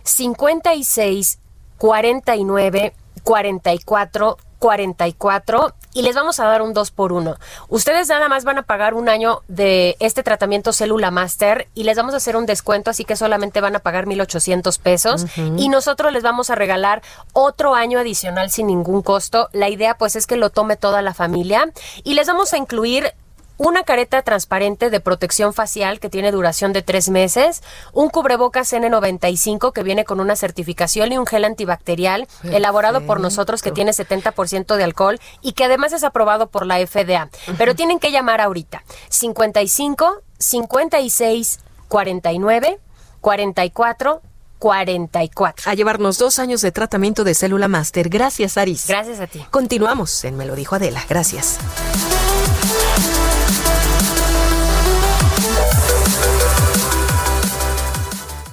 [0.08, 1.40] 56
[1.78, 2.94] 49
[3.24, 7.36] 44 44 y les vamos a dar un 2 por 1.
[7.70, 11.98] Ustedes nada más van a pagar un año de este tratamiento Célula Master y les
[11.98, 15.26] vamos a hacer un descuento, así que solamente van a pagar 1,800 pesos
[15.58, 17.02] y nosotros les vamos a regalar
[17.34, 19.50] otro año adicional sin ningún costo.
[19.54, 21.72] La idea pues es que lo tome toda la familia
[22.04, 23.14] y les vamos a incluir
[23.58, 27.62] una careta transparente de protección facial que tiene duración de tres meses,
[27.94, 33.62] un cubrebocas N95 que viene con una certificación y un gel antibacterial elaborado por nosotros
[33.62, 37.30] que tiene 70% de alcohol y que además es aprobado por la FDA.
[37.58, 42.80] Pero tienen que llamar ahorita 55 56 49
[43.22, 44.22] 44
[44.60, 45.70] 44.
[45.70, 48.10] A llevarnos dos años de tratamiento de célula máster.
[48.10, 48.88] Gracias, Aris.
[48.88, 49.46] Gracias a ti.
[49.52, 51.04] Continuamos en Me lo dijo Adela.
[51.08, 51.60] Gracias.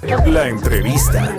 [0.07, 1.35] La entrevista.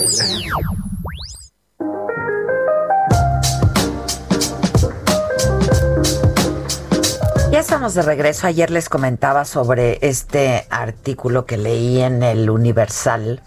[7.51, 8.47] Ya estamos de regreso.
[8.47, 13.43] Ayer les comentaba sobre este artículo que leí en el Universal,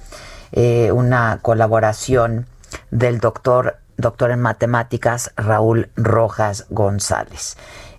[0.52, 2.46] eh, una colaboración
[2.92, 7.56] del doctor, doctor en matemáticas Raúl Rojas González.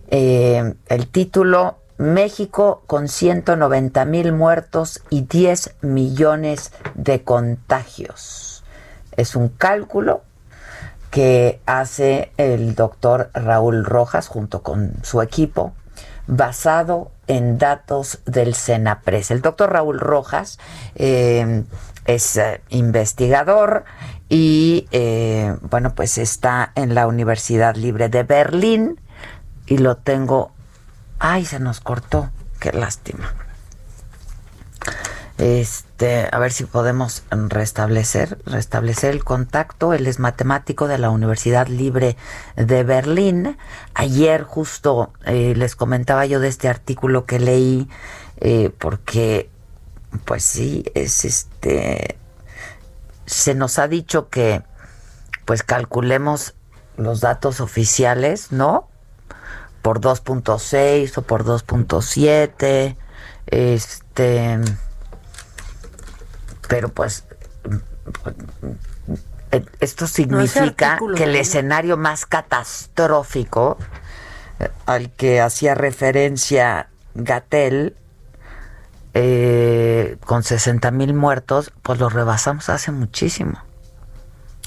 [0.08, 8.64] Eh, el título México con 190 mil muertos y 10 millones de contagios.
[9.18, 10.24] Es un cálculo
[11.12, 15.74] que hace el doctor Raúl Rojas junto con su equipo
[16.26, 19.32] basado en datos del CENAPRES.
[19.32, 20.58] El doctor Raúl Rojas
[20.96, 21.64] eh,
[22.06, 23.84] es eh, investigador
[24.30, 29.02] y eh, bueno, pues está en la Universidad Libre de Berlín
[29.66, 30.54] y lo tengo
[31.20, 32.32] Ay, se nos cortó.
[32.60, 33.34] Qué lástima.
[35.38, 39.94] Este, a ver si podemos restablecer, restablecer el contacto.
[39.94, 42.18] Él es matemático de la Universidad Libre
[42.58, 43.58] de Berlín.
[43.94, 47.90] Ayer justo eh, les comentaba yo de este artículo que leí,
[48.38, 49.50] eh, porque,
[50.26, 52.18] pues sí, es este,
[53.26, 54.64] se nos ha dicho que,
[55.46, 56.54] pues calculemos
[56.98, 58.90] los datos oficiales, ¿no?
[59.82, 62.96] Por 2.6 o por 2.7
[63.48, 64.60] este
[66.68, 67.26] pero pues
[69.80, 73.78] esto significa que el escenario más catastrófico
[74.60, 77.96] eh, al que hacía referencia Gatel
[79.14, 83.60] eh, con 60 mil muertos, pues lo rebasamos hace muchísimo.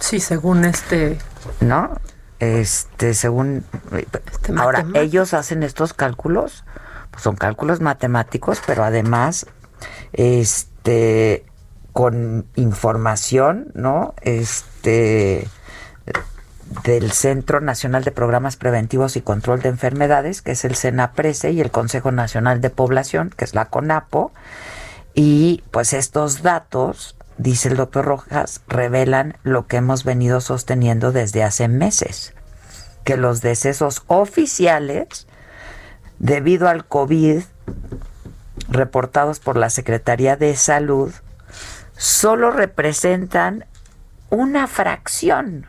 [0.00, 1.18] Sí, según este.
[1.60, 1.96] ¿No?
[2.42, 6.64] Este según este ahora ellos hacen estos cálculos
[7.12, 9.46] pues son cálculos matemáticos pero además
[10.12, 11.46] este
[11.92, 15.46] con información no este
[16.84, 21.60] del Centro Nacional de Programas Preventivos y Control de Enfermedades, que es el CENAPRESE, y
[21.60, 24.32] el Consejo Nacional de Población, que es la CONAPO.
[25.14, 31.42] Y pues estos datos dice el doctor Rojas, revelan lo que hemos venido sosteniendo desde
[31.42, 32.34] hace meses,
[33.04, 35.26] que los decesos oficiales
[36.18, 37.42] debido al COVID
[38.68, 41.12] reportados por la Secretaría de Salud
[41.96, 43.66] solo representan
[44.30, 45.66] una fracción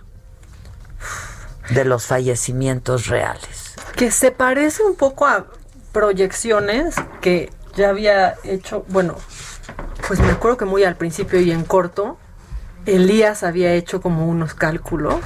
[1.70, 3.76] de los fallecimientos reales.
[3.95, 5.48] Que se parece un poco a
[5.91, 9.16] proyecciones que ya había hecho, bueno,
[10.07, 12.17] pues me acuerdo que muy al principio y en corto,
[12.85, 15.19] Elías había hecho como unos cálculos.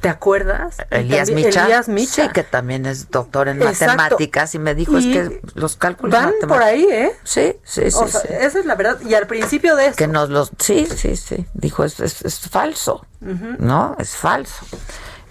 [0.00, 0.76] ¿Te acuerdas?
[0.90, 1.64] Elías Micha.
[1.64, 2.24] Elías Micha.
[2.24, 6.34] Sí, que también es doctor en matemáticas y me dijo es que los cálculos van
[6.46, 7.12] por ahí, ¿eh?
[7.24, 8.98] Sí, sí, sí, Esa es la verdad.
[9.00, 9.96] Y al principio de esto.
[9.96, 10.50] Que nos los.
[10.58, 11.46] Sí, sí, sí.
[11.54, 13.06] Dijo es, es, falso.
[13.20, 13.96] ¿No?
[13.98, 14.66] Es falso.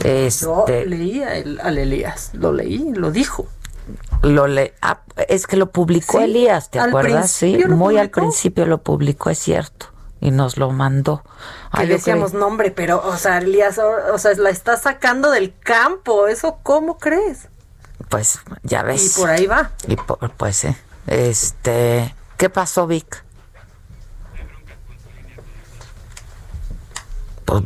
[0.03, 0.45] Este...
[0.45, 2.31] Yo leí al Elías.
[2.33, 3.47] Lo leí, lo dijo
[4.21, 7.31] lo le ah, es que lo publicó Elías, ¿te acuerdas?
[7.31, 9.87] Sí, muy al principio lo publicó, es cierto,
[10.21, 11.23] y nos lo mandó.
[11.75, 16.59] Que decíamos nombre, pero, o sea, Elías, o, sea, la está sacando del campo, ¿eso
[16.63, 17.49] cómo crees?
[18.09, 19.17] Pues ya ves.
[19.17, 19.71] Y por ahí va.
[19.87, 19.95] Y
[20.37, 20.75] pues sí.
[21.07, 23.23] Este, ¿qué pasó, Vic?
[27.45, 27.63] Pues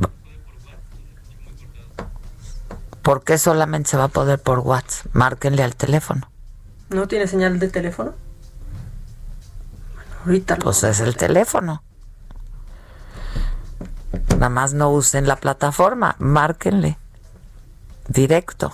[3.07, 5.05] ¿Por qué solamente se va a poder por WhatsApp?
[5.13, 6.29] Márquenle al teléfono.
[6.89, 8.13] ¿No tiene señal de teléfono?
[9.95, 11.81] Bueno, ahorita lo Pues es el teléfono.
[14.34, 16.97] Nada más no usen la plataforma, márquenle.
[18.09, 18.73] Directo.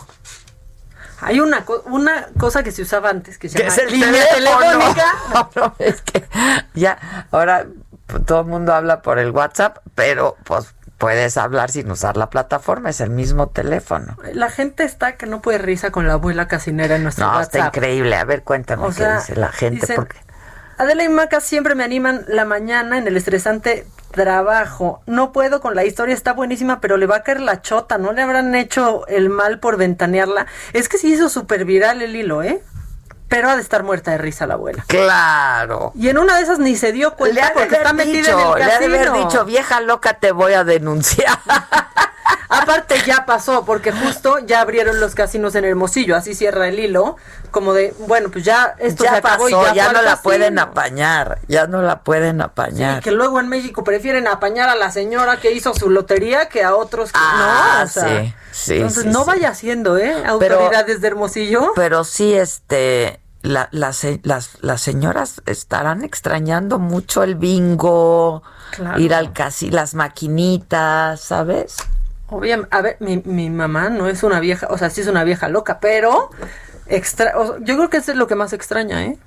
[1.21, 4.25] Hay una, co- una cosa que se usaba antes que se llama es el línea
[4.33, 4.65] teléfono.
[4.71, 5.13] telefónica.
[5.55, 6.27] No, es que
[6.73, 7.67] ya, ahora
[8.25, 10.73] todo el mundo habla por el WhatsApp, pero pues
[11.03, 14.17] puedes hablar sin usar la plataforma, es el mismo teléfono.
[14.33, 17.55] La gente está que no puede risa con la abuela casinera en nuestro No, WhatsApp.
[17.55, 18.15] está increíble.
[18.15, 19.85] A ver, cuéntame O qué sea, dice la gente.
[19.95, 20.17] porque
[20.77, 25.01] Adela y Maca siempre me animan la mañana en el estresante trabajo.
[25.05, 27.97] No puedo con la historia, está buenísima, pero le va a caer la chota.
[27.97, 30.45] ¿No le habrán hecho el mal por ventanearla?
[30.71, 32.61] Es que se hizo súper viral el hilo, ¿eh?
[33.33, 34.85] Pero ha de estar muerta de risa la abuela.
[34.87, 35.91] Claro.
[35.95, 38.17] Y en una de esas ni se dio Le cuenta ha de porque está metida
[38.19, 39.25] dicho, en el le ha de haber casino.
[39.27, 41.39] dicho, vieja loca, te voy a denunciar.
[42.49, 47.17] Aparte ya pasó, porque justo ya abrieron los casinos en Hermosillo, así cierra el hilo,
[47.49, 50.11] como de, bueno, pues ya esto ya se acabó pasó, y ya, ya, no la
[50.11, 50.21] casino.
[50.23, 52.99] pueden apañar, ya no la pueden apañar.
[52.99, 56.63] Y que luego en México prefieren apañar a la señora que hizo su lotería que
[56.63, 57.83] a otros que Ah, no.
[57.85, 59.25] o sea, sí, sí, Entonces sí, no sí.
[59.27, 60.13] vaya haciendo, ¿eh?
[60.39, 61.71] Pero- Autoridades de Hermosillo.
[61.75, 68.41] Pero sí, este, la- las las, las señoras estarán extrañando mucho el bingo,
[68.71, 68.99] Claro.
[68.99, 71.77] ir al casi, las maquinitas, ¿sabes?
[72.29, 75.23] Obviamente, a ver, mi, mi mamá no es una vieja, o sea, sí es una
[75.23, 76.31] vieja loca, pero
[76.87, 79.19] extra, o- yo creo que eso es lo que más extraña, ¿eh?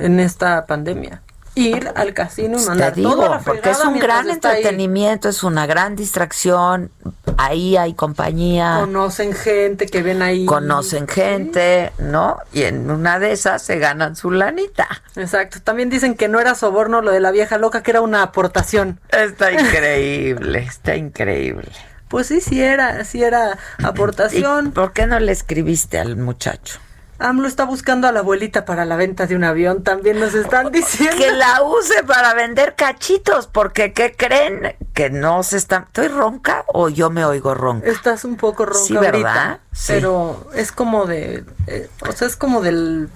[0.00, 1.22] En esta pandemia.
[1.56, 4.32] Ir al casino y mandar Te digo, la porque es un gran ahí.
[4.34, 6.90] entretenimiento, es una gran distracción,
[7.38, 8.76] ahí hay compañía.
[8.80, 10.44] Conocen gente que ven ahí.
[10.44, 12.36] conocen gente, ¿no?
[12.52, 14.86] Y en una de esas se ganan su lanita.
[15.16, 15.60] Exacto.
[15.62, 19.00] También dicen que no era soborno lo de la vieja loca, que era una aportación.
[19.08, 21.72] Está increíble, está increíble.
[22.08, 24.66] Pues sí, sí era, sí era aportación.
[24.66, 26.78] ¿Y por qué no le escribiste al muchacho?
[27.18, 30.70] AMLO está buscando a la abuelita para la venta de un avión, también nos están
[30.72, 31.16] diciendo.
[31.16, 34.76] Que la use para vender cachitos, porque ¿qué creen?
[34.94, 35.84] Que no se están...
[35.84, 37.88] ¿Estoy ronca o yo me oigo ronca?
[37.88, 39.12] Estás un poco ronca Sí, ¿verdad?
[39.14, 39.92] ahorita, Sí.
[39.94, 43.08] pero es como de, eh, o sea, es como de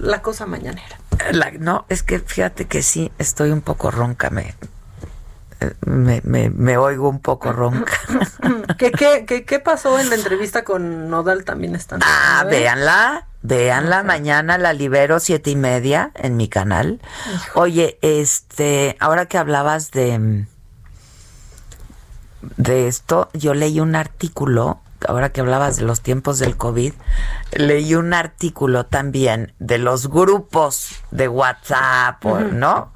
[0.00, 0.98] la cosa mañanera.
[1.32, 4.54] La- no, es que fíjate que sí, estoy un poco ronca, me,
[5.60, 7.92] eh, me, me, me oigo un poco ronca.
[8.78, 12.00] ¿Qué, qué, qué, qué pasó en la entrevista con Nodal también están?
[12.04, 17.00] Ah, véanla, véanla mañana, la libero siete y media en mi canal.
[17.54, 20.46] Oye, este, ahora que hablabas de
[22.56, 26.92] de esto, yo leí un artículo, ahora que hablabas de los tiempos del COVID,
[27.52, 32.24] leí un artículo también de los grupos de WhatsApp.
[32.24, 32.92] ¿no?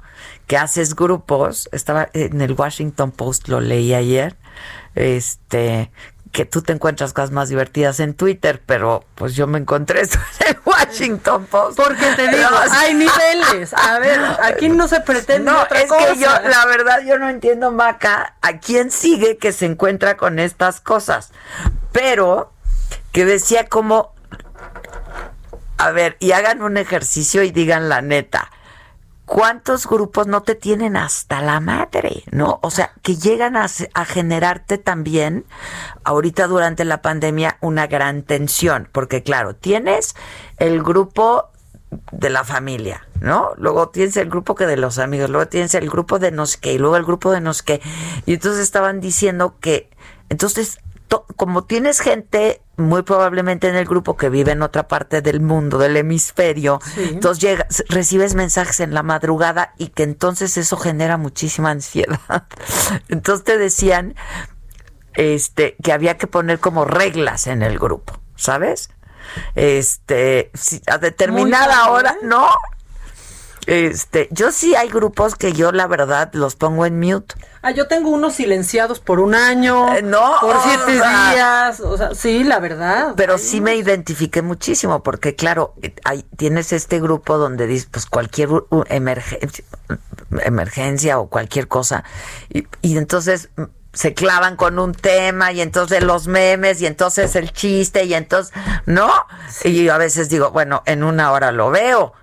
[0.47, 4.37] Que haces grupos, estaba en el Washington Post, lo leí ayer,
[4.95, 5.91] este,
[6.33, 10.17] que tú te encuentras cosas más divertidas en Twitter, pero pues yo me encontré esto
[10.39, 11.77] en el Washington Post.
[11.77, 13.71] Porque te digo, hay niveles.
[13.75, 16.13] A ver, aquí no se pretende no, otra es cosa.
[16.13, 20.39] que yo, la verdad, yo no entiendo, Maca, a quién sigue que se encuentra con
[20.39, 21.31] estas cosas.
[21.91, 22.51] Pero
[23.11, 24.15] que decía como,
[25.77, 28.49] a ver, y hagan un ejercicio y digan la neta.
[29.25, 32.23] ¿Cuántos grupos no te tienen hasta la madre?
[32.31, 32.59] ¿No?
[32.61, 35.45] O sea, que llegan a, a generarte también,
[36.03, 38.89] ahorita durante la pandemia, una gran tensión.
[38.91, 40.15] Porque, claro, tienes
[40.57, 41.49] el grupo
[42.11, 43.51] de la familia, ¿no?
[43.57, 46.57] Luego tienes el grupo que de los amigos, luego tienes el grupo de no sé
[46.59, 47.81] qué, y luego el grupo de no sé qué.
[48.25, 49.91] Y entonces estaban diciendo que,
[50.29, 55.21] entonces, to- como tienes gente muy probablemente en el grupo que vive en otra parte
[55.21, 60.77] del mundo, del hemisferio, entonces llegas, recibes mensajes en la madrugada y que entonces eso
[60.77, 62.19] genera muchísima ansiedad.
[63.09, 64.15] Entonces te decían
[65.13, 68.89] este que había que poner como reglas en el grupo, ¿sabes?
[69.55, 72.27] Este, si a determinada hora, padre.
[72.27, 72.47] ¿no?
[73.65, 77.35] Este, yo sí hay grupos que yo la verdad los pongo en mute.
[77.61, 82.13] Ah, yo tengo unos silenciados por un año, Eh, no, por siete días, o sea,
[82.13, 83.13] sí, la verdad.
[83.15, 88.05] Pero sí me identifiqué muchísimo, porque claro, eh, hay, tienes este grupo donde dices, pues
[88.05, 88.49] cualquier
[88.87, 89.63] emergencia,
[90.43, 92.03] emergencia o cualquier cosa,
[92.49, 93.63] y, y entonces mm,
[93.93, 98.53] se clavan con un tema, y entonces los memes, y entonces el chiste, y entonces,
[98.85, 99.09] ¿no?
[99.63, 102.13] Y yo a veces digo, bueno, en una hora lo veo.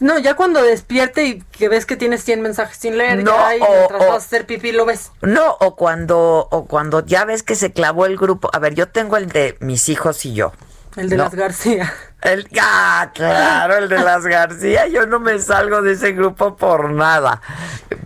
[0.00, 3.56] No, ya cuando despierte y que ves que tienes 100 mensajes sin leer, No, ya,
[3.56, 5.12] y o- mientras o- vas a hacer pipí lo ves.
[5.22, 8.50] No, o cuando, o cuando ya ves que se clavó el grupo.
[8.52, 10.52] A ver, yo tengo el de mis hijos y yo.
[10.96, 11.24] El de No.
[11.24, 11.92] las García.
[12.22, 14.88] El, ah, claro, el de las García.
[14.88, 17.40] Yo no me salgo de ese grupo por nada.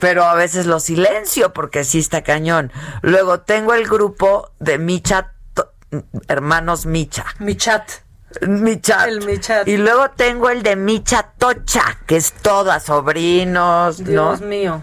[0.00, 2.70] Pero a veces lo silencio porque sí está cañón.
[3.02, 5.32] Luego tengo el grupo de Micha,
[6.28, 7.24] hermanos Micha.
[7.38, 7.90] Michat.
[8.46, 9.08] Michat.
[9.08, 9.68] El Michat.
[9.68, 14.46] Y luego tengo el de Micha Tocha, que es todo a sobrinos, Dios ¿no?
[14.46, 14.82] mío.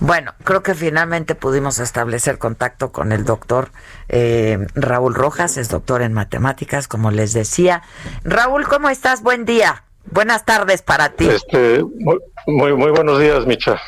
[0.00, 3.70] Bueno, creo que finalmente pudimos establecer contacto con el doctor
[4.08, 7.82] eh, Raúl Rojas, es doctor en matemáticas, como les decía.
[8.24, 9.22] Raúl, ¿cómo estás?
[9.22, 9.84] Buen día.
[10.10, 11.28] Buenas tardes para ti.
[11.28, 12.18] Este, muy,
[12.48, 13.80] muy, muy buenos días, Micha.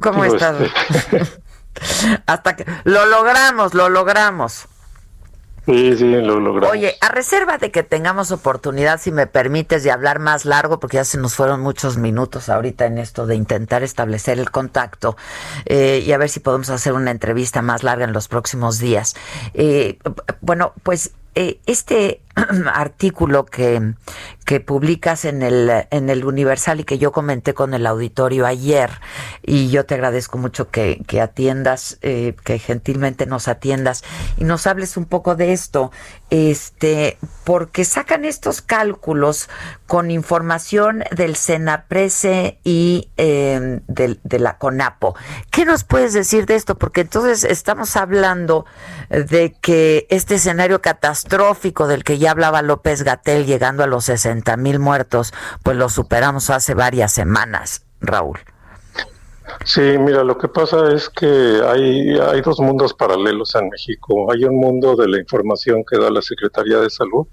[0.00, 0.56] ¿Cómo, estás?
[0.58, 1.22] este,
[2.26, 4.68] Hasta que lo logramos, lo logramos.
[5.66, 6.70] Sí, sí, lo logramos.
[6.70, 10.96] Oye, a reserva de que tengamos oportunidad, si me permites, de hablar más largo, porque
[10.96, 15.16] ya se nos fueron muchos minutos ahorita en esto de intentar establecer el contacto
[15.66, 19.16] eh, y a ver si podemos hacer una entrevista más larga en los próximos días.
[19.54, 19.98] Eh,
[20.40, 22.20] bueno, pues eh, este
[22.72, 23.94] artículo que,
[24.44, 28.90] que publicas en el, en el Universal y que yo comenté con el auditorio ayer,
[29.42, 34.04] y yo te agradezco mucho que, que atiendas, eh, que gentilmente nos atiendas
[34.36, 35.90] y nos hables un poco de esto,
[36.30, 39.48] este, porque sacan estos cálculos
[39.86, 45.14] con información del Senaprese y eh, de la CONAPO.
[45.50, 46.76] ¿Qué nos puedes decir de esto?
[46.76, 48.66] Porque entonces estamos hablando
[49.08, 54.78] de que este escenario catastrófico del que hablaba López Gatel llegando a los 60 mil
[54.78, 55.32] muertos,
[55.62, 58.38] pues lo superamos hace varias semanas, Raúl.
[59.64, 64.30] Sí, mira, lo que pasa es que hay, hay dos mundos paralelos en México.
[64.32, 67.26] Hay un mundo de la información que da la Secretaría de Salud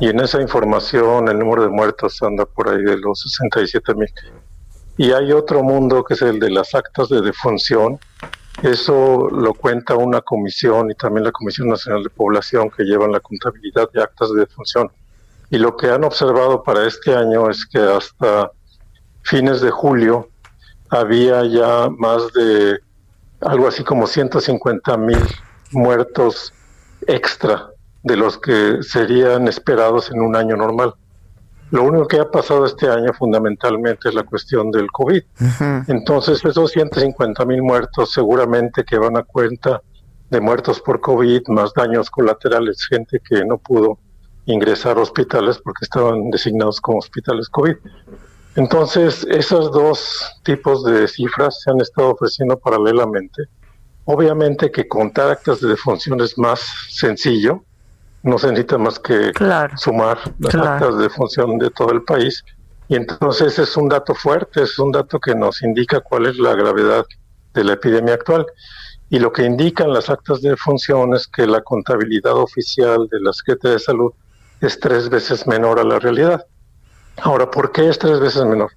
[0.00, 4.12] y en esa información el número de muertos anda por ahí de los 67 mil.
[4.96, 7.98] Y hay otro mundo que es el de las actas de defunción.
[8.64, 13.20] Eso lo cuenta una comisión y también la Comisión Nacional de Población que llevan la
[13.20, 14.90] contabilidad de actas de defunción.
[15.50, 18.50] Y lo que han observado para este año es que hasta
[19.20, 20.30] fines de julio
[20.88, 22.78] había ya más de
[23.42, 25.18] algo así como 150 mil
[25.72, 26.54] muertos
[27.06, 27.68] extra
[28.02, 30.94] de los que serían esperados en un año normal.
[31.74, 35.20] Lo único que ha pasado este año fundamentalmente es la cuestión del COVID.
[35.88, 39.82] Entonces esos 150 mil muertos seguramente que van a cuenta
[40.30, 43.98] de muertos por COVID más daños colaterales, gente que no pudo
[44.46, 47.74] ingresar a hospitales porque estaban designados como hospitales COVID.
[48.54, 53.46] Entonces, esos dos tipos de cifras se han estado ofreciendo paralelamente.
[54.04, 57.64] Obviamente que contar actas de defunción es más sencillo,
[58.24, 59.32] no se necesita más que
[59.76, 60.70] sumar las claro.
[60.70, 62.42] actas de defunción de todo el país.
[62.88, 66.54] Y entonces es un dato fuerte, es un dato que nos indica cuál es la
[66.54, 67.04] gravedad
[67.52, 68.46] de la epidemia actual.
[69.10, 73.32] Y lo que indican las actas de defunción es que la contabilidad oficial de la
[73.32, 74.12] Secretaría de Salud
[74.60, 76.46] es tres veces menor a la realidad.
[77.18, 78.70] Ahora, ¿por qué es tres veces menor?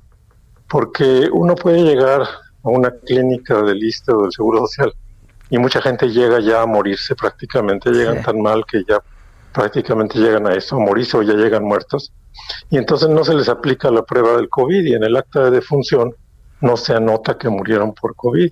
[0.69, 2.27] Porque uno puede llegar a
[2.69, 4.93] una clínica del ISSSTE o del Seguro Social
[5.49, 9.01] y mucha gente llega ya a morirse prácticamente, llegan tan mal que ya
[9.57, 12.13] prácticamente llegan a eso, a morirse o ya llegan muertos.
[12.69, 15.49] Y entonces no se les aplica la prueba del COVID y en el acta de
[15.49, 16.13] defunción
[16.61, 18.51] no se anota que murieron por COVID.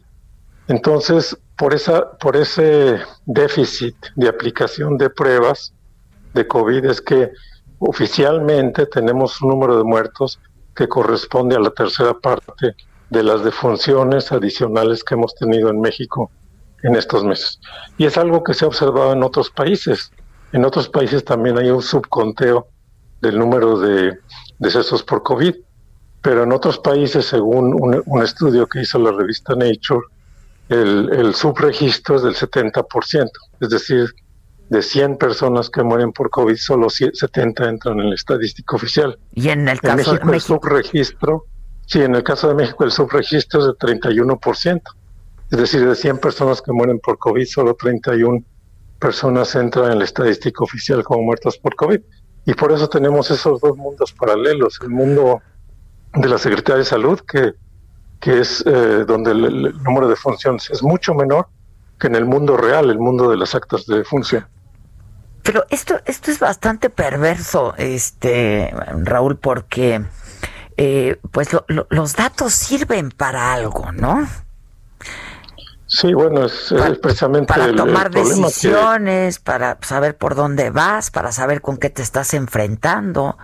[0.68, 5.74] Entonces, por, esa, por ese déficit de aplicación de pruebas
[6.34, 7.30] de COVID es que
[7.78, 10.40] oficialmente tenemos un número de muertos
[10.76, 12.76] que corresponde a la tercera parte
[13.12, 16.32] de las defunciones adicionales que hemos tenido en México
[16.82, 17.60] en estos meses.
[18.00, 20.12] Y es algo que se ha observado en otros países.
[20.52, 22.68] En otros países también hay un subconteo
[23.22, 24.18] del número de
[24.60, 25.56] decesos por COVID,
[26.22, 30.02] pero en otros países, según un, un estudio que hizo la revista Nature,
[30.70, 34.10] el, el subregistro es del 70%, es decir,
[34.70, 39.18] de 100 personas que mueren por COVID, solo 70 entran en la estadística oficial.
[39.34, 41.46] Y en el En caso México, de el México, subregistro,
[41.86, 44.82] sí, en el caso de México el subregistro es de 31%.
[45.52, 48.44] Es decir, de 100 personas que mueren por COVID, solo 31
[49.06, 52.00] personas entran en la estadística oficial como muertas por COVID.
[52.46, 54.80] Y por eso tenemos esos dos mundos paralelos.
[54.82, 55.42] El mundo
[56.14, 57.54] de la Secretaría de Salud, que,
[58.20, 61.48] que es eh, donde el, el número de funciones es mucho menor
[62.00, 64.46] que en el mundo real, el mundo de las actas de función.
[65.44, 68.74] Pero esto, esto es bastante perverso, este
[69.04, 70.04] Raúl, porque
[70.78, 74.28] eh, pues lo- lo- los datos sirven para algo, ¿no?
[75.98, 80.70] Sí, bueno, es, es precisamente Para el- el tomar que- decisiones, para saber por dónde
[80.70, 83.38] vas, para saber con qué te estás enfrentando,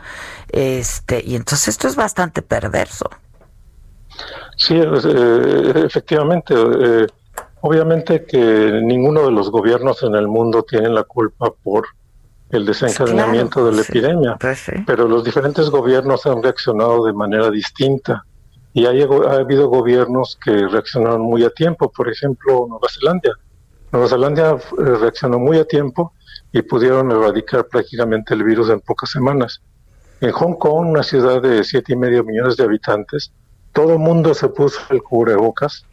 [0.50, 3.10] este, y entonces esto es bastante perverso.
[4.58, 6.54] Sí, eh, efectivamente.
[6.58, 7.08] eh,
[7.62, 11.86] obviamente que ninguno de los gobiernos en el mundo tiene la culpa por
[12.50, 14.38] el desencadenamiento de la epidemia,
[14.86, 18.26] pero los diferentes gobiernos han reaccionado de manera distinta
[18.74, 23.32] y ha habido gobiernos que reaccionaron muy a tiempo, por ejemplo Nueva Zelanda.
[23.92, 26.14] Nueva Zelanda eh, reaccionó muy a tiempo
[26.54, 29.62] y pudieron erradicar prácticamente el virus en pocas semanas.
[30.22, 33.34] En Hong Kong, una ciudad de siete y medio millones de habitantes,
[33.74, 35.86] todo el mundo se puso el cubrebocas,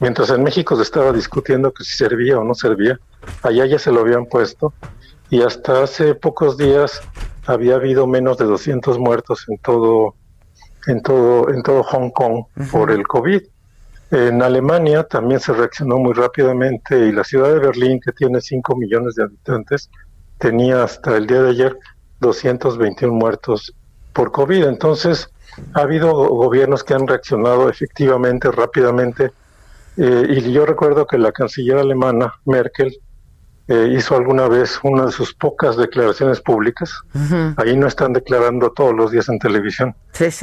[0.00, 2.98] mientras en México se estaba discutiendo que si servía o no servía,
[3.42, 4.72] allá ya se lo habían puesto
[5.30, 7.00] y hasta hace pocos días
[7.46, 10.14] había habido menos de 200 muertos en todo
[10.86, 13.42] en todo en todo Hong Kong por el COVID.
[14.10, 18.76] En Alemania también se reaccionó muy rápidamente y la ciudad de Berlín, que tiene 5
[18.76, 19.90] millones de habitantes,
[20.38, 21.78] tenía hasta el día de ayer
[22.20, 23.74] 221 muertos
[24.12, 24.64] por COVID.
[24.64, 25.30] Entonces,
[25.74, 29.32] ha habido gobiernos que han reaccionado efectivamente, rápidamente.
[29.96, 32.98] Eh, y yo recuerdo que la canciller alemana, Merkel,
[33.66, 36.92] eh, hizo alguna vez una de sus pocas declaraciones públicas.
[37.56, 39.96] Ahí no están declarando todos los días en televisión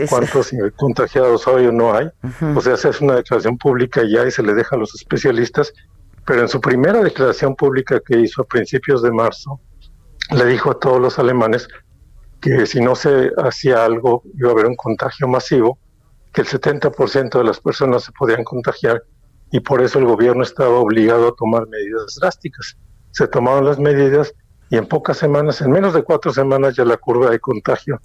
[0.09, 2.09] cuántos contagiados hay o no hay.
[2.55, 5.71] O sea, se hace una declaración pública y ahí se le deja a los especialistas.
[6.25, 9.59] Pero en su primera declaración pública que hizo a principios de marzo,
[10.31, 11.67] le dijo a todos los alemanes
[12.39, 15.77] que si no se hacía algo iba a haber un contagio masivo,
[16.33, 19.03] que el 70% de las personas se podían contagiar
[19.51, 22.77] y por eso el gobierno estaba obligado a tomar medidas drásticas
[23.11, 24.33] se tomaron las medidas
[24.69, 27.99] y en pocas semanas, en menos de cuatro semanas, ya la curva de contagio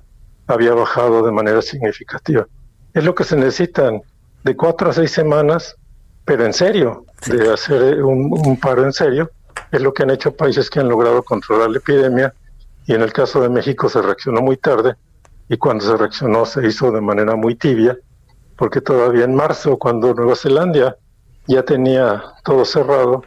[0.47, 2.47] había bajado de manera significativa.
[2.93, 4.01] Es lo que se necesitan
[4.43, 5.77] de cuatro a seis semanas,
[6.25, 9.31] pero en serio, de hacer un, un paro en serio,
[9.71, 12.35] es lo que han hecho países que han logrado controlar la epidemia
[12.87, 14.95] y en el caso de México se reaccionó muy tarde
[15.49, 17.97] y cuando se reaccionó se hizo de manera muy tibia,
[18.57, 20.97] porque todavía en marzo, cuando Nueva Zelanda
[21.47, 23.25] ya tenía todo cerrado,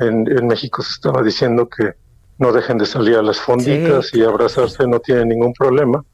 [0.00, 1.94] en, México se estaba diciendo que
[2.38, 6.04] no dejen de salir a las fonditas y abrazarse no tiene ningún problema.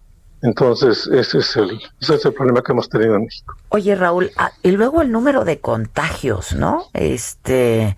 [0.42, 3.54] Entonces, ese es, el, ese es el problema que hemos tenido en México.
[3.70, 6.84] Oye, Raúl, ah, y luego el número de contagios, ¿no?
[6.92, 7.96] Este,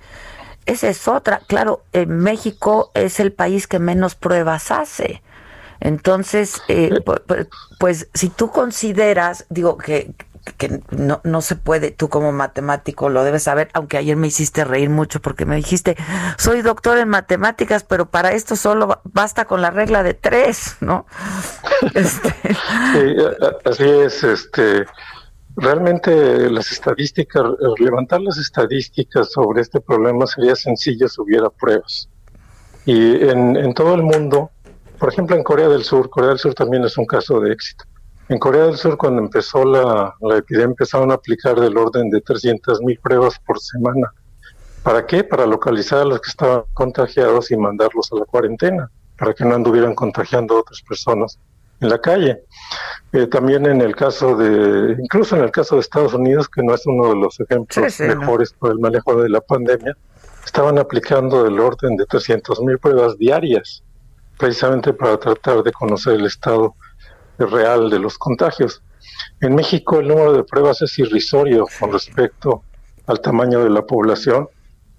[0.67, 1.41] esa es otra.
[1.47, 5.23] Claro, en México es el país que menos pruebas hace.
[5.81, 7.47] Entonces, eh, pues,
[7.79, 10.13] pues, si tú consideras, digo, que,
[10.57, 14.65] que no, no se puede, tú como matemático lo debes saber, aunque ayer me hiciste
[14.65, 15.97] reír mucho porque me dijiste,
[16.37, 21.07] soy doctor en matemáticas, pero para esto solo basta con la regla de tres, ¿no?
[21.95, 22.35] Este...
[22.93, 23.17] Sí,
[23.65, 24.85] así es, este,
[25.57, 27.45] realmente las estadísticas,
[27.79, 32.09] levantar las estadísticas sobre este problema sería sencillo si hubiera pruebas.
[32.85, 34.51] Y en, en todo el mundo,
[34.99, 37.85] por ejemplo en Corea del Sur, Corea del Sur también es un caso de éxito
[38.29, 42.83] en Corea del Sur, cuando empezó la, epidemia, empezaron a aplicar del orden de 300
[42.83, 44.13] mil pruebas por semana.
[44.83, 45.25] ¿Para qué?
[45.25, 49.55] Para localizar a los que estaban contagiados y mandarlos a la cuarentena, para que no
[49.55, 51.39] anduvieran contagiando a otras personas
[51.81, 52.43] en la calle.
[53.13, 56.75] Eh, también en el caso de, incluso en el caso de Estados Unidos, que no
[56.75, 59.97] es uno de los ejemplos mejores por el manejo de la pandemia,
[60.45, 63.83] estaban aplicando del orden de 300 mil pruebas diarias,
[64.39, 66.75] precisamente para tratar de conocer el estado
[67.47, 68.83] real de los contagios.
[69.41, 72.63] En México el número de pruebas es irrisorio con respecto
[73.07, 74.49] al tamaño de la población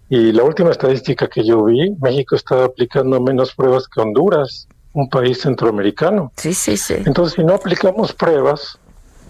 [0.09, 5.07] y la última estadística que yo vi, México está aplicando menos pruebas que Honduras, un
[5.07, 6.31] país centroamericano.
[6.35, 6.95] Sí, sí, sí.
[7.05, 8.78] Entonces, si no aplicamos pruebas,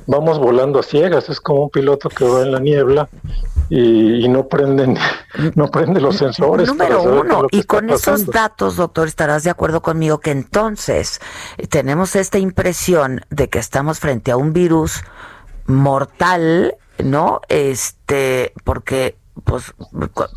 [0.10, 3.08] vamos volando a ciegas, es como un piloto que va en la niebla
[3.70, 4.98] y, no prenden
[5.56, 6.68] no prende los sensores.
[6.68, 11.22] Número uno, y con esos datos, doctor, estarás de acuerdo conmigo que entonces
[11.70, 15.04] tenemos esta impresión de que estamos frente a un virus
[15.68, 17.42] mortal, ¿no?
[17.48, 19.74] Este, porque pues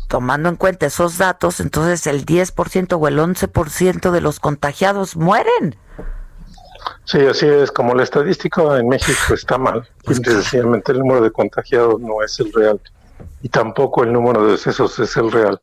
[0.07, 5.75] tomando en cuenta esos datos, entonces el 10% o el 11% de los contagiados mueren.
[7.05, 7.71] Sí, así es.
[7.71, 12.51] Como la estadística en México está mal, sencillamente el número de contagiados no es el
[12.53, 12.79] real
[13.41, 15.61] y tampoco el número de decesos es el real.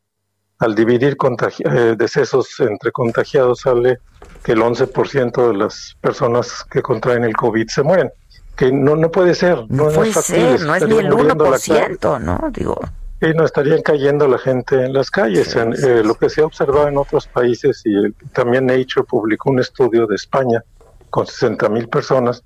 [0.58, 1.16] Al dividir
[1.64, 3.98] eh, decesos entre contagiados sale
[4.44, 8.10] que el 11% de las personas que contraen el COVID se mueren.
[8.56, 9.64] Que no, no puede ser.
[9.70, 12.50] No, puede ser, no es ni el 1%, ¿no?
[12.52, 12.78] Digo.
[13.22, 15.56] Y no estarían cayendo la gente en las calles.
[15.56, 20.06] Eh, lo que se ha observado en otros países, y también Nature publicó un estudio
[20.06, 20.62] de España,
[21.10, 22.42] con 60 mil personas,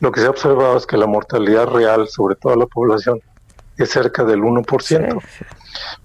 [0.00, 3.20] lo que se ha observado es que la mortalidad real sobre toda la población
[3.76, 5.22] es cerca del 1%.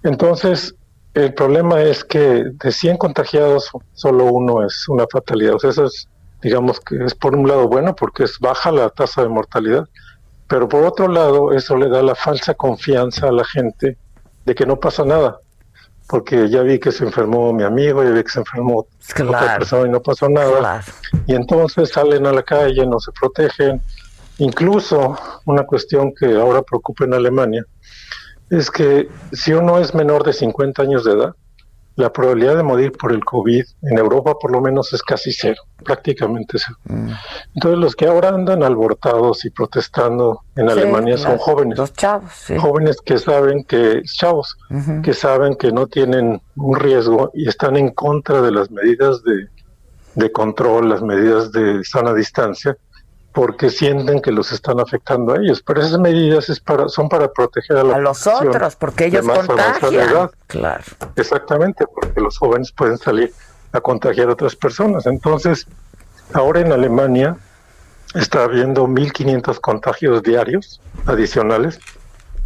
[0.03, 0.75] Entonces,
[1.13, 5.55] el problema es que de 100 contagiados, solo uno es una fatalidad.
[5.55, 6.07] O sea, eso es,
[6.41, 9.87] digamos que es por un lado bueno porque es baja la tasa de mortalidad,
[10.47, 13.97] pero por otro lado eso le da la falsa confianza a la gente
[14.45, 15.39] de que no pasa nada
[16.07, 18.85] porque ya vi que se enfermó mi amigo, ya vi que se enfermó
[19.17, 20.83] otra persona y no pasó nada.
[21.27, 23.81] Y entonces salen a la calle, no se protegen.
[24.37, 27.65] Incluso una cuestión que ahora preocupa en Alemania
[28.49, 31.35] es que si uno es menor de 50 años de edad,
[31.95, 35.61] la probabilidad de morir por el COVID en Europa por lo menos es casi cero,
[35.83, 36.77] prácticamente cero.
[36.85, 37.11] Mm.
[37.55, 41.77] Entonces los que ahora andan alborotados y protestando en Sí, Alemania son jóvenes.
[41.77, 42.57] Los chavos, sí.
[42.57, 44.57] Jóvenes que saben que, chavos,
[45.03, 49.47] que saben que no tienen un riesgo y están en contra de las medidas de,
[50.15, 52.75] de control, las medidas de sana distancia,
[53.33, 55.61] porque sienten que los están afectando a ellos.
[55.65, 59.25] Pero esas medidas es para, son para proteger a, la A los otros, porque ellos
[59.27, 59.93] contagian.
[59.93, 60.31] edad.
[60.47, 60.83] Claro.
[61.15, 63.33] Exactamente, porque los jóvenes pueden salir
[63.71, 65.07] a contagiar a otras personas.
[65.07, 65.65] Entonces,
[66.33, 67.35] ahora en Alemania
[68.13, 71.79] está habiendo 1.500 contagios diarios adicionales,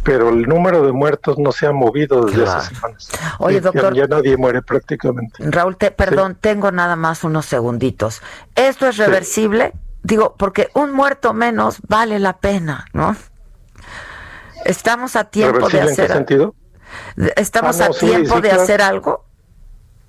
[0.04, 2.60] pero el número de muertos no se ha movido desde Claro.
[2.60, 3.08] hace semanas.
[3.40, 3.92] Oye, doctor.
[3.94, 5.44] Ya, nadie muere prácticamente.
[5.50, 8.22] Raúl, te, perdón, tengo nada más unos segunditos.
[8.54, 9.74] ¿Esto es reversible?
[10.02, 13.16] Digo, porque un muerto menos vale la pena, ¿no?
[14.64, 16.54] Estamos a tiempo de ¿Reversible en qué hacer sentido?
[17.36, 18.62] estamos Ah, no, a sí, tiempo sí, de claro.
[18.62, 19.24] hacer algo.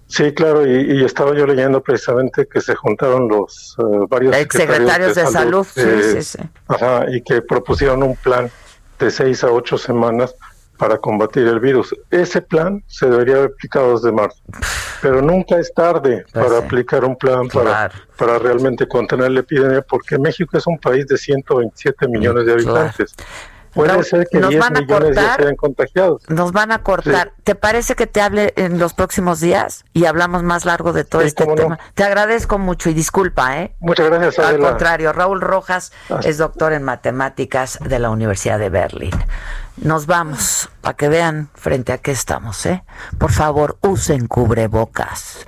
[0.07, 5.15] Sí, claro, y, y estaba yo leyendo precisamente que se juntaron los eh, varios Exsecretarios
[5.15, 6.49] de salud, sí, eh, sí, sí.
[6.67, 8.49] Ajá, y que propusieron un plan
[8.97, 10.33] de seis a ocho semanas
[10.79, 11.93] para combatir el virus.
[12.09, 14.41] Ese plan se debería haber aplicado desde marzo,
[15.01, 16.65] pero nunca es tarde Pues para sí.
[16.65, 21.17] aplicar un plan para, para realmente contener la epidemia, porque México es un país de
[21.17, 22.91] 127 millones de Claro.
[23.73, 25.55] Puede Raúl, ser que nos 10 van a ya cortar.
[25.55, 26.23] contagiados.
[26.27, 27.33] Nos van a cortar.
[27.43, 31.21] ¿Te parece que te hable en los próximos días y hablamos más largo de todo
[31.21, 31.55] Sí, este no.
[31.55, 31.79] tema?
[31.93, 33.75] Te agradezco mucho y disculpa, ¿eh?
[33.79, 34.69] Muchas gracias, Al Adela.
[34.69, 35.91] contrario, Raúl Rojas
[36.23, 39.13] es doctor en matemáticas de la Universidad de Berlín.
[39.77, 42.83] Nos vamos para que vean frente a qué estamos, ¿eh?
[43.17, 45.45] Por favor, usen cubrebocas.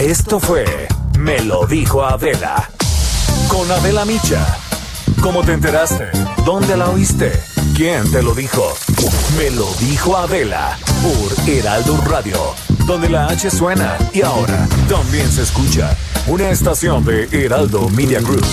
[0.00, 0.64] Esto fue
[1.18, 2.68] Me lo dijo Adela.
[3.48, 4.58] Con Adela Micha.
[5.22, 6.08] ¿Cómo te enteraste?
[6.44, 7.32] ¿Dónde la oíste?
[7.76, 8.74] ¿Quién te lo dijo?
[9.36, 12.36] Me lo dijo Adela por Heraldo Radio,
[12.86, 15.96] donde la H suena y ahora también se escucha.
[16.26, 18.44] Una estación de Heraldo Media Group.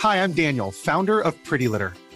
[0.00, 1.92] Hi, I'm Daniel, founder of Pretty Litter.